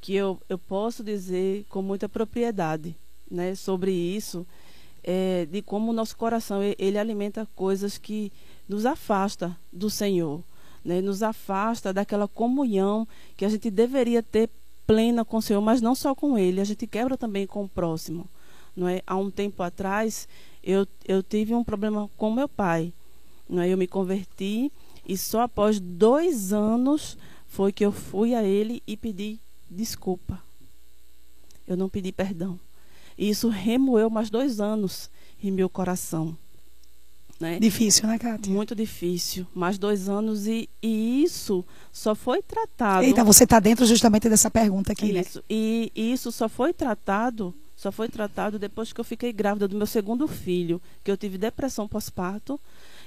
que 0.00 0.14
eu, 0.14 0.38
eu 0.48 0.58
posso 0.58 1.02
dizer 1.02 1.64
com 1.70 1.80
muita 1.80 2.08
propriedade, 2.08 2.94
né? 3.34 3.54
Sobre 3.54 3.92
isso, 3.92 4.46
é, 5.02 5.46
de 5.50 5.60
como 5.60 5.90
o 5.90 5.94
nosso 5.94 6.16
coração 6.16 6.60
ele 6.78 6.98
alimenta 6.98 7.46
coisas 7.54 7.98
que 7.98 8.32
nos 8.68 8.86
afasta 8.86 9.54
do 9.72 9.90
Senhor, 9.90 10.42
né? 10.84 11.00
Nos 11.00 11.22
afasta 11.22 11.92
daquela 11.92 12.26
comunhão 12.26 13.06
que 13.36 13.44
a 13.44 13.48
gente 13.48 13.70
deveria 13.70 14.22
ter 14.22 14.48
plena 14.86 15.24
com 15.24 15.38
o 15.38 15.42
Senhor, 15.42 15.60
mas 15.60 15.80
não 15.80 15.94
só 15.94 16.14
com 16.14 16.38
Ele, 16.38 16.60
a 16.60 16.64
gente 16.64 16.86
quebra 16.86 17.16
também 17.16 17.46
com 17.46 17.64
o 17.64 17.68
próximo, 17.68 18.26
não 18.76 18.88
é? 18.88 19.02
Há 19.06 19.16
um 19.16 19.30
tempo 19.30 19.62
atrás 19.62 20.28
eu 20.62 20.86
eu 21.06 21.22
tive 21.22 21.54
um 21.54 21.64
problema 21.64 22.08
com 22.16 22.32
meu 22.32 22.48
pai, 22.48 22.92
não 23.48 23.62
é? 23.62 23.68
Eu 23.68 23.76
me 23.76 23.86
converti 23.86 24.72
e 25.06 25.16
só 25.18 25.42
após 25.42 25.78
dois 25.78 26.52
anos 26.52 27.18
foi 27.46 27.72
que 27.72 27.84
eu 27.84 27.92
fui 27.92 28.34
a 28.34 28.42
ele 28.42 28.82
e 28.86 28.96
pedi 28.96 29.38
desculpa. 29.70 30.42
Eu 31.66 31.76
não 31.76 31.88
pedi 31.88 32.12
perdão. 32.12 32.58
E 33.16 33.28
isso 33.28 33.48
remoeu 33.48 34.10
mais 34.10 34.30
dois 34.30 34.60
anos 34.60 35.10
em 35.42 35.50
meu 35.50 35.68
coração. 35.68 36.36
Né? 37.38 37.58
Difícil, 37.58 38.06
né, 38.06 38.18
Kátia? 38.18 38.52
Muito 38.52 38.74
difícil. 38.74 39.46
Mais 39.54 39.76
dois 39.76 40.08
anos 40.08 40.46
e, 40.46 40.68
e 40.82 41.22
isso 41.22 41.64
só 41.92 42.14
foi 42.14 42.40
tratado. 42.42 43.04
Eita, 43.04 43.24
você 43.24 43.44
está 43.44 43.58
dentro 43.58 43.84
justamente 43.84 44.28
dessa 44.28 44.50
pergunta 44.50 44.92
aqui, 44.92 45.12
né? 45.12 45.20
Isso. 45.20 45.42
E, 45.50 45.90
e 45.94 46.12
isso 46.12 46.30
só 46.30 46.48
foi 46.48 46.72
tratado, 46.72 47.52
só 47.76 47.90
foi 47.90 48.08
tratado 48.08 48.58
depois 48.58 48.92
que 48.92 49.00
eu 49.00 49.04
fiquei 49.04 49.32
grávida 49.32 49.66
do 49.66 49.76
meu 49.76 49.86
segundo 49.86 50.28
filho, 50.28 50.80
que 51.02 51.10
eu 51.10 51.16
tive 51.16 51.36
depressão 51.36 51.88
pós-parto 51.88 52.58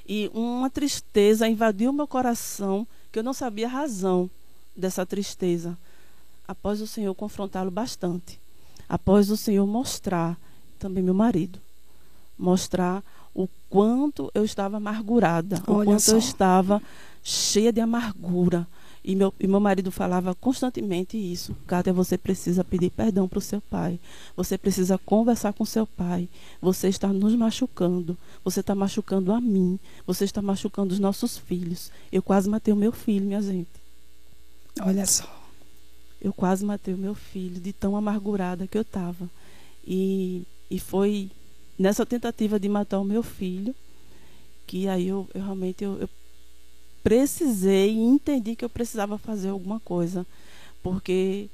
e 0.07 0.29
uma 0.33 0.69
tristeza 0.69 1.47
invadiu 1.47 1.91
meu 1.91 2.07
coração 2.07 2.87
que 3.11 3.19
eu 3.19 3.23
não 3.23 3.33
sabia 3.33 3.67
a 3.67 3.71
razão 3.71 4.29
dessa 4.75 5.05
tristeza. 5.05 5.77
Após 6.47 6.79
o 6.79 6.87
Senhor 6.87 7.13
confrontá-lo 7.13 7.69
bastante, 7.69 8.39
após 8.87 9.29
o 9.29 9.37
Senhor 9.37 9.65
mostrar 9.65 10.37
também 10.79 11.03
meu 11.03 11.13
marido, 11.13 11.59
mostrar 12.37 13.03
o 13.33 13.47
quanto 13.69 14.31
eu 14.33 14.43
estava 14.43 14.77
amargurada, 14.77 15.61
Olha 15.67 15.81
o 15.81 15.85
quanto 15.85 16.01
só. 16.01 16.11
eu 16.13 16.17
estava 16.17 16.81
cheia 17.23 17.71
de 17.71 17.81
amargura. 17.81 18.67
E 19.03 19.15
meu, 19.15 19.33
e 19.39 19.47
meu 19.47 19.59
marido 19.61 19.89
falava 19.89 20.35
constantemente 20.35 21.17
isso. 21.17 21.55
Kátia, 21.65 21.93
você 21.93 22.17
precisa 22.17 22.61
pedir 22.61 22.89
perdão 22.89 23.25
para 23.25 23.39
o 23.39 23.41
seu 23.41 23.61
pai. 23.61 23.97
Você 24.35 24.57
precisa 24.57 24.97
conversar 24.97 25.53
com 25.53 25.63
seu 25.63 25.87
pai. 25.87 26.27
Você 26.61 26.89
está 26.89 27.07
nos 27.07 27.33
machucando. 27.33 28.17
Você 28.43 28.59
está 28.59 28.75
machucando 28.75 29.31
a 29.31 29.39
mim. 29.39 29.79
Você 30.05 30.25
está 30.25 30.41
machucando 30.41 30.93
os 30.93 30.99
nossos 30.99 31.37
filhos. 31.37 31.89
Eu 32.11 32.21
quase 32.21 32.49
matei 32.49 32.73
o 32.73 32.77
meu 32.77 32.91
filho, 32.91 33.25
minha 33.25 33.41
gente. 33.41 33.69
Olha 34.81 35.05
só. 35.05 35.36
Eu 36.21 36.33
quase 36.33 36.65
matei 36.65 36.93
o 36.93 36.97
meu 36.97 37.13
filho 37.15 37.59
de 37.59 37.71
tão 37.73 37.95
amargurada 37.95 38.67
que 38.67 38.77
eu 38.77 38.81
estava. 38.81 39.29
E, 39.85 40.43
e 40.69 40.79
foi 40.79 41.29
nessa 41.77 42.05
tentativa 42.05 42.59
de 42.59 42.67
matar 42.67 42.99
o 42.99 43.03
meu 43.03 43.21
filho 43.23 43.73
que 44.65 44.87
aí 44.87 45.07
eu, 45.07 45.29
eu 45.33 45.41
realmente 45.41 45.83
eu, 45.83 45.97
eu 45.97 46.09
precisei 47.03 47.91
e 47.93 47.97
entendi 47.99 48.55
que 48.55 48.65
eu 48.65 48.69
precisava 48.69 49.17
fazer 49.17 49.49
alguma 49.49 49.79
coisa, 49.79 50.25
porque 50.83 51.47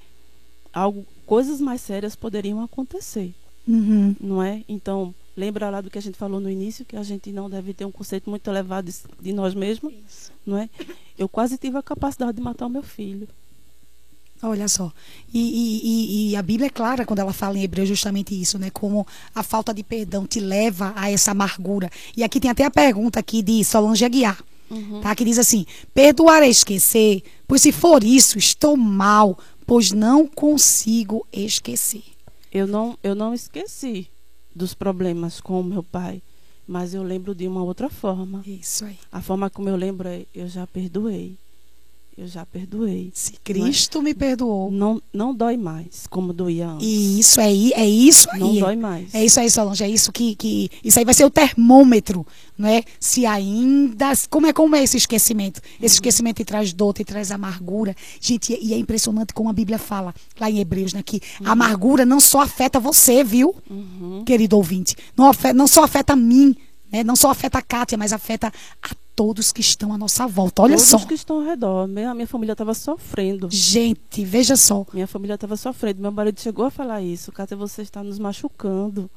algo, 0.73 1.05
coisas 1.25 1.61
mais 1.61 1.81
sérias 1.81 2.15
poderiam 2.15 2.61
acontecer, 2.63 3.33
Uhum. 3.67 4.15
não 4.19 4.41
é? 4.43 4.63
Então, 4.67 5.13
lembra 5.37 5.69
lá 5.69 5.79
do 5.79 5.89
que 5.91 5.97
a 5.97 6.01
gente 6.01 6.17
falou 6.17 6.39
no 6.39 6.49
início, 6.49 6.83
que 6.83 6.95
a 6.97 7.03
gente 7.03 7.31
não 7.31 7.49
deve 7.49 7.73
ter 7.73 7.85
um 7.85 7.91
conceito 7.91 8.29
muito 8.29 8.49
elevado 8.49 8.91
de, 8.91 8.97
de 9.21 9.31
nós 9.31 9.53
mesmos, 9.53 9.93
não 10.45 10.57
é? 10.57 10.67
Eu 11.17 11.29
quase 11.29 11.57
tive 11.57 11.77
a 11.77 11.83
capacidade 11.83 12.33
de 12.35 12.41
matar 12.41 12.65
o 12.65 12.69
meu 12.69 12.81
filho. 12.83 13.27
Olha 14.43 14.67
só. 14.67 14.91
E, 15.33 15.39
e- 15.39 16.31
e- 16.31 16.35
a 16.35 16.41
Bíblia 16.41 16.67
é 16.67 16.69
clara 16.69 17.05
quando 17.05 17.19
ela 17.19 17.31
fala 17.33 17.57
em 17.57 17.63
Hebreu 17.63 17.85
justamente 17.85 18.39
isso, 18.39 18.59
né? 18.59 18.69
Como 18.69 19.07
a 19.33 19.41
falta 19.41 19.73
de 19.73 19.83
perdão 19.83 20.27
te 20.27 20.39
leva 20.39 20.91
a 20.95 21.09
essa 21.09 21.31
amargura. 21.31 21.89
E 22.15 22.23
aqui 22.23 22.39
tem 22.39 22.51
até 22.51 22.65
a 22.65 22.71
pergunta 22.71 23.19
aqui 23.19 23.41
de 23.41 23.63
Solange 23.63 24.03
Aguiar, 24.03 24.43
tá? 25.01 25.15
Que 25.15 25.23
diz 25.23 25.37
assim: 25.39 25.65
perdoar 25.93 26.43
é 26.43 26.49
esquecer, 26.49 27.23
pois 27.47 27.61
se 27.61 27.71
for 27.71 28.03
isso, 28.03 28.37
estou 28.37 28.75
mal, 28.75 29.37
pois 29.65 29.91
não 29.91 30.27
consigo 30.27 31.25
esquecer. 31.31 32.03
Eu 32.51 32.67
não, 32.67 32.97
eu 33.01 33.15
não 33.15 33.33
esqueci 33.33 34.07
dos 34.55 34.73
problemas 34.73 35.39
com 35.41 35.59
o 35.59 35.63
meu 35.63 35.81
pai, 35.83 36.21
mas 36.67 36.93
eu 36.93 37.01
lembro 37.01 37.33
de 37.33 37.47
uma 37.47 37.63
outra 37.63 37.89
forma. 37.89 38.43
Isso 38.45 38.85
aí. 38.85 38.97
A 39.11 39.21
forma 39.21 39.49
como 39.49 39.69
eu 39.69 39.75
lembro 39.75 40.07
é: 40.09 40.25
eu 40.35 40.47
já 40.49 40.67
perdoei. 40.67 41.37
Eu 42.15 42.27
já 42.27 42.45
perdoei. 42.45 43.11
Se 43.11 43.33
Cristo 43.43 43.99
me 43.99 44.13
perdoou. 44.13 44.69
Não, 44.69 45.01
não 45.11 45.33
dói 45.33 45.57
mais 45.57 46.05
como 46.07 46.31
doía 46.31 46.67
antes. 46.67 46.87
E 46.87 47.19
isso 47.19 47.41
aí, 47.41 47.71
é 47.75 47.87
isso 47.87 48.29
aí. 48.31 48.39
Não 48.39 48.55
dói 48.55 48.75
mais. 48.75 49.15
É 49.15 49.25
isso 49.25 49.39
aí, 49.39 49.49
Solange. 49.49 49.83
É 49.83 49.89
isso 49.89 50.11
que, 50.11 50.35
que. 50.35 50.69
Isso 50.83 50.99
aí 50.99 51.05
vai 51.05 51.15
ser 51.15 51.25
o 51.25 51.31
termômetro, 51.31 52.25
não 52.55 52.69
é? 52.69 52.83
Se 52.99 53.25
ainda. 53.25 54.13
Como 54.29 54.45
é, 54.45 54.53
como 54.53 54.75
é 54.75 54.83
esse 54.83 54.95
esquecimento? 54.95 55.59
Esse 55.81 55.95
esquecimento 55.95 56.37
te 56.37 56.45
traz 56.45 56.71
dor, 56.71 56.93
te 56.93 57.03
traz 57.03 57.31
amargura. 57.31 57.95
Gente, 58.21 58.55
e 58.61 58.75
é 58.75 58.77
impressionante 58.77 59.33
como 59.33 59.49
a 59.49 59.53
Bíblia 59.53 59.79
fala, 59.79 60.13
lá 60.39 60.51
em 60.51 60.59
Hebreus, 60.59 60.93
né? 60.93 61.01
Que 61.01 61.19
a 61.43 61.53
amargura 61.53 62.05
não 62.05 62.19
só 62.19 62.41
afeta 62.41 62.79
você, 62.79 63.23
viu? 63.23 63.55
Querido 64.23 64.55
ouvinte. 64.55 64.95
Não, 65.17 65.29
afeta, 65.29 65.53
não 65.55 65.65
só 65.65 65.83
afeta 65.83 66.13
a 66.13 66.15
mim, 66.15 66.55
né? 66.91 67.03
Não 67.03 67.15
só 67.15 67.31
afeta 67.31 67.57
a 67.57 67.61
Kátia, 67.63 67.97
mas 67.97 68.13
afeta 68.13 68.53
a 68.83 69.02
todos 69.15 69.51
que 69.51 69.61
estão 69.61 69.93
à 69.93 69.97
nossa 69.97 70.27
volta. 70.27 70.61
Olha 70.61 70.75
Todos 70.75 70.89
só. 70.89 70.99
que 70.99 71.13
estão 71.13 71.37
ao 71.37 71.43
redor. 71.43 71.87
Minha, 71.87 72.13
minha 72.13 72.27
família 72.27 72.53
estava 72.53 72.73
sofrendo. 72.73 73.47
Gente, 73.51 74.23
veja 74.25 74.55
só. 74.55 74.85
Minha 74.93 75.07
família 75.07 75.35
estava 75.35 75.55
sofrendo. 75.55 76.01
Meu 76.01 76.11
marido 76.11 76.39
chegou 76.39 76.65
a 76.65 76.71
falar 76.71 77.01
isso. 77.01 77.31
Cátia, 77.31 77.55
você 77.55 77.81
está 77.81 78.03
nos 78.03 78.19
machucando. 78.19 79.09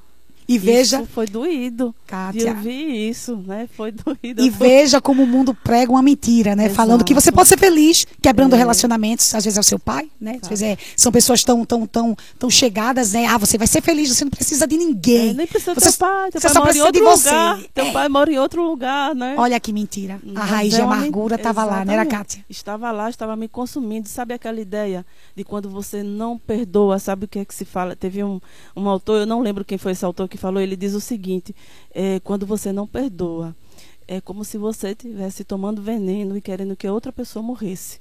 E 0.48 0.58
veja. 0.58 0.98
Isso 1.02 1.06
foi 1.12 1.26
doído. 1.26 1.88
De 1.88 2.06
Kátia. 2.06 2.50
ouvir 2.52 3.08
isso, 3.10 3.36
né? 3.46 3.68
Foi 3.76 3.90
doído. 3.90 4.42
E 4.42 4.48
veja 4.48 5.00
como 5.00 5.24
o 5.24 5.26
mundo 5.26 5.52
prega 5.54 5.90
uma 5.90 6.02
mentira, 6.02 6.54
né? 6.54 6.64
Exato. 6.66 6.76
Falando 6.76 7.04
que 7.04 7.12
você 7.14 7.32
pode 7.32 7.48
ser 7.48 7.58
feliz, 7.58 8.06
quebrando 8.22 8.54
É. 8.54 8.58
relacionamentos, 8.58 9.34
às 9.34 9.44
vezes 9.44 9.56
é 9.56 9.60
o 9.60 9.64
seu 9.64 9.78
pai, 9.78 10.08
né? 10.20 10.38
Às 10.40 10.48
vezes 10.48 10.62
é, 10.62 10.78
são 10.96 11.10
pessoas 11.10 11.42
tão, 11.42 11.64
tão, 11.64 11.84
tão, 11.86 12.16
tão 12.38 12.48
chegadas, 12.48 13.12
né? 13.12 13.26
Ah, 13.26 13.38
você 13.38 13.58
vai 13.58 13.66
ser 13.66 13.80
feliz, 13.82 14.08
você 14.14 14.24
não 14.24 14.30
precisa 14.30 14.66
de 14.66 14.76
ninguém. 14.76 15.30
É, 15.30 15.34
nem 15.34 15.46
precisa 15.46 15.74
do 15.74 15.80
você, 15.80 15.90
teu 15.90 15.98
pai. 15.98 16.30
Teu 16.30 16.40
você 16.40 16.46
pai 16.48 16.54
só 16.54 16.62
precisa 16.62 16.92
de 16.92 17.00
você. 17.00 17.28
lugar. 17.28 17.60
Teu 17.74 17.86
É. 17.86 17.92
pai 17.92 18.08
mora 18.08 18.32
em 18.32 18.38
outro 18.38 18.62
lugar, 18.62 19.14
né? 19.16 19.34
Olha 19.36 19.58
que 19.58 19.72
mentira. 19.72 20.20
A 20.24 20.32
Mas 20.32 20.48
raiz 20.50 20.74
de 20.74 20.80
é 20.80 20.84
men- 20.86 20.92
amargura 20.94 21.34
estava 21.36 21.64
lá, 21.64 21.84
né, 21.84 21.94
era. 21.94 22.06
Kátia? 22.06 22.44
Estava 22.48 22.92
lá, 22.92 23.10
estava 23.10 23.34
me 23.34 23.48
consumindo. 23.48 24.08
Sabe 24.08 24.32
aquela 24.34 24.60
ideia 24.60 25.04
de 25.34 25.42
quando 25.42 25.68
você 25.68 26.02
não 26.04 26.38
perdoa? 26.38 26.98
Sabe 27.00 27.24
o 27.24 27.28
que 27.28 27.40
é 27.40 27.44
que 27.44 27.54
se 27.54 27.64
fala? 27.64 27.96
Teve 27.96 28.22
um, 28.22 28.40
um 28.76 28.88
autor, 28.88 29.20
eu 29.22 29.26
não 29.26 29.40
lembro 29.40 29.64
quem 29.64 29.76
foi 29.76 29.90
esse 29.92 30.04
autor 30.04 30.28
que 30.28 30.35
falou, 30.36 30.60
ele 30.60 30.76
diz 30.76 30.94
o 30.94 31.00
seguinte: 31.00 31.54
é, 31.90 32.20
quando 32.20 32.46
você 32.46 32.72
não 32.72 32.86
perdoa, 32.86 33.54
é 34.06 34.20
como 34.20 34.44
se 34.44 34.56
você 34.58 34.90
estivesse 34.90 35.44
tomando 35.44 35.82
veneno 35.82 36.36
e 36.36 36.40
querendo 36.40 36.76
que 36.76 36.88
outra 36.88 37.12
pessoa 37.12 37.42
morresse. 37.42 38.00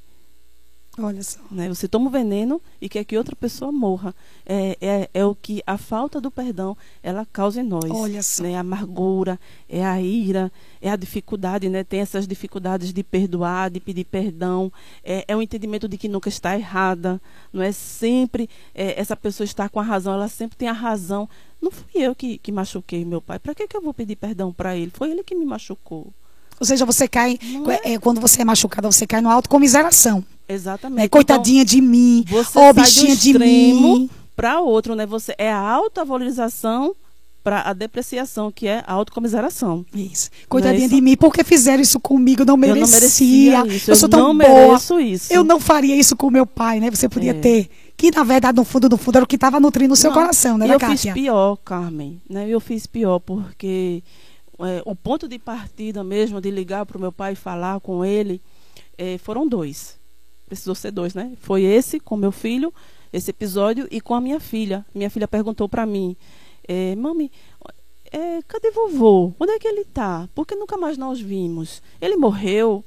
Olha 0.97 1.21
só. 1.23 1.39
né? 1.51 1.67
Você 1.67 1.87
toma 1.87 2.07
o 2.07 2.09
veneno 2.09 2.61
e 2.79 2.87
quer 2.87 3.03
que 3.03 3.17
outra 3.17 3.35
pessoa 3.35 3.71
morra. 3.71 4.15
É, 4.45 4.77
é, 4.79 5.09
é 5.13 5.25
o 5.25 5.35
que 5.35 5.61
a 5.67 5.77
falta 5.77 6.21
do 6.21 6.31
perdão 6.31 6.77
ela 7.03 7.25
causa 7.25 7.59
em 7.59 7.63
nós. 7.63 7.89
Olha 7.89 8.23
só. 8.23 8.43
Né? 8.43 8.55
A 8.55 8.61
amargura, 8.61 9.37
é 9.67 9.85
a 9.85 10.01
ira, 10.01 10.51
é 10.81 10.89
a 10.89 10.95
dificuldade, 10.95 11.67
né? 11.67 11.83
Tem 11.83 11.99
essas 11.99 12.25
dificuldades 12.25 12.93
de 12.93 13.03
perdoar, 13.03 13.69
de 13.69 13.79
pedir 13.81 14.05
perdão. 14.05 14.71
É, 15.03 15.25
é 15.27 15.35
o 15.35 15.41
entendimento 15.41 15.87
de 15.87 15.97
que 15.97 16.07
nunca 16.07 16.29
está 16.29 16.55
errada. 16.55 17.21
Não 17.51 17.61
é 17.61 17.73
sempre 17.73 18.49
é, 18.73 18.99
essa 18.99 19.17
pessoa 19.17 19.43
está 19.43 19.67
com 19.67 19.79
a 19.79 19.83
razão, 19.83 20.13
ela 20.13 20.29
sempre 20.29 20.57
tem 20.57 20.69
a 20.69 20.73
razão. 20.73 21.27
Não 21.65 21.71
fui 21.71 21.87
eu 22.01 22.13
que, 22.15 22.37
que 22.37 22.51
machuquei 22.51 23.03
meu 23.03 23.19
pai. 23.19 23.39
Para 23.39 23.55
que, 23.55 23.67
que 23.67 23.75
eu 23.75 23.81
vou 23.81 23.93
pedir 23.93 24.15
perdão 24.15 24.53
para 24.53 24.77
ele? 24.77 24.91
Foi 24.93 25.09
ele 25.09 25.23
que 25.23 25.33
me 25.33 25.43
machucou. 25.45 26.07
Ou 26.59 26.65
seja, 26.65 26.85
você 26.85 27.07
cai, 27.07 27.37
Não 27.51 27.69
é, 27.71 27.97
quando 27.99 28.21
você 28.21 28.41
é 28.43 28.45
machucada, 28.45 28.89
você 28.89 29.05
cai 29.07 29.19
no 29.19 29.29
autocomiseração. 29.29 30.23
Exatamente. 30.47 30.97
Né? 30.99 31.05
Então, 31.05 31.17
Coitadinha 31.17 31.65
de 31.65 31.81
mim, 31.81 32.23
Você 32.29 32.59
do 32.73 32.81
bichinha 32.81 33.15
de 33.15 33.31
extremo 33.31 33.97
mim. 33.99 34.09
para 34.35 34.61
outro, 34.61 34.95
né? 34.95 35.05
Você 35.07 35.33
é 35.39 35.51
a 35.51 35.57
autovalorização 35.59 36.95
para 37.43 37.61
a 37.69 37.73
depreciação, 37.73 38.51
que 38.51 38.67
é 38.67 38.83
a 38.87 38.93
autocomiseração. 38.93 39.85
Isso. 39.93 40.29
Coitadinha 40.49 40.85
isso? 40.87 40.95
de 40.95 41.01
mim, 41.01 41.15
porque 41.17 41.43
fizeram 41.43 41.81
isso 41.81 41.99
comigo, 41.99 42.41
eu 42.41 42.45
não 42.45 42.53
Eu 42.55 42.57
merecia. 42.57 42.85
não 42.85 43.65
merecia 43.65 43.75
isso. 43.77 43.91
Eu 43.91 43.95
sou 43.95 44.07
eu 44.07 44.11
tão 44.11 44.19
não 44.33 44.37
boa. 44.37 44.67
mereço 44.67 44.99
isso. 44.99 45.33
Eu 45.33 45.43
não 45.43 45.59
faria 45.59 45.95
isso 45.95 46.15
com 46.15 46.29
meu 46.31 46.45
pai, 46.45 46.79
né? 46.79 46.89
Você 46.89 47.07
podia 47.09 47.31
É. 47.31 47.33
ter. 47.33 47.69
Que 47.97 48.11
na 48.11 48.23
verdade, 48.23 48.57
no 48.57 48.65
fundo 48.65 48.89
do 48.89 48.97
fundo, 48.97 49.17
era 49.17 49.23
o 49.23 49.27
que 49.27 49.35
estava 49.35 49.59
nutrindo 49.59 49.93
o 49.93 49.97
seu 49.97 50.11
Não, 50.11 50.17
coração, 50.17 50.57
né, 50.57 50.65
e 50.65 50.69
né, 50.69 50.75
eu 50.75 50.79
fiz 50.79 50.89
Kátia? 50.89 51.13
pior, 51.13 51.55
Carmen. 51.57 52.21
Né? 52.29 52.49
Eu 52.49 52.59
fiz 52.59 52.85
pior 52.85 53.19
porque 53.19 54.03
é, 54.59 54.81
o 54.85 54.95
ponto 54.95 55.27
de 55.27 55.39
partida 55.39 56.03
mesmo 56.03 56.41
de 56.41 56.51
ligar 56.51 56.85
para 56.85 56.97
o 56.97 57.01
meu 57.01 57.11
pai 57.11 57.33
e 57.33 57.35
falar 57.35 57.79
com 57.79 58.03
ele 58.03 58.41
é, 58.97 59.17
foram 59.17 59.47
dois. 59.47 59.97
Precisou 60.47 60.75
ser 60.75 60.91
dois, 60.91 61.13
né? 61.13 61.33
Foi 61.41 61.63
esse 61.63 61.99
com 61.99 62.15
meu 62.15 62.31
filho, 62.31 62.73
esse 63.11 63.31
episódio, 63.31 63.87
e 63.89 63.99
com 63.99 64.13
a 64.13 64.21
minha 64.21 64.39
filha. 64.39 64.85
Minha 64.93 65.09
filha 65.09 65.27
perguntou 65.27 65.67
para 65.67 65.85
mim, 65.85 66.15
é, 66.67 66.95
mami, 66.95 67.31
é, 68.11 68.41
cadê 68.47 68.71
vovô? 68.71 69.33
Onde 69.39 69.53
é 69.53 69.59
que 69.59 69.67
ele 69.67 69.81
está? 69.81 70.29
Por 70.35 70.45
que 70.45 70.55
nunca 70.55 70.77
mais 70.77 70.97
nós 70.97 71.19
vimos? 71.19 71.81
Ele 71.99 72.15
morreu? 72.15 72.83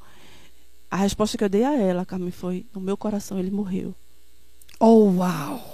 A 0.91 0.97
resposta 0.97 1.37
que 1.37 1.45
eu 1.45 1.49
dei 1.49 1.65
a 1.65 1.75
ela, 1.75 2.07
Carmen, 2.07 2.31
foi: 2.31 2.65
no 2.75 2.81
meu 2.81 2.97
coração 2.97 3.39
ele 3.39 3.51
morreu. 3.51 3.95
Oh, 4.81 5.11
uau! 5.17 5.69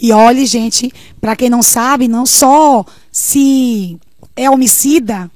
E 0.00 0.12
olhe, 0.12 0.46
gente, 0.46 0.92
para 1.20 1.34
quem 1.34 1.50
não 1.50 1.62
sabe, 1.62 2.06
não 2.06 2.24
só 2.24 2.84
se 3.10 3.98
é 4.36 4.48
homicida, 4.48 5.30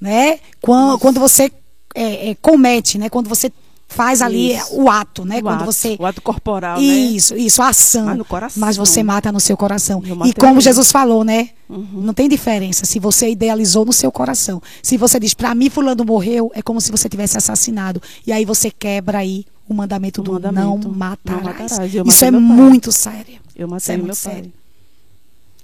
né? 0.00 0.38
Quando, 0.60 0.98
quando 0.98 1.20
você 1.20 1.50
é, 1.94 2.30
é, 2.30 2.34
comete, 2.34 2.98
né? 2.98 3.08
Quando 3.08 3.28
você 3.28 3.50
faz 3.88 4.20
ali 4.20 4.54
Isso. 4.54 4.74
o 4.74 4.90
ato, 4.90 5.24
né? 5.24 5.38
o, 5.38 5.42
quando 5.42 5.62
ato, 5.62 5.72
você 5.72 5.96
o 5.98 6.04
ato 6.04 6.20
corporal, 6.20 6.76
né? 6.76 6.82
Isso, 6.82 7.34
isso, 7.36 7.62
a 7.62 7.68
ação. 7.68 8.06
Mas 8.06 8.18
no 8.18 8.24
coração. 8.24 8.60
Mas 8.60 8.76
você 8.76 9.02
mata 9.02 9.32
no 9.32 9.40
seu 9.40 9.56
coração. 9.56 10.02
E 10.26 10.34
como. 10.34 10.60
Jesus 10.60 10.92
falou, 10.92 11.24
né? 11.24 11.50
Uhum. 11.68 12.02
Não 12.02 12.12
tem 12.12 12.28
diferença 12.28 12.84
se 12.84 12.98
você 12.98 13.30
idealizou 13.30 13.84
no 13.86 13.92
seu 13.92 14.12
coração. 14.12 14.60
Se 14.82 14.96
você 14.96 15.18
diz, 15.18 15.32
para 15.32 15.54
mim 15.54 15.70
fulano 15.70 16.04
morreu, 16.04 16.50
é 16.54 16.60
como 16.60 16.80
se 16.80 16.90
você 16.90 17.08
tivesse 17.08 17.38
assassinado. 17.38 18.02
E 18.26 18.32
aí 18.32 18.44
você 18.44 18.70
quebra 18.70 19.18
aí 19.18 19.46
o 19.68 19.74
mandamento 19.74 20.20
O 20.20 20.24
do 20.24 20.32
mandamento, 20.34 20.88
não 20.88 20.94
matarás. 20.94 21.42
não 21.42 21.52
matarás. 21.52 21.94
Isso 22.06 22.24
é 22.24 22.30
muito 22.30 22.92
sério. 22.92 23.40
Eu 23.54 23.66
Isso 23.66 23.74
matei 23.74 23.94
é 23.94 23.96
meu 23.98 24.06
muito 24.06 24.18
pai. 24.22 24.32
sério. 24.34 24.52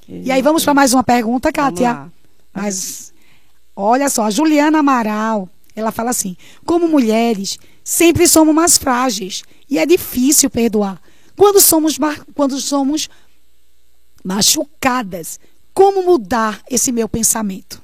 E 0.08 0.30
aí 0.32 0.42
vamos 0.42 0.64
para 0.64 0.74
mais 0.74 0.92
uma 0.92 1.02
pergunta, 1.04 1.52
Kátia. 1.52 2.10
Mas 2.52 3.12
olha 3.74 4.08
só, 4.10 4.24
a 4.24 4.30
Juliana 4.30 4.80
Amaral, 4.80 5.48
ela 5.76 5.92
fala 5.92 6.10
assim: 6.10 6.36
como 6.66 6.88
mulheres, 6.88 7.58
sempre 7.84 8.26
somos 8.28 8.54
mais 8.54 8.76
frágeis 8.76 9.42
e 9.70 9.78
é 9.78 9.86
difícil 9.86 10.50
perdoar. 10.50 11.00
Quando 11.36 11.60
somos, 11.60 11.98
quando 12.34 12.60
somos 12.60 13.08
machucadas, 14.24 15.40
como 15.72 16.02
mudar 16.04 16.60
esse 16.70 16.92
meu 16.92 17.08
pensamento? 17.08 17.80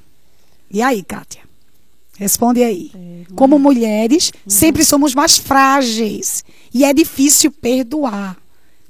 E 0.70 0.82
aí, 0.82 1.02
Kátia? 1.02 1.42
Responde 2.18 2.62
aí. 2.64 2.90
É, 2.94 3.32
Como 3.36 3.58
mulheres, 3.60 4.32
Uhum. 4.34 4.50
sempre 4.50 4.84
somos 4.84 5.14
mais 5.14 5.38
frágeis 5.38 6.44
e 6.74 6.84
é 6.84 6.92
difícil 6.92 7.52
perdoar 7.52 8.36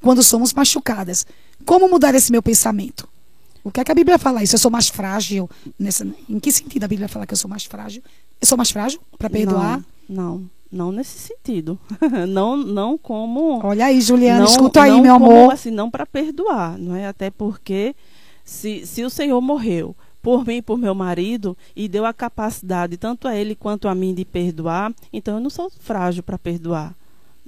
quando 0.01 0.23
somos 0.23 0.53
machucadas. 0.55 1.27
Como 1.67 1.89
mudar 1.91 2.15
esse 2.15 2.33
meu 2.33 2.43
pensamento? 2.43 3.07
O 3.63 3.71
que 3.71 3.81
é 3.81 3.85
que 3.85 3.93
a 3.93 3.95
Bíblia 3.95 4.19
fala 4.19 4.43
isso? 4.43 4.55
Eu 4.55 4.59
sou 4.59 4.71
mais 4.71 4.89
frágil. 4.89 5.49
Nessa, 5.79 6.07
em 6.29 6.41
que 6.41 6.51
sentido 6.51 6.85
a 6.85 6.89
Bíblia 6.89 7.07
fala 7.09 7.27
que 7.27 7.35
eu 7.35 7.37
sou 7.37 7.51
mais 7.51 7.65
frágil? 7.65 8.03
Eu 8.41 8.47
sou 8.47 8.57
mais 8.57 8.71
frágil 8.71 8.99
para 9.19 9.29
perdoar? 9.29 9.85
Não, 10.09 10.49
não, 10.71 10.87
não 10.87 10.93
nesse 10.93 11.19
sentido. 11.19 11.79
não, 12.29 12.57
não 12.57 12.97
como. 12.97 13.61
Olha 13.63 13.87
aí, 13.87 14.01
Juliana, 14.01 14.41
não, 14.41 14.47
escuta 14.47 14.83
aí, 14.83 14.99
meu 15.03 15.13
como, 15.19 15.27
amor. 15.31 15.53
Assim, 15.53 15.71
não 15.71 15.91
para 15.91 16.07
perdoar, 16.07 16.79
não 16.79 16.97
é? 16.97 17.09
Até 17.09 17.31
porque 17.31 17.95
se, 18.43 18.87
se 18.87 19.05
o 19.05 19.11
Senhor 19.11 19.39
morreu 19.43 19.95
por 20.29 20.47
mim 20.47 20.61
por 20.61 20.77
meu 20.77 20.95
marido 20.95 21.57
e 21.75 21.89
deu 21.89 22.05
a 22.05 22.13
capacidade 22.13 22.99
tanto 22.99 23.27
a 23.27 23.35
ele 23.35 23.55
quanto 23.55 23.89
a 23.89 23.95
mim 23.95 24.13
de 24.13 24.27
perdoar, 24.27 24.93
então 25.11 25.37
eu 25.37 25.41
não 25.41 25.49
sou 25.49 25.71
frágil 25.71 26.23
para 26.23 26.37
perdoar. 26.37 26.95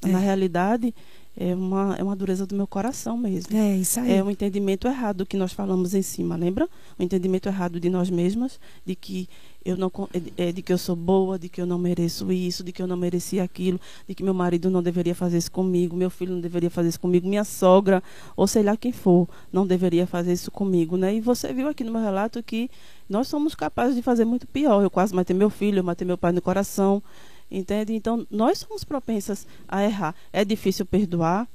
É. 0.02 0.08
Na 0.08 0.18
realidade, 0.18 0.94
é 1.36 1.54
uma, 1.54 1.94
é 1.96 2.02
uma 2.02 2.16
dureza 2.16 2.46
do 2.46 2.54
meu 2.54 2.66
coração 2.66 3.16
mesmo. 3.16 3.56
É 3.56 3.76
isso 3.76 4.00
aí. 4.00 4.12
É 4.12 4.22
um 4.22 4.30
entendimento 4.30 4.86
errado 4.86 5.18
do 5.18 5.26
que 5.26 5.36
nós 5.36 5.52
falamos 5.52 5.94
em 5.94 6.02
cima, 6.02 6.36
lembra? 6.36 6.68
Um 6.98 7.04
entendimento 7.04 7.48
errado 7.48 7.78
de 7.80 7.88
nós 7.88 8.10
mesmas, 8.10 8.58
de 8.84 8.94
que 8.94 9.28
eu 9.64 9.76
não 9.76 9.90
é, 10.12 10.48
é, 10.48 10.52
de 10.52 10.62
que 10.62 10.72
eu 10.72 10.78
sou 10.78 10.96
boa, 10.96 11.38
de 11.38 11.48
que 11.48 11.60
eu 11.60 11.66
não 11.66 11.78
mereço 11.78 12.32
isso, 12.32 12.64
de 12.64 12.72
que 12.72 12.82
eu 12.82 12.86
não 12.86 12.96
merecia 12.96 13.42
aquilo, 13.42 13.80
de 14.08 14.14
que 14.14 14.22
meu 14.22 14.34
marido 14.34 14.70
não 14.70 14.82
deveria 14.82 15.14
fazer 15.14 15.38
isso 15.38 15.52
comigo, 15.52 15.96
meu 15.96 16.10
filho 16.10 16.32
não 16.32 16.40
deveria 16.40 16.70
fazer 16.70 16.88
isso 16.88 17.00
comigo, 17.00 17.28
minha 17.28 17.44
sogra, 17.44 18.02
ou 18.36 18.46
sei 18.46 18.62
lá 18.62 18.76
quem 18.76 18.92
for, 18.92 19.28
não 19.52 19.66
deveria 19.66 20.06
fazer 20.06 20.32
isso 20.32 20.50
comigo, 20.50 20.96
né? 20.96 21.14
E 21.14 21.20
você 21.20 21.52
viu 21.52 21.68
aqui 21.68 21.84
no 21.84 21.92
meu 21.92 22.00
relato 22.00 22.42
que 22.42 22.70
nós 23.08 23.28
somos 23.28 23.54
capazes 23.54 23.94
de 23.96 24.02
fazer 24.02 24.24
muito 24.24 24.46
pior. 24.46 24.82
Eu 24.82 24.90
quase 24.90 25.14
matei 25.14 25.36
meu 25.36 25.50
filho, 25.50 25.78
eu 25.80 25.84
matei 25.84 26.06
meu 26.06 26.18
pai 26.18 26.32
no 26.32 26.42
coração, 26.42 27.02
entende? 27.50 27.94
Então, 27.94 28.26
nós 28.30 28.58
somos 28.58 28.84
propensas 28.84 29.46
a 29.68 29.82
errar. 29.84 30.14
É 30.32 30.44
difícil 30.44 30.86
perdoar? 30.86 31.48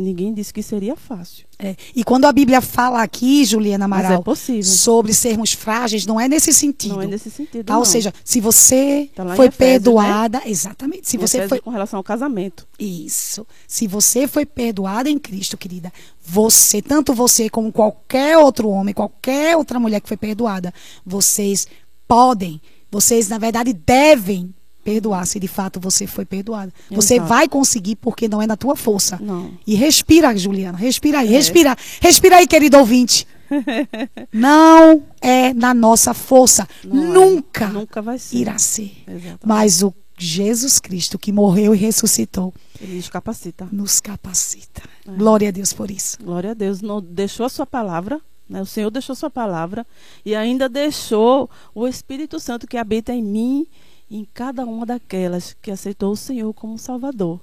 Ninguém 0.00 0.32
disse 0.32 0.52
que 0.52 0.62
seria 0.62 0.96
fácil. 0.96 1.44
É. 1.58 1.76
E 1.94 2.02
quando 2.02 2.24
a 2.24 2.32
Bíblia 2.32 2.62
fala 2.62 3.02
aqui, 3.02 3.44
Juliana 3.44 3.86
Mas 3.86 4.06
Amaral, 4.06 4.24
é 4.26 4.62
sobre 4.62 5.12
sermos 5.12 5.52
frágeis, 5.52 6.06
não 6.06 6.18
é 6.18 6.26
nesse 6.26 6.54
sentido. 6.54 6.94
Não 6.94 7.02
é 7.02 7.06
nesse 7.06 7.30
sentido. 7.30 7.64
Tá? 7.64 7.74
não. 7.74 7.80
Ou 7.80 7.84
seja, 7.84 8.12
se 8.24 8.40
você 8.40 9.10
Tá 9.14 9.24
foi 9.36 9.48
Efésios, 9.48 9.58
né? 9.58 9.58
perdoada, 9.58 10.42
exatamente. 10.46 11.06
Se 11.06 11.16
Em 11.16 11.20
você 11.20 11.36
Efésios 11.36 11.50
foi 11.50 11.60
com 11.60 11.70
relação 11.70 11.98
ao 11.98 12.04
casamento. 12.04 12.66
Isso. 12.78 13.46
Se 13.68 13.86
você 13.86 14.26
foi 14.26 14.46
perdoada 14.46 15.10
em 15.10 15.18
Cristo, 15.18 15.58
querida, 15.58 15.92
você, 16.24 16.80
tanto 16.80 17.12
você 17.12 17.50
como 17.50 17.70
qualquer 17.70 18.38
outro 18.38 18.70
homem, 18.70 18.94
qualquer 18.94 19.54
outra 19.54 19.78
mulher 19.78 20.00
que 20.00 20.08
foi 20.08 20.16
perdoada, 20.16 20.72
vocês 21.04 21.68
podem, 22.08 22.58
vocês 22.90 23.28
na 23.28 23.36
verdade 23.36 23.74
devem 23.74 24.54
perdoar 24.84 25.26
se 25.26 25.38
de 25.38 25.48
fato 25.48 25.78
você 25.80 26.06
foi 26.06 26.24
perdoada. 26.24 26.72
Você 26.90 27.14
Exato. 27.14 27.28
vai 27.28 27.48
conseguir 27.48 27.96
porque 27.96 28.28
não 28.28 28.40
é 28.40 28.46
na 28.46 28.56
tua 28.56 28.74
força. 28.76 29.18
Não. 29.20 29.52
E 29.66 29.74
respira, 29.74 30.36
Juliana, 30.36 30.76
respira 30.78 31.20
aí, 31.20 31.28
É. 31.28 31.30
respira. 31.30 31.76
Respira 32.00 32.36
aí, 32.36 32.46
querido 32.46 32.78
ouvinte. 32.78 33.26
não 34.32 35.02
é 35.20 35.52
na 35.52 35.74
nossa 35.74 36.14
força. 36.14 36.68
Não 36.84 37.02
é. 37.02 37.06
Nunca 37.14 37.68
Nunca 37.68 38.02
vai 38.02 38.18
ser. 38.18 38.36
irá 38.36 38.58
ser. 38.58 38.92
Exatamente. 39.06 39.40
Mas 39.46 39.82
o 39.82 39.92
Jesus 40.16 40.78
Cristo 40.78 41.18
que 41.18 41.32
morreu 41.32 41.74
e 41.74 41.78
ressuscitou 41.78 42.52
Ele 42.80 42.96
nos 42.96 43.08
capacita. 43.08 43.68
nos 43.72 44.00
capacita. 44.00 44.82
É. 45.08 45.12
Glória 45.12 45.48
a 45.48 45.50
Deus 45.50 45.72
por 45.72 45.90
isso. 45.90 46.18
Glória 46.22 46.50
a 46.50 46.54
Deus. 46.54 46.80
Não 46.82 47.00
deixou 47.00 47.46
a 47.46 47.48
sua 47.48 47.66
palavra. 47.66 48.20
Né? 48.48 48.60
O 48.60 48.66
Senhor 48.66 48.90
deixou 48.90 49.14
a 49.14 49.16
sua 49.16 49.30
palavra. 49.30 49.86
E 50.24 50.34
ainda 50.34 50.68
deixou 50.68 51.48
o 51.74 51.86
Espírito 51.88 52.38
Santo 52.38 52.66
que 52.66 52.76
habita 52.76 53.12
em 53.14 53.22
mim 53.22 53.66
em 54.10 54.26
cada 54.34 54.64
uma 54.64 54.84
daquelas 54.84 55.56
que 55.62 55.70
aceitou 55.70 56.12
o 56.12 56.16
Senhor 56.16 56.52
como 56.52 56.76
Salvador. 56.78 57.40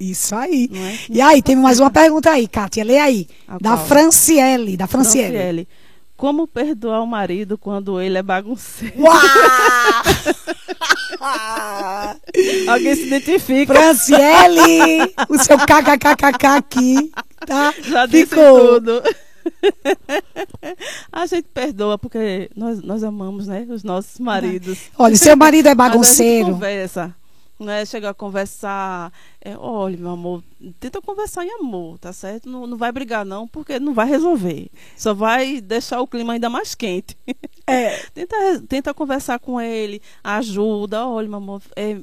Isso 0.00 0.34
aí. 0.34 0.68
É? 0.72 0.98
E 1.10 1.20
aí, 1.20 1.42
tem 1.42 1.54
mais 1.54 1.78
uma 1.78 1.90
pergunta 1.90 2.30
aí, 2.30 2.48
Kátia. 2.48 2.82
Lê 2.82 2.98
aí. 2.98 3.28
A 3.46 3.58
Da 3.58 3.76
qual? 3.76 3.86
Franciele. 3.86 4.76
Da 4.76 4.86
Franciele. 4.86 5.28
Franciele. 5.28 5.68
Como 6.16 6.46
perdoar 6.46 7.02
o 7.02 7.06
marido 7.06 7.58
quando 7.58 8.00
ele 8.00 8.16
é 8.18 8.22
bagunceiro? 8.22 8.94
Uau! 9.00 9.14
Alguém 12.68 12.94
se 12.94 13.06
identifica? 13.06 13.74
Franciele! 13.74 15.14
O 15.28 15.38
seu 15.38 15.58
kkkk 15.58 16.46
aqui. 16.46 17.12
Tá? 17.46 17.74
Já 17.82 18.06
disse 18.06 18.26
Ficou. 18.26 18.80
tudo. 18.80 19.02
a 21.12 21.26
gente 21.26 21.48
perdoa 21.52 21.98
porque 21.98 22.50
nós, 22.56 22.82
nós 22.82 23.04
amamos, 23.04 23.46
né? 23.46 23.66
Os 23.68 23.82
nossos 23.82 24.18
maridos. 24.18 24.78
Olha, 24.98 25.16
seu 25.16 25.36
marido 25.36 25.68
é 25.68 25.74
bagunceiro. 25.76 26.52
conversa, 26.52 27.14
né? 27.58 27.84
Chega 27.84 28.10
a 28.10 28.14
conversar. 28.14 29.12
É, 29.44 29.56
olha, 29.58 29.96
meu 29.96 30.10
amor, 30.10 30.40
tenta 30.78 31.02
conversar 31.02 31.44
em 31.44 31.50
amor, 31.58 31.98
tá 31.98 32.12
certo? 32.12 32.48
Não, 32.48 32.64
não 32.64 32.76
vai 32.76 32.92
brigar, 32.92 33.24
não, 33.24 33.48
porque 33.48 33.80
não 33.80 33.92
vai 33.92 34.06
resolver. 34.06 34.70
Só 34.96 35.12
vai 35.12 35.60
deixar 35.60 36.00
o 36.00 36.06
clima 36.06 36.34
ainda 36.34 36.48
mais 36.48 36.76
quente. 36.76 37.16
É. 37.66 38.02
Tenta, 38.12 38.36
tenta 38.68 38.94
conversar 38.94 39.38
com 39.38 39.60
ele, 39.60 40.02
ajuda. 40.22 41.06
Olha, 41.06 41.28
meu 41.28 41.38
amor, 41.38 41.62
é, 41.74 41.96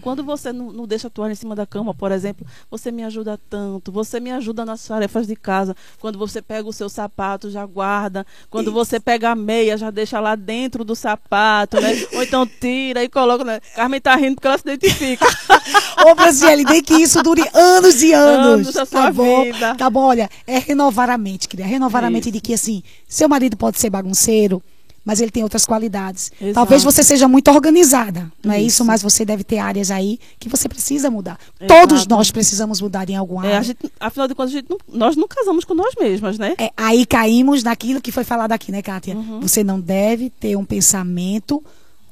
quando 0.00 0.22
você 0.22 0.52
não, 0.52 0.72
não 0.72 0.86
deixa 0.86 1.08
a 1.08 1.10
toalha 1.10 1.32
em 1.32 1.36
cima 1.36 1.54
da 1.54 1.66
cama, 1.66 1.92
por 1.92 2.12
exemplo, 2.12 2.46
você 2.70 2.90
me 2.92 3.02
ajuda 3.02 3.38
tanto, 3.50 3.90
você 3.90 4.20
me 4.20 4.30
ajuda 4.30 4.64
nas 4.64 4.86
tarefas 4.86 5.26
de 5.26 5.34
casa. 5.34 5.74
Quando 5.98 6.18
você 6.18 6.40
pega 6.40 6.68
o 6.68 6.72
seu 6.72 6.88
sapato, 6.88 7.50
já 7.50 7.66
guarda. 7.66 8.26
Quando 8.48 8.72
você 8.72 9.00
pega 9.00 9.30
a 9.30 9.34
meia, 9.34 9.76
já 9.76 9.90
deixa 9.90 10.20
lá 10.20 10.34
dentro 10.34 10.84
do 10.84 10.94
sapato, 10.94 11.80
né? 11.80 11.90
Ou 12.14 12.22
então 12.22 12.46
tira 12.46 13.02
e 13.02 13.08
coloca. 13.08 13.44
Né? 13.44 13.60
Carmen 13.74 14.00
tá 14.00 14.14
rindo 14.16 14.36
porque 14.36 14.46
ela 14.46 14.58
se 14.58 14.64
identifica. 14.68 15.26
Ô, 16.06 16.14
Franciele, 16.14 16.64
nem 16.64 16.82
que 16.86 16.94
isso 16.94 17.22
dure 17.22 17.42
anos 17.52 18.02
e 18.02 18.12
anos. 18.12 18.68
Anos 18.68 18.74
da 18.74 18.86
tá 18.86 19.12
bom? 19.12 19.42
vida. 19.44 19.74
Tá 19.74 19.90
bom, 19.90 20.04
olha, 20.04 20.30
é 20.46 20.58
renovar 20.58 21.10
a 21.10 21.18
mente, 21.18 21.48
querida. 21.48 21.68
Renovar 21.68 22.04
a 22.04 22.10
mente 22.10 22.24
Isso. 22.24 22.32
de 22.32 22.40
que, 22.40 22.54
assim, 22.54 22.82
seu 23.08 23.28
marido 23.28 23.56
pode 23.56 23.78
ser 23.78 23.90
bagunceiro, 23.90 24.62
mas 25.04 25.20
ele 25.20 25.30
tem 25.30 25.42
outras 25.44 25.64
qualidades. 25.64 26.32
Exato. 26.40 26.54
Talvez 26.54 26.82
você 26.82 27.02
seja 27.02 27.28
muito 27.28 27.48
organizada, 27.50 28.30
não 28.42 28.52
é 28.52 28.58
isso? 28.58 28.68
Isso. 28.76 28.84
Mas 28.84 29.02
você 29.02 29.24
deve 29.24 29.44
ter 29.44 29.58
áreas 29.58 29.90
aí 29.90 30.18
que 30.38 30.48
você 30.48 30.68
precisa 30.68 31.08
mudar. 31.10 31.38
Todos 31.68 31.98
Exato. 32.00 32.10
nós 32.16 32.30
precisamos 32.32 32.80
mudar 32.80 33.08
em 33.08 33.14
alguma 33.14 33.44
É, 33.46 33.52
a 33.52 33.54
área. 33.56 33.62
gente, 33.68 33.78
afinal 34.00 34.26
de 34.26 34.34
contas, 34.34 34.52
não- 34.68 34.78
nós 34.88 35.14
não 35.16 35.28
casamos 35.28 35.64
com 35.64 35.74
nós 35.74 35.94
mesmas, 36.00 36.38
né? 36.38 36.54
É, 36.58 36.70
aí 36.76 37.06
caímos 37.06 37.62
naquilo 37.62 38.00
que 38.00 38.10
foi 38.10 38.24
falado 38.24 38.50
aqui, 38.52 38.72
né, 38.72 38.82
Kátia? 38.82 39.14
Uhum. 39.14 39.38
Você 39.40 39.62
não 39.62 39.78
deve 39.80 40.28
ter 40.28 40.56
um 40.56 40.64
pensamento 40.64 41.62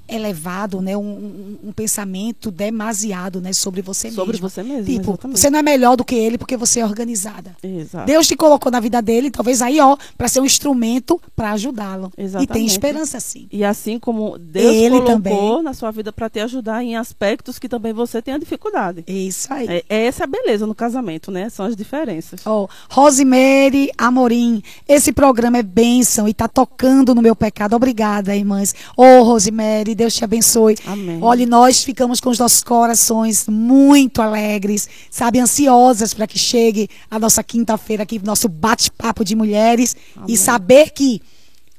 elevado, 0.09 0.81
né? 0.81 0.97
Um, 0.97 1.57
um- 1.65 1.73
pensamento 1.73 2.51
demasiado, 2.51 3.41
né? 3.41 3.53
Sobre 3.53 3.83
você 3.83 4.11
Sobre 4.11 4.33
mesma. 4.35 4.49
você 4.49 4.63
mesma, 4.63 4.85
Tipo, 4.85 5.11
exatamente. 5.13 5.41
você 5.41 5.51
não 5.51 5.59
é 5.59 5.63
melhor 5.63 5.97
do 5.97 6.05
que 6.05 6.15
ele 6.15 6.39
porque 6.39 6.57
você 6.57 6.81
é 6.81 6.85
organizada. 6.85 7.57
Exato. 7.63 8.07
Deus 8.07 8.27
te 8.27 8.37
colocou 8.37 8.71
na 8.71 8.81
vida 8.81 9.03
dele, 9.03 9.31
talvez 9.31 9.61
aí, 9.63 9.81
ó, 9.81 9.97
para 10.17 10.29
ser 10.29 10.41
um 10.41 10.45
instrumento 10.45 11.21
para 11.35 11.53
ajudá-lo. 11.53 12.13
E 12.41 12.47
tem 12.47 12.65
esperança 12.67 13.19
sim. 13.21 13.49
E 13.51 13.65
assim 13.65 13.99
como 13.99 14.39
Deus 14.39 14.75
Ele 14.75 14.91
colocou 15.01 15.15
também. 15.15 15.63
na 15.63 15.75
sua 15.75 15.91
vida 15.91 16.13
para 16.13 16.31
te 16.31 16.41
ajudar 16.41 16.83
em 16.85 16.97
aspectos 16.97 17.59
que 17.59 17.69
também 17.69 17.93
você 17.93 18.21
tenha 18.23 18.39
dificuldade. 18.39 19.05
É 19.07 19.13
isso 19.13 19.53
aí. 19.53 19.67
É, 19.69 19.85
é 19.89 20.07
essa 20.07 20.25
a 20.25 20.27
beleza 20.27 20.67
no 20.67 20.75
casamento, 20.75 21.31
né? 21.31 21.49
São 21.51 21.67
as 21.67 21.75
diferenças. 21.77 22.41
Ó, 22.47 22.69
Rosemary 22.91 23.91
Amorim, 23.99 24.63
esse 24.89 25.13
programa 25.13 25.59
é 25.59 25.63
bênção 25.63 26.29
e 26.29 26.35
tá 26.35 26.47
tocando 26.49 27.15
no 27.15 27.23
meu 27.23 27.35
pecado. 27.37 27.75
Obrigada, 27.75 28.35
irmãs. 28.37 28.75
Ô, 28.97 29.23
Rosemary, 29.23 29.94
Deus 29.95 30.15
te 30.15 30.25
abençoe. 30.25 30.77
Amém. 30.87 31.19
Olha, 31.23 31.47
nós 31.47 31.83
ficamos 31.83 32.21
com 32.21 32.31
os 32.31 32.39
nossos 32.39 32.63
corações 32.63 33.47
muito 33.49 34.21
alegres, 34.21 34.89
sabe, 35.11 35.39
ansiosas 35.39 36.15
para 36.15 36.27
que 36.27 36.39
chegue 36.39 36.89
a 37.11 37.19
nossa 37.19 37.43
quinta-feira 37.43 38.03
aqui, 38.03 38.19
nosso 38.25 38.49
bate-papo 38.49 39.25
de 39.25 39.35
mulheres 39.35 39.97
Amém. 40.17 40.35
e 40.35 40.37
saber 40.37 40.91
que 40.91 41.23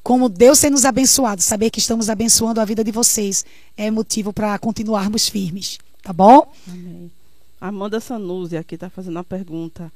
como 0.03 0.29
Deus 0.29 0.59
tem 0.59 0.69
nos 0.69 0.85
abençoado, 0.85 1.41
saber 1.41 1.71
que 1.71 1.79
estamos 1.79 2.09
abençoando 2.11 2.61
a 2.61 2.65
vida 2.65 2.83
de 2.83 2.91
vocês 2.91 3.43
é 3.75 3.89
motivo 3.89 4.31
para 4.31 4.57
continuarmos 4.59 5.27
firmes, 5.27 5.79
tá 6.03 6.13
bom? 6.13 6.47
Amém. 6.67 7.11
Amanda 7.59 7.99
Sanuzzi 7.99 8.55
aqui 8.55 8.75
está 8.75 8.89
fazendo 8.89 9.15
uma 9.15 9.23
pergunta. 9.23 9.91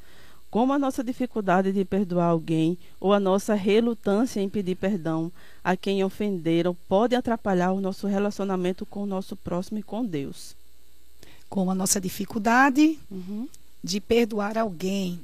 Como 0.51 0.73
a 0.73 0.79
nossa 0.79 1.03
dificuldade 1.03 1.71
de 1.71 1.85
perdoar 1.85 2.25
alguém 2.29 2.77
ou 2.99 3.13
a 3.13 3.19
nossa 3.19 3.53
relutância 3.53 4.41
em 4.41 4.49
pedir 4.49 4.75
perdão 4.75 5.31
a 5.63 5.77
quem 5.77 6.03
ofenderam 6.03 6.75
pode 6.87 7.15
atrapalhar 7.15 7.71
o 7.71 7.79
nosso 7.79 8.07
relacionamento 8.07 8.83
com 8.85 9.03
o 9.03 9.05
nosso 9.05 9.35
próximo 9.35 9.77
e 9.79 9.83
com 9.83 10.03
Deus? 10.03 10.55
Com 11.47 11.69
a 11.69 11.75
nossa 11.75 12.01
dificuldade 12.01 12.97
Uhum. 13.11 13.47
de 13.83 13.99
perdoar 14.01 14.57
alguém. 14.57 15.19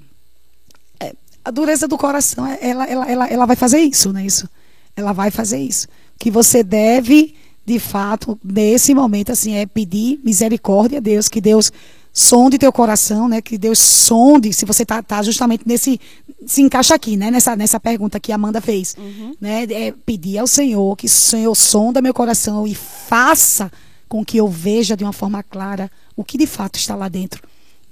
É, 1.00 1.16
a 1.44 1.50
dureza 1.50 1.88
do 1.88 1.98
coração, 1.98 2.46
é- 2.46 2.60
ela, 2.62 2.86
ela, 2.86 3.10
ela, 3.12 3.28
ela 3.28 3.46
vai 3.48 3.56
fazer 3.56 3.80
isso, 3.80 4.14
não 4.14 4.20
é 4.20 4.26
isso? 4.26 4.48
Ela 4.96 5.12
vai 5.12 5.32
fazer 5.32 5.58
isso. 5.60 5.88
Que 6.20 6.30
você 6.30 6.64
deve, 6.64 7.36
de 7.66 7.80
fato, 7.80 8.40
nesse 8.44 8.94
momento, 8.94 9.32
assim, 9.32 9.56
é 9.56 9.66
pedir 9.66 10.20
misericórdia 10.24 11.00
a 11.00 11.02
Deus, 11.02 11.28
que 11.28 11.42
Deus 11.42 11.72
sonde 12.18 12.58
teu 12.58 12.72
coração, 12.72 13.28
né? 13.28 13.42
Que 13.42 13.58
Deus 13.58 13.78
sonde, 13.78 14.54
se 14.54 14.64
você 14.66 14.86
tá, 14.86 15.04
tá 15.04 15.22
justamente 15.22 15.64
nesse, 15.68 16.00
se 16.48 16.62
encaixa 16.62 16.96
aqui, 16.96 17.18
né? 17.18 17.30
Nessa, 17.30 17.58
nessa 17.58 17.78
pergunta 17.78 18.22
que 18.22 18.32
a 18.32 18.36
Amanda 18.36 18.62
fez, 18.62 18.96
Uhum. 18.98 19.36
né? 19.42 19.64
É 19.70 19.92
pedir 20.06 20.38
ao 20.38 20.48
Senhor 20.48 20.96
que 20.96 21.08
o 21.08 21.10
Senhor 21.10 21.54
sonda 21.54 22.02
meu 22.02 22.14
coração 22.14 22.66
e 22.66 22.74
faça 22.74 23.70
com 24.08 24.24
que 24.24 24.38
eu 24.38 24.48
veja 24.48 24.96
de 24.96 25.04
uma 25.04 25.12
forma 25.12 25.44
clara 25.44 25.92
o 26.16 26.24
que 26.24 26.38
de 26.38 26.48
fato 26.48 26.78
está 26.80 26.96
lá 26.96 27.10
dentro. 27.10 27.44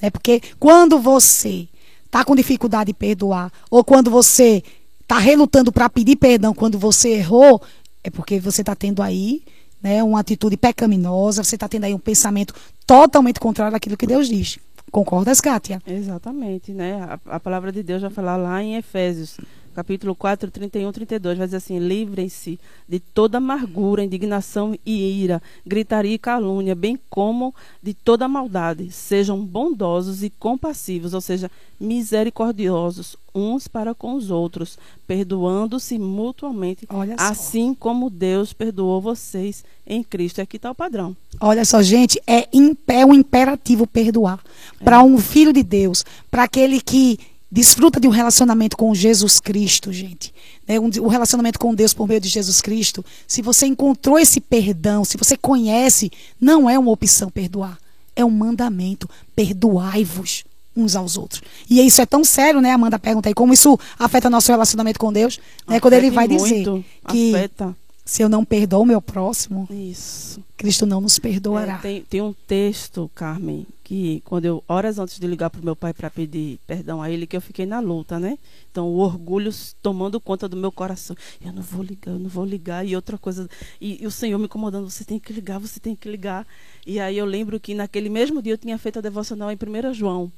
É 0.01 0.09
porque 0.09 0.41
quando 0.57 0.99
você 0.99 1.67
está 2.05 2.24
com 2.24 2.34
dificuldade 2.36 2.88
de 2.88 2.93
perdoar, 2.93 3.51
ou 3.69 3.84
quando 3.84 4.09
você 4.09 4.63
tá 5.05 5.17
relutando 5.17 5.69
para 5.69 5.89
pedir 5.89 6.15
perdão 6.15 6.53
quando 6.53 6.80
você 6.80 7.09
errou, 7.09 7.61
é 8.01 8.09
porque 8.09 8.39
você 8.39 8.61
está 8.61 8.74
tendo 8.74 9.01
aí 9.01 9.41
né, 9.82 10.01
uma 10.01 10.21
atitude 10.21 10.55
pecaminosa, 10.55 11.43
você 11.43 11.55
está 11.55 11.67
tendo 11.67 11.84
aí 11.84 11.93
um 11.93 11.99
pensamento 11.99 12.53
totalmente 12.86 13.39
contrário 13.39 13.75
àquilo 13.75 13.97
que 13.97 14.07
Deus 14.07 14.27
diz. 14.27 14.59
Concordas, 14.91 15.41
Kátia? 15.41 15.81
Exatamente, 15.88 16.71
né? 16.71 17.01
A, 17.01 17.36
a 17.36 17.39
palavra 17.39 17.71
de 17.71 17.81
Deus 17.81 18.01
vai 18.01 18.11
falar 18.11 18.38
lá 18.38 18.61
em 18.61 18.75
Efésios 18.75 19.38
capítulo 19.74 20.15
4, 20.15 20.49
31, 20.49 20.91
32, 20.91 21.38
vai 21.38 21.47
dizer 21.47 21.57
assim: 21.57 21.80
livrem-se 21.80 22.59
de 22.88 22.99
toda 22.99 23.39
amargura, 23.39 24.03
indignação 24.03 24.78
e 24.86 25.24
ira, 25.24 25.41
gritaria 25.65 26.13
e 26.13 26.17
calúnia, 26.17 26.76
bem 26.76 26.97
como 27.09 27.53
de 27.82 27.93
toda 27.93 28.28
maldade. 28.28 28.91
Sejam 28.91 29.43
bondosos 29.43 30.24
e 30.24 30.30
compassivos, 30.30 31.13
ou 31.13 31.21
seja, 31.21 31.49
misericordiosos 31.80 33.17
uns 33.36 33.67
para 33.67 33.95
com 33.95 34.13
os 34.13 34.30
outros, 34.30 34.78
perdoando-se 35.07 35.97
mutuamente, 35.97 36.88
assim 37.17 37.74
como 37.74 38.09
Deus 38.09 38.53
perdoou 38.53 39.01
vocês 39.01 39.63
em 39.88 40.03
Cristo. 40.03 40.39
Aqui 40.39 40.57
está 40.57 40.69
o 40.69 40.76
padrão. 40.76 41.15
Olha 41.39 41.65
só, 41.65 41.82
gente, 41.82 42.21
é, 42.28 42.47
é 42.88 43.05
um 43.05 43.13
imperativo 43.13 43.88
perdoar. 43.88 44.39
É. 44.80 44.84
Para 44.84 45.03
um 45.03 45.17
filho 45.17 45.51
de 45.51 45.63
Deus, 45.63 46.05
para 46.30 46.43
aquele 46.43 46.80
que 46.80 47.19
desfruta 47.54 47.99
de 47.99 48.08
um 48.08 48.12
relacionamento 48.12 48.76
com 48.76 48.95
Jesus 48.95 49.39
Cristo, 49.39 49.93
gente. 49.93 50.34
Né? 50.68 50.80
Um, 50.80 50.89
o 51.01 51.08
relacionamento 51.08 51.60
com 51.60 51.76
Deus 51.76 51.93
por 51.93 52.08
meio 52.08 52.20
de 52.20 52.28
Jesus 52.28 52.60
Cristo. 52.62 53.06
Se 53.28 53.43
você 53.43 53.68
encontrou 53.68 54.18
esse 54.18 54.41
perdão, 54.41 55.06
se 55.06 55.18
você 55.18 55.38
conhece, 55.38 56.12
não 56.41 56.68
é 56.68 56.80
uma 56.80 56.89
opção 56.91 57.30
perdoar. 57.30 57.78
É 58.16 58.26
um 58.26 58.32
mandamento. 58.32 59.08
Perdoai-vos 59.36 60.43
uns 60.76 60.95
aos 60.95 61.16
outros. 61.16 61.43
E 61.70 61.80
isso 61.86 62.01
é 62.01 62.08
tão 62.08 62.24
sério, 62.24 62.60
né? 62.60 62.72
Amanda 62.72 62.97
pergunta 62.97 63.30
aí 63.30 63.36
como 63.36 63.54
isso 63.54 63.80
afeta 63.99 64.32
nosso 64.32 64.51
relacionamento 64.51 64.99
com 64.99 65.14
Deus. 65.14 65.39
Né? 65.68 65.80
Quando 65.80 65.93
ele 65.93 66.10
vai 66.10 66.28
muito, 66.28 66.43
dizer 66.43 66.86
que 67.08 67.36
afeta. 67.36 67.76
Se 68.06 68.22
eu 68.22 68.28
não 68.28 68.43
perdoo 68.43 68.82
o 68.82 68.86
meu 68.86 69.01
próximo, 69.01 69.68
isso. 69.72 70.43
Cristo 70.58 70.86
não 70.86 70.99
nos 70.99 71.18
perdoará. 71.20 71.76
É, 71.76 71.78
tem, 71.78 72.01
tem 72.04 72.22
um 72.22 72.34
texto, 72.34 73.10
Carmen, 73.16 73.66
que 73.82 74.22
quando 74.26 74.45
eu, 74.45 74.64
horas 74.68 74.99
antes 74.99 75.18
de 75.18 75.26
ligar 75.26 75.49
para 75.49 75.62
o 75.62 75.64
meu 75.64 75.76
pai 75.76 75.93
para 75.93 76.10
pedir 76.10 76.60
perdão 76.68 77.01
a 77.01 77.10
ele, 77.10 77.26
que 77.26 77.36
eu 77.36 77.41
fiquei 77.41 77.66
na 77.66 77.80
luta, 77.80 78.20
né? 78.20 78.38
Então, 78.70 78.88
o 78.88 78.97
orgulho 78.97 79.51
tomando 79.82 80.20
conta 80.20 80.49
do 80.49 80.58
meu 80.58 80.72
coração. 80.72 81.16
Eu 81.43 81.54
não 81.54 81.62
vou 81.62 81.82
ligar, 81.82 82.12
eu 82.12 82.20
não 82.20 82.30
vou 82.30 82.43
ligar. 82.43 82.86
E 82.86 82.93
outra 82.95 83.18
coisa, 83.18 83.49
e, 83.80 84.04
e, 84.04 84.08
o 84.08 84.12
Senhor 84.12 84.38
me 84.38 84.45
incomodando, 84.45 84.89
você 84.89 85.06
tem 85.06 85.18
que 85.18 85.32
ligar, 85.32 85.60
você 85.60 85.80
tem 85.80 85.95
que 85.95 86.10
ligar. 86.10 86.45
E 86.86 86.99
aí 86.99 87.18
eu 87.18 87.26
lembro 87.26 87.58
que 87.60 87.74
naquele 87.74 88.10
mesmo 88.10 88.41
dia 88.41 88.54
eu 88.54 88.58
tinha 88.58 88.78
feito 88.78 88.99
a 88.99 89.01
devocional 89.01 89.49
em 89.49 89.56
1 89.56 89.93
João. 89.93 90.30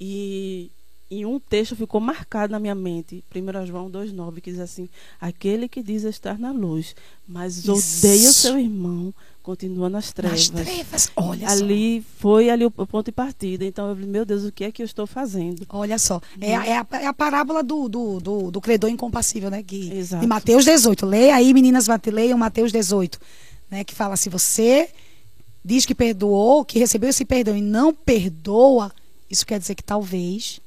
E 0.00 0.70
e 1.10 1.26
um 1.26 1.38
texto 1.38 1.76
ficou 1.76 2.00
marcado 2.00 2.52
na 2.52 2.58
minha 2.58 2.74
mente, 2.74 3.22
1 3.34 3.66
João 3.66 3.90
2,9, 3.90 4.40
que 4.40 4.50
diz 4.50 4.60
assim: 4.60 4.88
Aquele 5.20 5.68
que 5.68 5.82
diz 5.82 6.02
estar 6.02 6.38
na 6.38 6.50
luz, 6.50 6.96
mas 7.28 7.58
Isso. 7.58 7.72
odeia 7.72 8.30
o 8.30 8.32
seu 8.32 8.58
irmão, 8.58 9.12
continua 9.42 9.90
nas 9.90 10.12
trevas. 10.12 10.50
Nas 10.50 10.64
trevas, 10.64 11.12
olha 11.14 11.48
ali 11.48 12.00
só. 12.00 12.08
foi 12.18 12.48
ali 12.48 12.64
o 12.64 12.70
ponto 12.70 13.04
de 13.04 13.12
partida. 13.12 13.64
Então 13.64 13.88
eu 13.88 13.94
falei, 13.94 14.10
meu 14.10 14.24
Deus, 14.24 14.44
o 14.44 14.50
que 14.50 14.64
é 14.64 14.72
que 14.72 14.82
eu 14.82 14.86
estou 14.86 15.06
fazendo? 15.06 15.66
Olha 15.68 15.98
só, 15.98 16.20
é, 16.40 16.52
é, 16.52 16.78
a, 16.78 16.86
é 16.92 17.06
a, 17.06 17.12
parábola 17.12 17.62
do, 17.62 17.88
do, 17.88 18.20
do, 18.20 18.50
do, 18.50 18.60
credor 18.60 18.88
incompassível, 18.88 19.50
né? 19.50 19.62
Que, 19.62 19.92
Exato. 19.92 20.22
De 20.22 20.26
Mateus 20.26 20.64
18. 20.64 21.04
Leia 21.04 21.36
aí, 21.36 21.52
meninas, 21.52 21.86
leiam 22.06 22.38
Mateus 22.38 22.72
18. 22.72 23.20
Né, 23.70 23.84
que 23.84 23.94
fala, 23.94 24.16
se 24.16 24.28
você 24.28 24.88
diz 25.64 25.86
que 25.86 25.94
perdoou, 25.94 26.64
que 26.64 26.78
recebeu 26.78 27.10
esse 27.10 27.24
perdão 27.24 27.56
e 27.56 27.62
não 27.62 27.94
perdoa, 27.94 28.92
isso 29.30 29.46
quer 29.46 29.58
dizer 29.58 29.74
que 29.74 29.82
talvez 29.82 30.60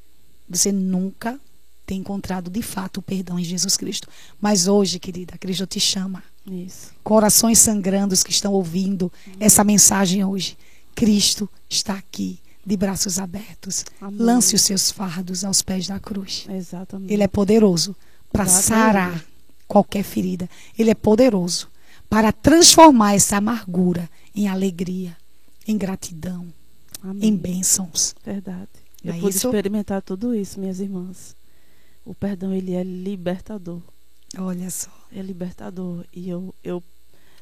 você 0.50 0.72
nunca 0.72 1.40
tenha 1.86 2.02
encontrado 2.02 2.50
de 2.50 2.62
fato 2.62 2.98
o 2.98 3.02
perdão 3.02 3.40
em 3.40 3.44
Jesus 3.44 3.78
Cristo. 3.78 4.10
Mas 4.40 4.68
hoje, 4.68 5.00
querida, 5.00 5.38
Cristo 5.38 5.66
te 5.66 5.80
chama 5.80 6.24
isso. 6.46 6.92
Corações 7.04 7.60
sangrando 7.60 8.16
que 8.24 8.32
estão 8.32 8.54
ouvindo 8.54 9.12
essa 9.40 9.64
mensagem 9.64 10.24
hoje. 10.24 10.58
Cristo 10.94 11.50
está 11.70 11.94
aqui, 11.94 12.40
de 12.66 12.76
braços 12.76 13.20
abertos. 13.20 13.86
Amém. 14.02 14.20
Lance 14.20 14.56
os 14.56 14.62
seus 14.62 14.92
fardos 14.92 15.44
aos 15.44 15.62
pés 15.62 15.88
da 15.88 16.00
cruz. 16.00 16.46
Exatamente. 16.50 17.14
Ele 17.14 17.24
é 17.24 17.28
poderoso 17.28 17.96
para 18.32 18.46
sarar 18.46 19.24
qualquer 19.68 20.04
ferida. 20.04 20.50
Ele 20.78 20.90
é 20.90 20.96
poderoso 20.96 21.70
para 22.10 22.32
transformar 22.32 23.16
essa 23.16 23.38
amargura 23.38 24.10
em 24.36 24.48
alegria, 24.48 25.16
em 25.68 25.78
gratidão, 25.78 26.48
Amém. 27.04 27.30
em 27.30 27.36
bênçãos. 27.36 28.16
Verdade. 28.26 28.68
Eu 29.04 29.14
é 29.14 29.20
pude 29.20 29.36
isso? 29.36 29.48
experimentar 29.48 30.02
tudo 30.02 30.34
isso, 30.34 30.60
minhas 30.60 30.80
irmãs. 30.80 31.36
O 32.06 32.14
perdão, 32.14 32.54
ele 32.54 32.74
é 32.74 32.84
libertador. 32.84 33.82
Olha 34.38 34.70
só. 34.70 34.90
É 35.14 35.22
libertador. 35.22 36.04
E 36.14 36.30
eu, 36.30 36.54
eu, 36.64 36.84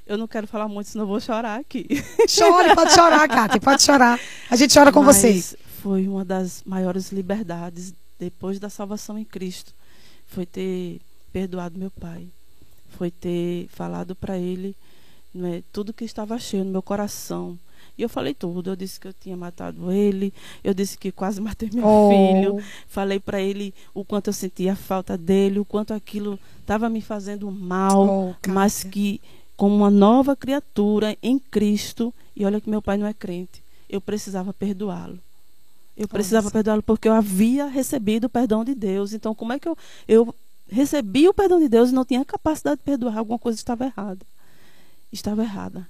eu 0.06 0.18
não 0.18 0.28
quero 0.28 0.48
falar 0.48 0.68
muito, 0.68 0.90
senão 0.90 1.04
eu 1.04 1.10
vou 1.10 1.20
chorar 1.20 1.60
aqui. 1.60 1.88
Chore, 2.28 2.76
pode 2.76 2.94
chorar, 2.94 3.28
Kátia, 3.28 3.62
pode 3.62 3.84
chorar. 3.84 4.20
A 4.50 4.56
gente 4.56 4.74
chora 4.74 4.92
com 4.92 5.02
Mas 5.02 5.18
vocês. 5.18 5.56
Foi 5.82 6.08
uma 6.08 6.26
das 6.26 6.64
maiores 6.66 7.12
liberdades 7.12 7.94
depois 8.20 8.60
da 8.60 8.70
salvação 8.70 9.18
em 9.18 9.24
Cristo. 9.24 9.74
Foi 10.28 10.46
ter 10.46 11.00
perdoado 11.32 11.78
meu 11.78 11.92
pai. 11.92 12.28
Foi 12.98 13.12
ter 13.12 13.68
falado 13.70 14.16
para 14.16 14.38
ele 14.38 14.76
né, 15.34 15.64
tudo 15.72 15.94
que 15.94 16.06
estava 16.06 16.40
cheio 16.40 16.64
no 16.64 16.72
meu 16.72 16.82
coração. 16.82 17.60
E 17.98 18.02
eu 18.02 18.10
falei 18.10 18.34
tudo. 18.34 18.72
Eu 18.72 18.76
disse 18.76 19.00
que 19.00 19.08
eu 19.08 19.14
tinha 19.14 19.38
matado 19.38 19.92
ele. 19.92 20.34
Eu 20.64 20.74
disse 20.74 20.98
que 20.98 21.12
quase 21.12 21.40
matei 21.42 21.70
meu 21.74 21.86
oh. 21.86 22.10
filho. 22.10 22.64
Falei 22.88 23.20
para 23.20 23.42
ele 23.42 23.74
o 23.94 24.04
quanto 24.04 24.28
eu 24.28 24.34
sentia 24.34 24.74
a 24.74 24.76
falta 24.76 25.18
dele, 25.18 25.60
o 25.60 25.66
quanto 25.66 25.94
aquilo 25.94 26.40
estava 26.60 26.90
me 26.90 27.02
fazendo 27.02 27.50
mal, 27.52 28.08
oh, 28.08 28.50
mas 28.50 28.84
que 28.84 29.22
como 29.56 29.76
uma 29.76 29.90
nova 29.90 30.36
criatura 30.36 31.18
em 31.22 31.40
Cristo. 31.40 32.14
E 32.36 32.46
olha 32.46 32.60
que 32.60 32.70
meu 32.70 32.82
pai 32.82 32.98
não 32.98 33.08
é 33.08 33.14
crente. 33.14 33.64
Eu 33.90 34.02
precisava 34.02 34.54
perdoá-lo. 34.54 35.20
Eu 35.96 36.08
precisava 36.08 36.52
perdoá-lo 36.52 36.84
porque 36.84 37.08
eu 37.08 37.14
havia 37.14 37.68
recebido 37.68 38.26
o 38.26 38.30
perdão 38.30 38.66
de 38.66 38.76
Deus. 38.76 39.14
Então, 39.14 39.34
como 39.34 39.54
é 39.54 39.60
que 39.60 39.68
eu, 39.68 39.78
eu 40.08 40.36
recebi 40.68 41.28
o 41.28 41.34
perdão 41.34 41.58
de 41.60 41.70
Deus 41.70 41.90
e 41.90 41.94
não 41.94 42.04
tinha 42.04 42.26
capacidade 42.26 42.78
de 42.78 42.84
perdoar? 42.84 43.18
Alguma 43.18 43.40
coisa 43.40 43.58
estava 43.58 43.86
errada. 43.86 44.26
Estava 45.12 45.44
errada. 45.44 45.88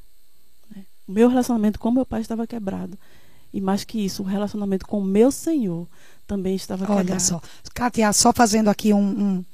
O 1.08 1.12
meu 1.12 1.30
relacionamento 1.30 1.80
com 1.80 1.92
meu 1.92 2.06
pai 2.06 2.22
estava 2.22 2.48
quebrado. 2.48 2.98
E 3.54 3.62
mais 3.62 3.84
que 3.84 4.04
isso, 4.04 4.22
o 4.22 4.26
relacionamento 4.26 4.86
com 4.86 5.00
o 5.00 5.04
meu 5.04 5.32
Senhor 5.32 5.88
também 6.28 6.56
estava 6.56 6.84
olha 6.86 6.98
quebrado. 6.98 7.12
Olha 7.12 7.20
só. 7.20 7.42
Kátia, 7.74 8.12
só 8.12 8.34
fazendo 8.34 8.70
aqui 8.70 8.92
um, 8.94 9.00
um, 9.00 9.46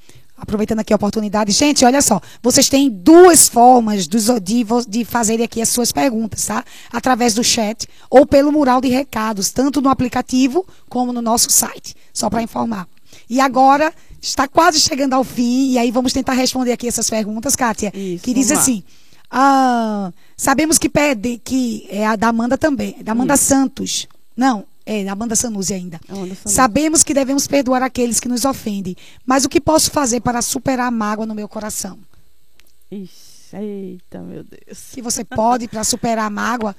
Aproveitando 0.41 0.79
aqui 0.79 0.91
a 0.91 0.95
oportunidade. 0.95 1.51
Gente, 1.51 1.85
olha 1.85 2.01
só. 2.01 2.19
Vocês 2.41 2.67
têm 2.67 2.89
duas 2.89 3.47
formas 3.47 4.07
de, 4.07 4.17
de, 4.39 4.65
de 4.87 5.05
fazerem 5.05 5.45
aqui 5.45 5.61
as 5.61 5.69
suas 5.69 5.91
perguntas, 5.91 6.43
tá? 6.47 6.65
Através 6.91 7.35
do 7.35 7.43
chat 7.43 7.87
ou 8.09 8.25
pelo 8.25 8.51
mural 8.51 8.81
de 8.81 8.87
recados, 8.87 9.51
tanto 9.51 9.81
no 9.81 9.89
aplicativo 9.89 10.65
como 10.89 11.13
no 11.13 11.21
nosso 11.21 11.51
site. 11.51 11.95
Só 12.11 12.27
para 12.27 12.41
informar. 12.41 12.87
E 13.29 13.39
agora, 13.39 13.93
está 14.19 14.47
quase 14.47 14.79
chegando 14.79 15.13
ao 15.13 15.23
fim, 15.23 15.73
e 15.73 15.77
aí 15.77 15.91
vamos 15.91 16.11
tentar 16.11 16.33
responder 16.33 16.71
aqui 16.71 16.87
essas 16.87 17.07
perguntas, 17.07 17.55
Kátia. 17.55 17.91
Isso, 17.95 18.23
que 18.23 18.33
diz 18.33 18.49
assim. 18.51 18.83
Ah, 19.31 20.11
sabemos 20.35 20.77
que 20.77 20.89
pede, 20.89 21.37
que 21.37 21.87
é 21.89 22.05
a 22.05 22.17
da 22.17 22.27
Amanda 22.27 22.57
também, 22.57 22.97
da 23.01 23.13
Amanda 23.13 23.35
Isso. 23.35 23.45
Santos. 23.45 24.07
Não, 24.35 24.65
é 24.85 25.05
da 25.05 25.13
Amanda 25.13 25.35
Sanusi 25.35 25.73
ainda. 25.73 25.99
Sabemos 26.45 27.01
que 27.03 27.13
devemos 27.13 27.47
perdoar 27.47 27.81
aqueles 27.81 28.19
que 28.19 28.27
nos 28.27 28.43
ofendem, 28.43 28.95
mas 29.25 29.45
o 29.45 29.49
que 29.49 29.61
posso 29.61 29.89
fazer 29.89 30.19
para 30.19 30.41
superar 30.41 30.87
a 30.87 30.91
mágoa 30.91 31.25
no 31.25 31.33
meu 31.33 31.47
coração? 31.47 31.97
Ixi, 32.91 33.55
eita, 33.55 34.19
meu 34.19 34.43
Deus. 34.43 34.89
Que 34.91 35.01
você 35.01 35.23
pode 35.23 35.67
para 35.69 35.83
superar 35.85 36.25
a 36.25 36.29
mágoa, 36.29 36.75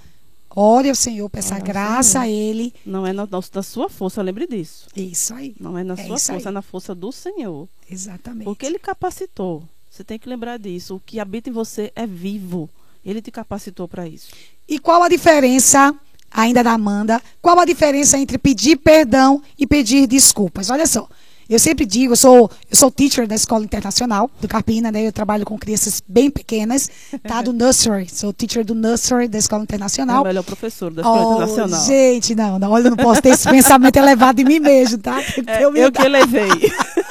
ore 0.55 0.90
ao 0.90 0.94
Senhor, 0.94 1.30
peça 1.30 1.59
graça 1.59 2.20
a 2.20 2.28
Ele. 2.28 2.74
Não 2.84 3.07
é 3.07 3.14
na, 3.14 3.26
na, 3.26 3.62
sua 3.62 3.88
força, 3.88 4.20
lembre 4.20 4.46
disso. 4.46 4.88
Isso 4.94 5.32
aí. 5.32 5.55
Não 5.59 5.78
é 5.78 5.82
na 5.82 5.94
é 5.94 5.96
sua 5.96 6.07
força, 6.07 6.32
aí. 6.34 6.42
é 6.44 6.50
na 6.50 6.62
força 6.62 6.94
do 6.94 7.11
Senhor. 7.12 7.66
Exatamente. 7.90 8.44
Porque 8.44 8.66
Ele 8.66 8.78
capacitou. 8.78 9.62
Você 9.93 10.03
tem 10.03 10.18
que 10.18 10.26
lembrar 10.26 10.59
disso. 10.59 10.97
O 10.97 11.01
que 11.01 11.20
habita 11.20 11.51
em 11.51 11.53
você 11.53 11.93
é 11.95 12.07
vivo. 12.07 12.66
Ele 13.05 13.20
te 13.20 13.30
capacitou 13.30 13.86
para 13.86 14.09
isso. 14.09 14.28
E 14.66 14.78
qual 14.78 15.03
a 15.03 15.09
diferença, 15.09 15.95
ainda 16.30 16.64
da 16.64 16.72
Amanda, 16.72 17.20
qual 17.43 17.61
a 17.61 17.66
diferença 17.66 18.16
entre 18.16 18.38
pedir 18.38 18.76
perdão 18.76 19.43
e 19.59 19.66
pedir 19.66 20.07
desculpas? 20.07 20.70
Olha 20.70 20.86
só. 20.86 21.07
Eu 21.47 21.59
sempre 21.59 21.84
digo, 21.84 22.12
eu 22.12 22.16
sou, 22.16 22.51
eu 22.70 22.76
sou 22.76 22.90
teacher 22.90 23.26
da 23.26 23.34
Escola 23.34 23.64
Internacional 23.64 24.30
do 24.40 24.49
Carpina, 24.49 24.90
né? 24.90 25.07
Eu 25.07 25.12
trabalho 25.12 25.45
com 25.45 25.59
crianças 25.59 26.03
bem 26.09 26.30
pequenas, 26.30 26.88
tá? 27.24 27.43
Do 27.43 27.53
nursery. 27.53 28.09
Sou 28.09 28.32
teacher 28.32 28.64
do 28.64 28.74
nursery 28.74 29.28
da 29.28 29.36
Escola 29.36 29.62
Internacional. 29.62 30.18
É 30.18 30.20
o 30.20 30.24
melhor 30.24 30.45
professor 30.45 30.90
da 30.90 31.03
Escola 31.03 31.20
oh, 31.20 31.32
Internacional. 31.32 31.84
Gente, 31.84 32.34
não, 32.34 32.59
não, 32.59 32.70
olha, 32.70 32.86
eu 32.86 32.90
não 32.93 32.97
posso 32.97 33.20
ter 33.20 33.30
esse 33.30 33.47
pensamento 33.47 33.97
elevado 33.97 34.40
em 34.40 34.45
mim 34.45 34.61
mesmo, 34.61 34.97
tá? 34.97 35.20
É, 35.47 35.64
eu 35.64 35.93
que 35.93 36.01
elevei. 36.01 36.49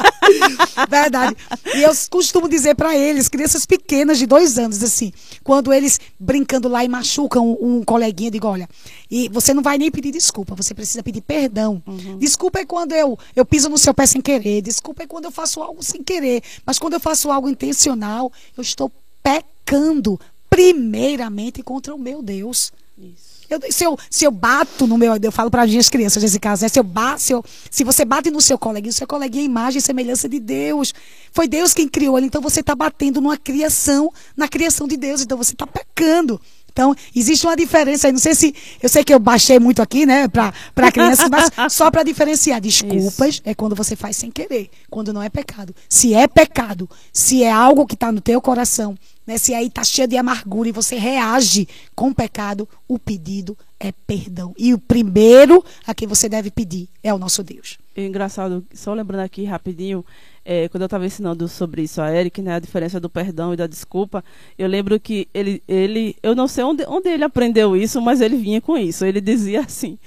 Verdade. 0.90 1.36
E 1.76 1.84
eu 1.84 1.92
costumo 2.10 2.48
dizer 2.48 2.76
para 2.76 2.96
eles, 2.96 3.28
crianças 3.28 3.66
pequenas 3.66 4.18
de 4.18 4.26
dois 4.26 4.58
anos, 4.58 4.82
assim, 4.84 5.12
quando 5.44 5.74
eles 5.74 6.00
brincando 6.20 6.68
lá 6.68 6.84
e 6.84 6.88
machucam 6.88 7.58
um, 7.62 7.84
coleguinha, 7.84 8.28
eu 8.28 8.32
digo, 8.32 8.48
olha, 8.48 8.70
e 9.10 9.30
você 9.30 9.54
não 9.54 9.64
vai 9.64 9.78
nem 9.78 9.92
pedir 9.92 10.12
desculpa, 10.12 10.56
você 10.56 10.74
precisa 10.74 11.04
pedir 11.04 11.22
perdão. 11.22 11.82
Uhum. 11.86 12.18
Desculpa 12.18 12.60
é 12.60 12.66
quando 12.66 12.94
eu, 12.94 13.18
eu 13.36 13.46
piso 13.46 13.70
no 13.70 13.78
seu 13.78 13.94
pé 13.94 14.06
sem 14.06 14.22
querer, 14.22 14.62
desculpa 14.62 15.04
é 15.04 15.08
quando 15.08 15.26
eu 15.26 15.32
faço 15.32 15.62
algo 15.62 15.84
sem 15.84 16.04
querer, 16.04 16.44
mas 16.66 16.80
quando 16.80 16.94
eu 16.94 17.00
faço 17.00 17.32
algo 17.32 17.50
intencional, 17.50 18.32
eu 18.58 18.62
estou 18.62 18.92
pecando 19.24 20.20
primeiramente 20.50 21.64
contra 21.64 21.96
o 21.96 22.00
meu 22.00 22.22
Deus. 22.22 22.74
Isso. 22.98 23.31
Eu, 23.52 23.60
se, 23.70 23.84
eu, 23.84 24.00
se 24.10 24.24
eu 24.24 24.32
bato 24.32 24.88
no 24.88 24.98
meu. 24.98 25.14
Eu 25.22 25.32
falo 25.32 25.52
para 25.52 25.64
as 25.64 25.70
minhas 25.70 25.90
crianças 25.90 26.24
nesse 26.24 26.40
caso, 26.40 26.64
né? 26.64 26.70
Se, 26.70 26.80
eu 26.80 26.86
se, 27.18 27.34
eu, 27.34 27.44
se 27.70 27.84
você 27.84 28.06
bate 28.06 28.32
no 28.32 28.40
seu 28.40 28.58
coleguinha, 28.58 28.92
o 28.92 28.94
seu 28.94 29.06
coleguinha 29.06 29.44
é 29.44 29.46
imagem 29.46 29.80
e 29.80 29.82
semelhança 29.82 30.30
de 30.30 30.40
Deus. 30.40 30.94
Foi 31.34 31.50
Deus 31.50 31.74
quem 31.74 31.86
criou 31.86 32.18
ele. 32.18 32.28
Então 32.28 32.42
você 32.42 32.62
está 32.62 32.74
batendo 32.74 33.20
numa 33.20 33.36
criação, 33.36 34.10
na 34.38 34.48
criação 34.48 34.88
de 34.88 34.96
Deus. 34.96 35.22
Então 35.22 35.38
você 35.38 35.52
está 35.52 35.68
pecando. 35.68 36.40
Então, 36.72 36.96
existe 37.16 37.46
uma 37.46 37.56
diferença 37.56 38.08
aí. 38.08 38.14
Não 38.14 38.20
sei 38.20 38.34
se. 38.34 38.56
Eu 38.82 38.90
sei 38.90 39.04
que 39.04 39.14
eu 39.14 39.20
baixei 39.20 39.60
muito 39.60 39.82
aqui, 39.82 40.06
né, 40.06 40.28
para 40.28 40.92
crianças, 40.92 41.30
mas 41.30 41.52
só 41.74 41.92
para 41.92 42.04
diferenciar. 42.04 42.62
Desculpas 42.62 43.36
Isso. 43.36 43.42
é 43.46 43.54
quando 43.54 43.76
você 43.76 43.96
faz 43.96 44.18
sem 44.18 44.32
querer, 44.32 44.70
quando 44.90 45.14
não 45.14 45.22
é 45.22 45.30
pecado. 45.30 45.76
Se 45.90 46.14
é 46.14 46.28
pecado, 46.28 46.90
se 47.12 47.44
é 47.44 47.52
algo 47.52 47.86
que 47.86 47.96
está 47.96 48.12
no 48.12 48.22
teu 48.22 48.42
coração, 48.42 48.98
né, 49.28 49.38
se 49.38 49.54
aí 49.54 49.68
está 49.68 49.84
cheio 49.84 50.08
de 50.08 50.18
amargura 50.18 50.70
e 50.70 50.72
você 50.72 50.96
reage 50.96 51.68
com 51.96 52.10
o 52.10 52.16
pecado, 52.16 52.68
o 52.88 52.98
pedido 52.98 53.58
é 53.80 53.92
perdão. 53.92 54.54
E 54.58 54.74
o 54.74 54.78
primeiro 54.78 55.64
a 55.86 55.94
quem 55.94 56.08
você 56.08 56.30
deve 56.30 56.52
pedir 56.52 56.88
é 57.04 57.14
o 57.14 57.18
nosso 57.18 57.44
Deus. 57.44 57.78
Engraçado, 58.06 58.66
só 58.74 58.94
lembrando 58.94 59.22
aqui 59.22 59.44
rapidinho, 59.44 60.06
é, 60.44 60.68
quando 60.70 60.82
eu 60.82 60.86
estava 60.86 61.06
ensinando 61.06 61.48
sobre 61.48 61.84
isso 61.84 62.02
a 62.02 62.12
Eric, 62.12 62.42
né, 62.42 62.56
a 62.56 62.60
diferença 62.60 63.00
do 63.00 63.10
perdão 63.10 63.54
e 63.54 63.58
da 63.58 63.68
desculpa, 63.68 64.24
eu 64.58 64.68
lembro 64.68 65.00
que 65.00 65.28
ele, 65.34 65.62
ele 65.68 66.16
eu 66.22 66.36
não 66.36 66.48
sei 66.48 66.64
onde, 66.64 66.84
onde 66.88 67.10
ele 67.10 67.24
aprendeu 67.24 67.76
isso, 67.76 68.02
mas 68.02 68.22
ele 68.22 68.38
vinha 68.38 68.62
com 68.62 68.78
isso. 68.78 69.06
Ele 69.06 69.22
dizia 69.22 69.62
assim: 69.62 69.98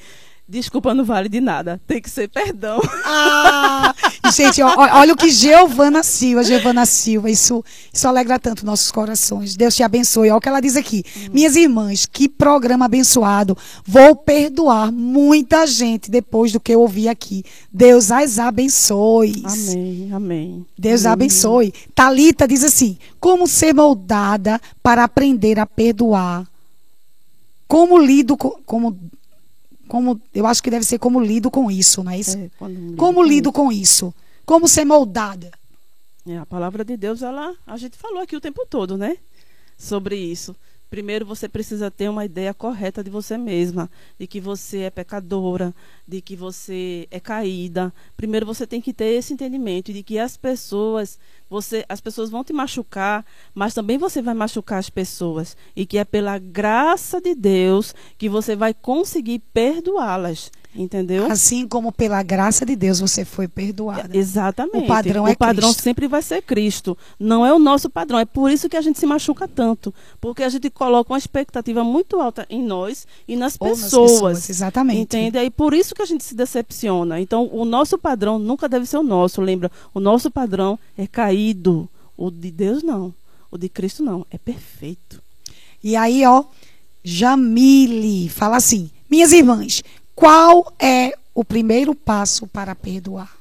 Desculpa 0.47 0.92
não 0.92 1.05
vale 1.05 1.28
de 1.28 1.40
nada. 1.40 1.80
Tem 1.86 2.03
que 2.03 2.11
ser 2.11 2.28
perdão. 2.28 2.78
Ah, 3.05 3.95
gente, 4.35 4.62
ó, 4.62 4.74
olha 4.76 5.12
o 5.12 5.16
que 5.16 5.30
Giovana 5.30 6.03
Silva, 6.03 6.43
Giovana 6.43 6.85
Silva, 6.87 7.30
isso, 7.30 7.64
isso 7.93 8.09
alegra 8.09 8.39
tanto 8.39 8.66
nossos 8.66 8.91
corações. 8.91 9.57
Deus 9.57 9.74
te 9.74 9.82
abençoe. 9.82 10.28
Olha 10.28 10.37
o 10.37 10.41
que 10.41 10.49
ela 10.49 10.61
diz 10.61 10.76
aqui. 10.76 11.05
Hum. 11.16 11.28
Minhas 11.32 11.57
irmãs, 11.57 12.07
que 12.07 12.28
programa 12.28 12.87
abençoado. 12.87 13.57
Vou 13.87 14.16
perdoar 14.16 14.91
muita 14.93 15.66
gente 15.66 16.11
depois 16.11 16.53
do 16.53 16.61
que 16.61 16.72
eu 16.72 16.80
ouvi 16.80 17.09
aqui. 17.09 17.45
Deus 17.72 18.11
as 18.11 18.39
abençoe. 18.39 19.43
Amém, 19.45 20.11
amém. 20.12 20.66
Deus 20.76 21.05
amém. 21.05 21.12
abençoe. 21.12 21.74
Talita 21.95 22.49
diz 22.49 22.64
assim: 22.64 22.99
como 23.20 23.47
ser 23.47 23.74
moldada 23.74 24.61
para 24.82 25.05
aprender 25.05 25.59
a 25.59 25.66
perdoar? 25.66 26.47
Como 27.66 27.99
lido 27.99 28.37
com, 28.37 28.51
como 28.66 28.97
como 29.89 30.20
eu 30.35 30.47
acho 30.47 30.62
que 30.62 30.70
deve 30.70 30.85
ser 30.85 30.99
como 30.99 31.20
lido 31.20 31.51
com 31.51 31.70
isso, 31.70 32.03
não 32.03 32.11
é 32.11 32.18
isso? 32.18 32.37
É, 32.37 32.51
como 32.97 33.22
lido 33.22 33.53
com 33.53 33.70
isso? 33.70 34.12
Como 34.45 34.68
ser 34.68 34.84
moldada? 34.84 35.51
É, 36.26 36.36
a 36.36 36.45
palavra 36.45 36.84
de 36.84 36.97
Deus, 36.97 37.22
ela, 37.22 37.55
a 37.66 37.76
gente 37.78 37.97
falou 37.97 38.20
aqui 38.20 38.36
o 38.36 38.40
tempo 38.40 38.66
todo, 38.68 38.97
né? 38.97 39.16
Sobre 39.76 40.16
isso. 40.16 40.55
Primeiro 40.90 41.24
você 41.24 41.49
precisa 41.49 41.90
ter 41.90 42.09
uma 42.09 42.24
ideia 42.24 42.53
correta 42.55 43.03
de 43.03 43.11
você 43.11 43.36
mesma, 43.38 43.90
de 44.18 44.26
que 44.26 44.40
você 44.40 44.80
é 44.80 44.90
pecadora, 44.90 45.74
de 46.07 46.20
que 46.20 46.36
você 46.36 47.09
é 47.11 47.18
caída. 47.18 47.92
Primeiro 48.16 48.47
você 48.47 48.66
tem 48.66 48.80
que 48.80 48.92
ter 48.92 49.07
esse 49.07 49.32
entendimento 49.32 49.92
de 49.92 50.03
que 50.03 50.18
as 50.18 50.36
pessoas, 50.36 51.18
você, 51.51 51.84
as 51.88 52.01
pessoas 52.01 52.30
vão 52.30 52.45
te 52.45 52.53
machucar, 52.53 53.24
mas 53.55 53.74
também 53.74 53.99
você 53.99 54.22
vai 54.22 54.34
machucar 54.34 54.78
as 54.78 54.90
pessoas 54.90 55.57
e 55.74 55.84
que 55.84 55.99
é 55.99 56.05
pela 56.05 56.38
graça 56.38 57.20
de 57.20 57.34
Deus 57.34 57.95
que 58.16 58.28
você 58.28 58.55
vai 58.55 58.72
conseguir 58.72 59.40
perdoá-las. 59.53 60.53
Entendeu? 60.77 61.31
Assim 61.31 61.68
como 61.68 61.93
pela 61.93 62.20
graça 62.22 62.66
de 62.66 62.75
Deus 62.75 62.99
você 62.99 63.25
foi 63.25 63.47
perdoada. 63.47 64.16
Exatamente. 64.16 64.85
O 64.85 64.87
padrão 64.87 65.29
é 65.29 65.33
O 65.33 65.37
padrão 65.37 65.68
Cristo. 65.68 65.83
sempre 65.83 66.09
vai 66.09 66.20
ser 66.20 66.43
Cristo. 66.43 66.99
Não 67.18 67.47
é 67.47 67.53
o 67.53 67.59
nosso 67.61 67.89
padrão. 67.89 68.18
É 68.18 68.25
por 68.25 68.51
isso 68.51 68.68
que 68.68 68.77
a 68.77 68.81
gente 68.81 68.99
se 68.99 69.07
machuca 69.07 69.47
tanto. 69.47 69.95
Porque 70.20 70.43
a 70.43 70.49
gente 70.49 70.68
coloca 70.70 71.12
uma 71.12 71.18
expectativa 71.18 71.85
muito 71.85 72.20
alta 72.20 72.45
em 72.51 72.61
nós 72.62 73.07
e 73.29 73.37
nas 73.37 73.57
pessoas. 73.57 73.81
Nas 73.81 73.91
pessoas. 73.93 74.51
Exatamente. 74.51 75.01
Entende? 75.01 75.39
E 75.39 75.49
por 75.51 75.75
isso 75.75 75.95
que 75.95 76.03
a 76.03 76.07
gente 76.07 76.25
se 76.25 76.35
decepciona. 76.35 77.20
Então, 77.20 77.49
o 77.53 77.64
nosso 77.64 77.97
padrão 77.97 78.39
nunca 78.39 78.68
deve 78.68 78.87
ser 78.87 78.97
o 78.97 79.03
nosso. 79.05 79.41
Lembra? 79.41 79.70
O 79.95 80.01
nosso 80.01 80.29
padrão 80.31 80.77
é 80.99 81.07
caído. 81.07 81.89
O 82.16 82.31
de 82.31 82.51
Deus 82.51 82.83
não. 82.83 83.14
O 83.51 83.57
de 83.57 83.68
Cristo 83.68 84.03
não. 84.03 84.27
É 84.29 84.39
perfeito. 84.39 85.22
E 85.83 85.95
aí, 85.95 86.25
ó, 86.27 86.45
Jamile 87.05 88.29
fala 88.29 88.57
assim: 88.57 88.91
Minhas 89.11 89.33
irmãs, 89.33 89.83
qual 90.15 90.73
é 90.79 91.12
o 91.35 91.45
primeiro 91.45 91.95
passo 91.95 92.47
para 92.47 92.75
perdoar? 92.75 93.37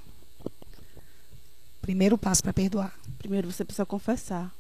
Primeiro 1.81 2.17
passo 2.17 2.41
para 2.41 2.53
perdoar. 2.53 2.93
Primeiro 3.17 3.51
você 3.51 3.63
precisa 3.63 3.85
confessar. 3.85 4.53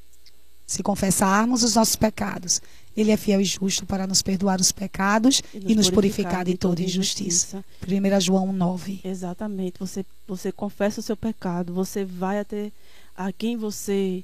Se 0.65 0.81
confessarmos 0.81 1.63
os 1.63 1.75
nossos 1.75 1.95
pecados, 1.95 2.61
Ele 2.95 3.11
é 3.11 3.17
fiel 3.17 3.41
e 3.41 3.45
justo 3.45 3.85
para 3.85 4.07
nos 4.07 4.21
perdoar 4.21 4.61
os 4.61 4.71
pecados 4.71 5.41
e 5.53 5.59
nos, 5.59 5.71
e 5.71 5.75
nos 5.75 5.89
purificar, 5.89 6.45
de 6.45 6.57
toda 6.57 6.81
injustiça. 6.81 7.63
injustiça. 7.81 8.17
1 8.17 8.21
João 8.21 8.53
9. 8.53 9.01
Exatamente. 9.03 9.79
Você, 9.79 10.05
você 10.27 10.51
confessa 10.51 10.99
o 10.99 11.03
seu 11.03 11.17
pecado, 11.17 11.73
você 11.73 12.05
vai 12.05 12.39
até 12.39 12.71
a 13.15 13.31
quem 13.31 13.57
você 13.57 14.23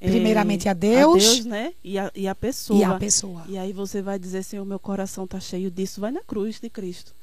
é, 0.00 0.10
Primeiramente 0.10 0.68
a 0.68 0.72
Deus, 0.72 1.22
a 1.22 1.26
Deus 1.34 1.44
né? 1.44 1.72
E 1.84 1.96
a, 1.96 2.10
e 2.12 2.26
a 2.26 2.34
pessoa. 2.34 2.80
E 2.80 2.82
a 2.82 2.94
pessoa. 2.94 3.44
E 3.48 3.56
aí 3.56 3.72
você 3.72 4.02
vai 4.02 4.18
dizer, 4.18 4.42
Senhor, 4.42 4.64
meu 4.64 4.80
coração 4.80 5.24
está 5.24 5.38
cheio 5.38 5.70
disso. 5.70 6.00
Vai 6.00 6.10
na 6.10 6.22
cruz 6.22 6.58
de 6.60 6.68
Cristo. 6.68 7.14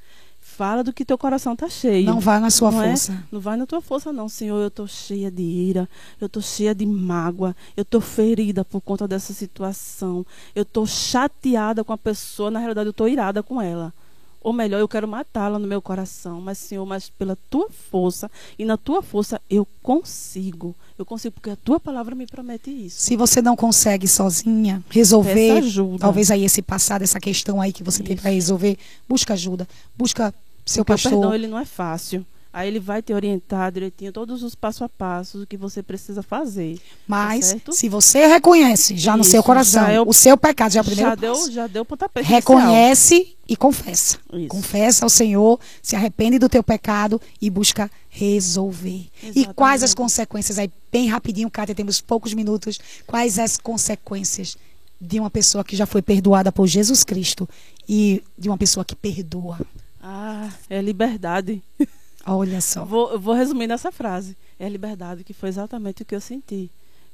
Fala 0.42 0.84
do 0.84 0.92
que 0.92 1.06
teu 1.06 1.18
coração 1.18 1.54
está 1.54 1.70
cheio. 1.70 2.06
Não 2.06 2.20
vai 2.20 2.40
na 2.40 2.50
sua 2.50 2.72
não 2.72 2.82
é? 2.82 2.90
força. 2.90 3.14
É? 3.14 3.24
Não 3.32 3.40
vai 3.40 3.58
na 3.58 3.66
tua 3.66 3.82
força, 3.82 4.12
não, 4.12 4.28
Senhor. 4.28 4.60
Eu 4.60 4.68
estou 4.68 4.88
cheia 4.88 5.30
de 5.30 5.42
ira, 5.42 5.88
eu 6.20 6.28
estou 6.28 6.42
cheia 6.42 6.74
de 6.74 6.86
mágoa, 6.86 7.56
eu 7.78 7.84
estou 7.84 8.02
ferida 8.02 8.66
por 8.66 8.82
conta 8.82 9.08
dessa 9.08 9.34
situação. 9.34 10.26
Eu 10.56 10.64
estou 10.64 10.86
chateada 10.86 11.84
com 11.84 11.94
a 11.94 11.98
pessoa, 11.98 12.52
na 12.52 12.60
realidade, 12.60 12.88
eu 12.88 12.92
estou 12.92 13.08
irada 13.08 13.42
com 13.44 13.62
ela. 13.62 13.94
Ou 14.42 14.54
melhor, 14.54 14.80
eu 14.80 14.88
quero 14.88 15.08
matá-la 15.08 15.60
no 15.60 15.68
meu 15.68 15.82
coração. 15.82 16.40
Mas, 16.40 16.58
Senhor, 16.58 16.86
mas 16.86 17.10
pela 17.10 17.38
tua 17.50 17.70
força 17.70 18.32
e 18.58 18.66
na 18.66 18.78
tua 18.78 19.02
força 19.02 19.42
eu 19.50 19.68
consigo. 19.82 20.76
Eu 20.98 21.06
consigo, 21.06 21.34
porque 21.34 21.50
a 21.50 21.56
tua 21.56 21.80
palavra 21.80 22.16
me 22.16 22.26
promete 22.26 22.70
isso. 22.70 23.02
Se 23.02 23.16
você 23.16 23.42
não 23.42 23.56
consegue 23.56 24.08
sozinha 24.08 24.84
resolver, 24.90 25.62
talvez 26.00 26.32
aí 26.32 26.44
esse 26.44 26.62
passado, 26.62 27.02
essa 27.02 27.20
questão 27.20 27.62
aí 27.62 27.74
que 27.74 27.84
você 27.84 28.02
isso. 28.02 28.08
tem 28.08 28.18
para 28.18 28.32
resolver, 28.32 28.78
busca 29.08 29.34
ajuda. 29.34 29.68
Busca 29.98 30.34
seu 30.66 30.86
porque 30.86 31.02
pastor. 31.02 31.14
O 31.14 31.22
perdão, 31.22 31.36
ele 31.36 31.48
não 31.48 31.60
é 31.60 31.66
fácil. 31.66 32.26
Aí 32.52 32.68
ele 32.68 32.80
vai 32.80 33.02
te 33.02 33.14
orientar 33.14 33.72
direitinho 33.72 34.12
todos 34.12 34.42
os 34.42 34.56
passo 34.56 34.84
a 34.84 34.90
passo 34.90 35.46
que 35.48 35.56
você 35.56 35.84
precisa 35.84 36.24
fazer. 36.24 36.78
Tá 36.78 36.84
Mas 37.08 37.54
tá 37.54 37.72
se 37.72 37.88
você 37.88 38.26
reconhece 38.26 38.98
já 38.98 39.12
Isso, 39.12 39.18
no 39.20 39.24
seu 39.24 39.44
coração 39.44 39.88
é 39.88 40.02
o, 40.02 40.10
o, 40.10 40.14
seu 40.14 40.36
pecado, 40.36 40.72
já 40.72 40.80
é 40.80 40.82
o 40.82 40.86
primeiro 40.86 41.12
já 41.12 41.16
passo. 41.16 41.44
Deu, 41.46 41.52
já 41.52 41.68
deu 41.68 41.86
pontapé 41.86 42.22
Reconhece 42.22 43.16
inicial. 43.16 43.38
e 43.48 43.56
confessa. 43.56 44.18
Isso. 44.34 44.48
Confessa 44.48 45.06
ao 45.06 45.10
Senhor, 45.10 45.60
se 45.82 45.96
arrepende 45.96 46.40
do 46.40 46.50
teu 46.50 46.64
pecado 46.64 47.22
e 47.40 47.52
busca 47.52 47.90
resolver. 48.10 49.08
Exatamente. 49.22 49.40
E 49.40 49.54
quais 49.54 49.84
as 49.84 49.94
consequências 49.94 50.58
aí 50.58 50.72
bem 50.92 51.08
rapidinho, 51.08 51.52
Kátia, 51.52 51.76
temos 51.76 52.02
poucos 52.02 52.34
minutos. 52.34 52.80
Quais 53.06 53.38
as 53.38 53.60
consequências 53.60 54.58
de 55.00 55.20
uma 55.20 55.30
pessoa 55.30 55.64
que 55.64 55.76
já 55.76 55.86
foi 55.86 56.02
perdoada 56.02 56.52
por 56.52 56.66
Jesus 56.66 57.04
Cristo 57.04 57.48
e 57.88 58.24
de 58.36 58.50
uma 58.50 58.58
pessoa 58.58 58.84
que 58.84 58.96
perdoa? 58.96 59.60
Ah, 60.02 60.50
é 60.68 60.82
liberdade. 60.82 61.62
Olha 62.26 62.62
só. 62.62 62.84
Vou, 62.86 63.20
vou 63.20 63.34
resumir 63.34 63.68
nessa 63.68 63.92
frase. 63.92 64.36
É 64.60 64.66
a 64.66 64.70
liberdade, 64.70 65.24
que 65.24 65.34
foi 65.34 65.50
exatamente 65.50 66.02
o 66.04 66.06
que 66.06 66.16
eu 66.16 66.22
senti 66.22 66.70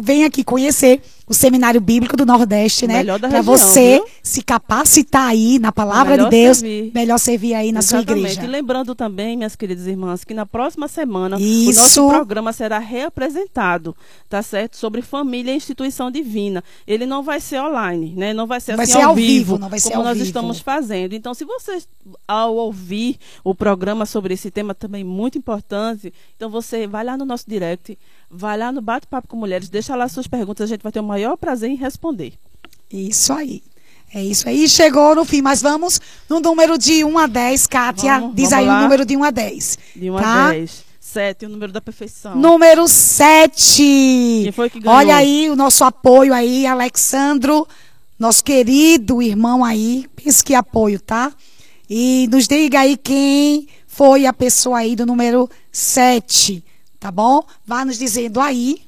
vem 0.02 0.24
aqui 0.24 0.44
conhecer 0.44 1.02
o 1.30 1.34
Seminário 1.34 1.80
Bíblico 1.80 2.18
do 2.18 2.26
Nordeste, 2.26 2.86
O 2.86 2.88
né? 2.88 2.96
melhor 2.98 3.20
da 3.20 3.30
Para 3.30 3.42
você 3.42 3.98
viu? 4.00 4.08
se 4.24 4.42
capacitar 4.42 5.28
aí 5.30 5.60
na 5.60 5.72
palavra 5.72 6.14
Melhor 6.18 6.30
de 6.30 6.36
Deus, 6.38 6.58
servir. 6.58 6.92
melhor 6.94 7.18
servir 7.20 7.54
aí 7.54 7.72
na 7.72 7.82
sua 7.84 8.00
Exatamente. 8.00 8.24
igreja. 8.34 8.44
E 8.44 8.48
lembrando 8.48 8.96
também, 8.96 9.38
minhas 9.38 9.56
queridas 9.56 9.86
irmãs, 9.88 10.24
que 10.24 10.34
na 10.34 10.46
próxima 10.46 10.88
semana 10.88 11.38
o 11.38 11.40
Isso. 11.40 11.80
nosso 11.80 12.08
programa 12.10 12.52
será 12.52 12.80
reapresentado, 12.80 13.96
tá 14.28 14.42
certo? 14.42 14.76
Sobre 14.78 15.02
família 15.02 15.52
e 15.52 15.56
instituição 15.56 16.10
divina. 16.10 16.64
Ele 16.88 17.06
não 17.06 17.22
vai 17.22 17.40
ser 17.40 17.62
online, 17.62 18.14
né? 18.16 18.34
Não 18.34 18.48
vai 18.48 18.60
ser 18.60 18.76
Vai 18.76 18.86
assim 18.86 18.94
ser 18.94 19.02
ao 19.04 19.10
ao 19.10 19.16
vivo, 19.16 19.28
vivo, 19.54 19.58
não 19.60 19.70
vai 19.70 19.80
ser 19.80 19.90
como 19.90 20.02
ao 20.02 20.06
nós 20.08 20.18
vivo. 20.18 20.26
estamos 20.28 20.60
fazendo. 20.60 21.14
Então, 21.14 21.34
se 21.34 21.46
vocês 21.46 21.88
ao 22.28 22.56
ouvir 22.56 23.18
o 23.44 23.54
programa 23.54 24.06
sobre 24.06 24.34
esse 24.34 24.50
tema 24.50 24.74
também 24.74 25.04
muito 25.04 25.38
importante, 25.38 26.12
então 26.36 26.50
você 26.50 26.88
vai 26.88 27.04
lá 27.04 27.16
no 27.18 27.26
nosso 27.26 27.46
direct, 27.48 27.98
vai 28.30 28.58
lá 28.58 28.72
no 28.72 28.82
bate-papo 28.82 29.28
com 29.28 29.36
mulheres, 29.38 29.70
deixa 29.70 29.96
lá 29.96 30.08
suas 30.08 30.28
perguntas, 30.28 30.66
a 30.70 30.74
gente 30.74 30.82
vai 30.84 30.92
ter 30.92 31.00
o 31.00 31.04
maior 31.04 31.36
prazer 31.38 31.70
em 31.70 31.76
responder. 31.76 32.34
Isso 32.92 33.34
aí. 33.34 33.62
É 34.14 34.24
isso 34.24 34.50
aí. 34.50 34.68
Chegou 34.68 35.14
no 35.14 35.24
fim, 35.24 35.42
mas 35.42 35.62
vamos 35.62 36.02
no 36.28 36.40
número 36.40 36.78
de 36.78 37.04
1 37.04 37.18
a 37.18 37.28
10, 37.28 37.68
Kátia. 37.68 38.20
Vamos- 38.20 38.36
Diz 38.36 38.50
vamos 38.50 38.68
aí 38.68 38.76
o 38.78 38.82
número 38.82 39.06
de 39.06 39.16
1 39.16 39.24
a 39.24 39.30
10. 39.32 39.78
De 39.96 40.10
1 40.10 40.18
a 40.18 40.22
Tá? 40.22 40.50
10. 40.52 40.84
7, 41.00 41.46
o 41.46 41.50
número 41.50 41.72
da 41.72 41.82
perfeição. 41.82 42.36
Número 42.36 42.88
7. 42.88 44.42
Quem 44.44 44.52
foi 44.52 44.70
que 44.70 44.80
ganhou? 44.80 44.98
Olha 44.98 45.16
aí 45.16 45.50
o 45.50 45.56
nosso 45.56 45.84
apoio 45.84 46.34
aí, 46.34 46.66
Alexandro, 46.66 47.68
nosso 48.18 48.44
querido 48.44 49.22
irmão 49.22 49.64
aí. 49.64 50.06
Pense 50.16 50.44
que 50.44 50.54
apoio, 50.56 51.00
tá? 51.00 51.32
E 51.90 52.28
nos 52.32 52.48
diga 52.48 52.82
aí 52.82 52.96
quem 52.98 53.68
foi 53.88 54.26
a 54.26 54.34
pessoa 54.34 54.80
aí 54.80 54.96
do 54.96 55.06
número 55.06 55.50
7, 55.72 56.64
tá 57.00 57.12
bom? 57.12 57.44
Vá 57.66 57.86
nos 57.86 57.98
dizendo 57.98 58.40
aí. 58.40 58.82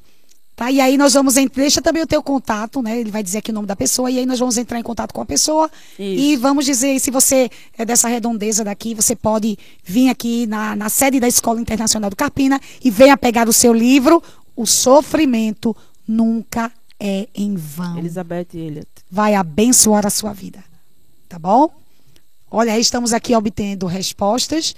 Tá? 0.56 0.70
E 0.70 0.80
aí 0.80 0.98
nós 0.98 1.14
vamos 1.14 1.38
entrar, 1.38 1.62
deixa 1.62 1.82
também 1.82 2.04
o 2.04 2.08
teu 2.08 2.22
contato, 2.22 2.82
né? 2.82 3.00
Ele 3.00 3.10
vai 3.10 3.24
dizer 3.24 3.40
aqui 3.40 3.50
o 3.50 3.54
nome 3.54 3.66
da 3.66 3.76
pessoa 3.76 4.12
e 4.12 4.20
aí 4.20 4.26
nós 4.26 4.38
vamos 4.38 4.58
entrar 4.58 4.80
em 4.80 4.84
contato 4.84 5.14
com 5.14 5.22
a 5.22 5.26
pessoa 5.26 5.72
Isso. 5.98 6.22
e 6.22 6.36
vamos 6.36 6.66
dizer, 6.66 7.00
se 7.00 7.10
você 7.10 7.50
é 7.78 7.86
dessa 7.86 8.08
redondeza 8.08 8.64
daqui, 8.64 8.94
você 8.94 9.16
pode 9.16 9.58
vir 9.84 10.10
aqui 10.10 10.46
na, 10.46 10.76
na 10.76 10.90
sede 10.90 11.20
da 11.20 11.28
Escola 11.28 11.60
Internacional 11.60 12.10
do 12.10 12.16
Carpina 12.16 12.60
e 12.84 12.92
venha 12.92 13.18
pegar 13.18 13.50
o 13.50 13.54
seu 13.54 13.74
livro, 13.74 14.22
O 14.56 14.68
Sofrimento 14.68 15.76
Nunca 16.08 16.72
é 17.00 17.28
em 17.34 17.56
Vão. 17.56 17.98
Elizabeth 17.98 18.50
Elliot. 18.54 18.88
Vai 19.10 19.34
abençoar 19.34 20.06
a 20.06 20.10
sua 20.10 20.34
vida. 20.34 20.64
Tá 21.28 21.40
bom? 21.40 21.74
Olha, 22.52 22.74
aí 22.74 22.82
estamos 22.82 23.14
aqui 23.14 23.34
obtendo 23.34 23.88
respostas. 23.88 24.76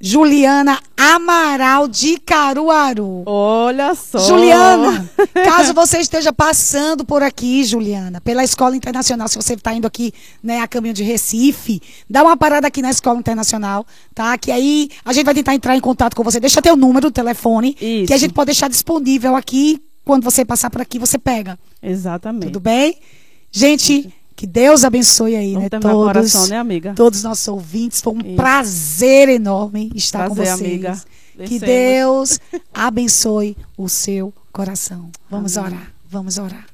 Juliana 0.00 0.78
Amaral 0.94 1.88
de 1.88 2.18
Caruaru. 2.18 3.22
Olha 3.24 3.94
só. 3.94 4.18
Juliana, 4.18 5.08
caso 5.32 5.72
você 5.72 5.98
esteja 5.98 6.32
passando 6.32 7.04
por 7.04 7.22
aqui, 7.22 7.64
Juliana, 7.64 8.20
pela 8.20 8.44
Escola 8.44 8.76
Internacional, 8.76 9.26
se 9.26 9.36
você 9.36 9.54
está 9.54 9.72
indo 9.72 9.86
aqui 9.86 10.12
né, 10.42 10.60
a 10.60 10.68
caminho 10.68 10.92
de 10.92 11.02
Recife, 11.02 11.80
dá 12.08 12.22
uma 12.22 12.36
parada 12.36 12.66
aqui 12.66 12.82
na 12.82 12.90
Escola 12.90 13.18
Internacional, 13.18 13.86
tá? 14.14 14.36
Que 14.36 14.52
aí 14.52 14.90
a 15.04 15.12
gente 15.14 15.24
vai 15.24 15.34
tentar 15.34 15.54
entrar 15.54 15.74
em 15.74 15.80
contato 15.80 16.14
com 16.14 16.22
você. 16.22 16.38
Deixa 16.38 16.60
teu 16.60 16.76
número, 16.76 17.10
telefone, 17.10 17.74
Isso. 17.80 18.06
que 18.06 18.12
a 18.12 18.18
gente 18.18 18.34
pode 18.34 18.46
deixar 18.46 18.68
disponível 18.68 19.34
aqui. 19.34 19.80
Quando 20.04 20.22
você 20.22 20.44
passar 20.44 20.70
por 20.70 20.80
aqui, 20.80 20.98
você 21.00 21.18
pega. 21.18 21.58
Exatamente. 21.82 22.46
Tudo 22.46 22.60
bem? 22.60 22.98
Gente, 23.50 24.12
que 24.36 24.46
Deus 24.46 24.84
abençoe 24.84 25.34
aí, 25.34 25.54
Vamos 25.54 25.70
né? 25.70 25.80
Todos, 25.80 26.06
oração, 26.06 26.46
né, 26.48 26.58
amiga? 26.58 26.92
todos 26.94 27.20
os 27.20 27.24
nossos 27.24 27.48
ouvintes. 27.48 28.02
Foi 28.02 28.12
um 28.12 28.18
Isso. 28.20 28.36
prazer 28.36 29.30
enorme 29.30 29.90
estar 29.94 30.26
Prazer, 30.30 30.36
com 30.36 30.56
vocês. 30.58 30.60
amiga. 30.84 31.02
Que. 31.46 31.58
Deus 31.58 32.38
abençoe 32.72 33.56
o 33.76 33.88
seu 33.88 34.32
coração. 34.52 35.10
Vamos 35.30 35.56
Amém. 35.56 35.72
orar, 35.72 35.92
vamos 36.08 36.38
orar. 36.38 36.66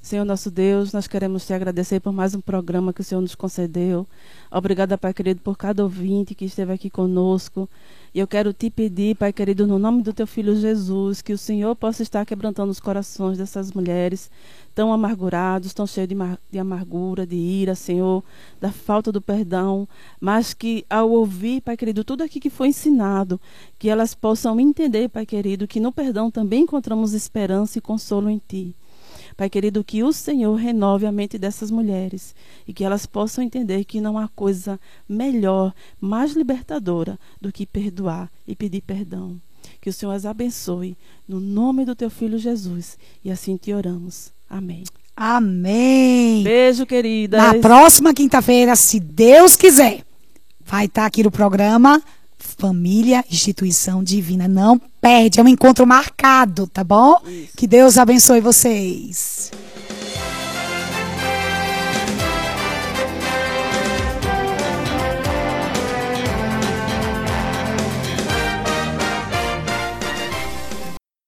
Senhor 0.00 0.24
nosso 0.24 0.50
Deus, 0.50 0.92
nós 0.92 1.06
queremos 1.06 1.46
te 1.46 1.52
agradecer 1.54 2.00
por 2.00 2.12
mais 2.12 2.34
um 2.34 2.40
programa 2.40 2.92
que 2.92 3.00
o 3.00 3.04
Senhor 3.04 3.20
nos 3.20 3.36
concedeu. 3.36 4.06
Obrigada, 4.50 4.98
Pai 4.98 5.14
querido, 5.14 5.40
por 5.40 5.56
cada 5.56 5.82
ouvinte 5.84 6.34
que 6.34 6.44
esteve 6.44 6.72
aqui 6.72 6.90
conosco. 6.90 7.70
E 8.12 8.18
eu 8.18 8.26
quero 8.26 8.52
te 8.52 8.68
pedir, 8.68 9.16
Pai 9.16 9.32
querido, 9.32 9.64
no 9.66 9.78
nome 9.78 10.02
do 10.02 10.12
teu 10.12 10.26
filho 10.26 10.56
Jesus, 10.56 11.22
que 11.22 11.32
o 11.32 11.38
Senhor 11.38 11.74
possa 11.76 12.02
estar 12.02 12.26
quebrantando 12.26 12.70
os 12.72 12.80
corações 12.80 13.38
dessas 13.38 13.72
mulheres 13.72 14.28
tão 14.74 14.92
amargurados, 14.92 15.72
tão 15.72 15.86
cheios 15.86 16.08
de, 16.08 16.16
de 16.50 16.58
amargura, 16.58 17.26
de 17.26 17.36
ira, 17.36 17.74
Senhor, 17.74 18.22
da 18.60 18.72
falta 18.72 19.12
do 19.12 19.20
perdão, 19.20 19.88
mas 20.20 20.54
que 20.54 20.84
ao 20.88 21.10
ouvir, 21.10 21.60
Pai 21.60 21.76
querido, 21.76 22.04
tudo 22.04 22.22
aqui 22.22 22.40
que 22.40 22.50
foi 22.50 22.68
ensinado, 22.68 23.40
que 23.78 23.88
elas 23.88 24.14
possam 24.14 24.58
entender, 24.58 25.08
Pai 25.08 25.26
querido, 25.26 25.68
que 25.68 25.80
no 25.80 25.92
perdão 25.92 26.30
também 26.30 26.62
encontramos 26.62 27.12
esperança 27.12 27.78
e 27.78 27.80
consolo 27.82 28.28
em 28.28 28.40
Ti. 28.46 28.74
Pai 29.36 29.48
querido, 29.48 29.82
que 29.82 30.02
o 30.02 30.12
Senhor 30.12 30.54
renove 30.54 31.06
a 31.06 31.12
mente 31.12 31.38
dessas 31.38 31.70
mulheres 31.70 32.34
e 32.66 32.72
que 32.72 32.84
elas 32.84 33.06
possam 33.06 33.42
entender 33.42 33.84
que 33.84 34.00
não 34.00 34.18
há 34.18 34.28
coisa 34.28 34.78
melhor, 35.08 35.74
mais 36.00 36.32
libertadora 36.32 37.18
do 37.40 37.52
que 37.52 37.66
perdoar 37.66 38.30
e 38.46 38.54
pedir 38.54 38.82
perdão. 38.82 39.40
Que 39.80 39.90
o 39.90 39.92
Senhor 39.92 40.12
as 40.12 40.26
abençoe 40.26 40.96
no 41.26 41.40
nome 41.40 41.84
do 41.84 41.94
teu 41.94 42.10
filho 42.10 42.38
Jesus 42.38 42.98
e 43.24 43.30
assim 43.30 43.56
te 43.56 43.72
oramos. 43.72 44.32
Amém. 44.52 44.84
Amém. 45.16 46.42
Beijo, 46.42 46.84
queridas. 46.84 47.42
Na 47.42 47.54
próxima 47.54 48.12
quinta-feira, 48.12 48.76
se 48.76 49.00
Deus 49.00 49.56
quiser, 49.56 50.02
vai 50.62 50.84
estar 50.84 51.06
aqui 51.06 51.22
no 51.22 51.30
programa 51.30 52.02
Família 52.36 53.24
Instituição 53.30 54.04
Divina. 54.04 54.46
Não 54.46 54.78
perde, 55.00 55.40
é 55.40 55.42
um 55.42 55.48
encontro 55.48 55.86
marcado, 55.86 56.66
tá 56.66 56.84
bom? 56.84 57.22
Que 57.56 57.66
Deus 57.66 57.96
abençoe 57.96 58.42
vocês. 58.42 59.50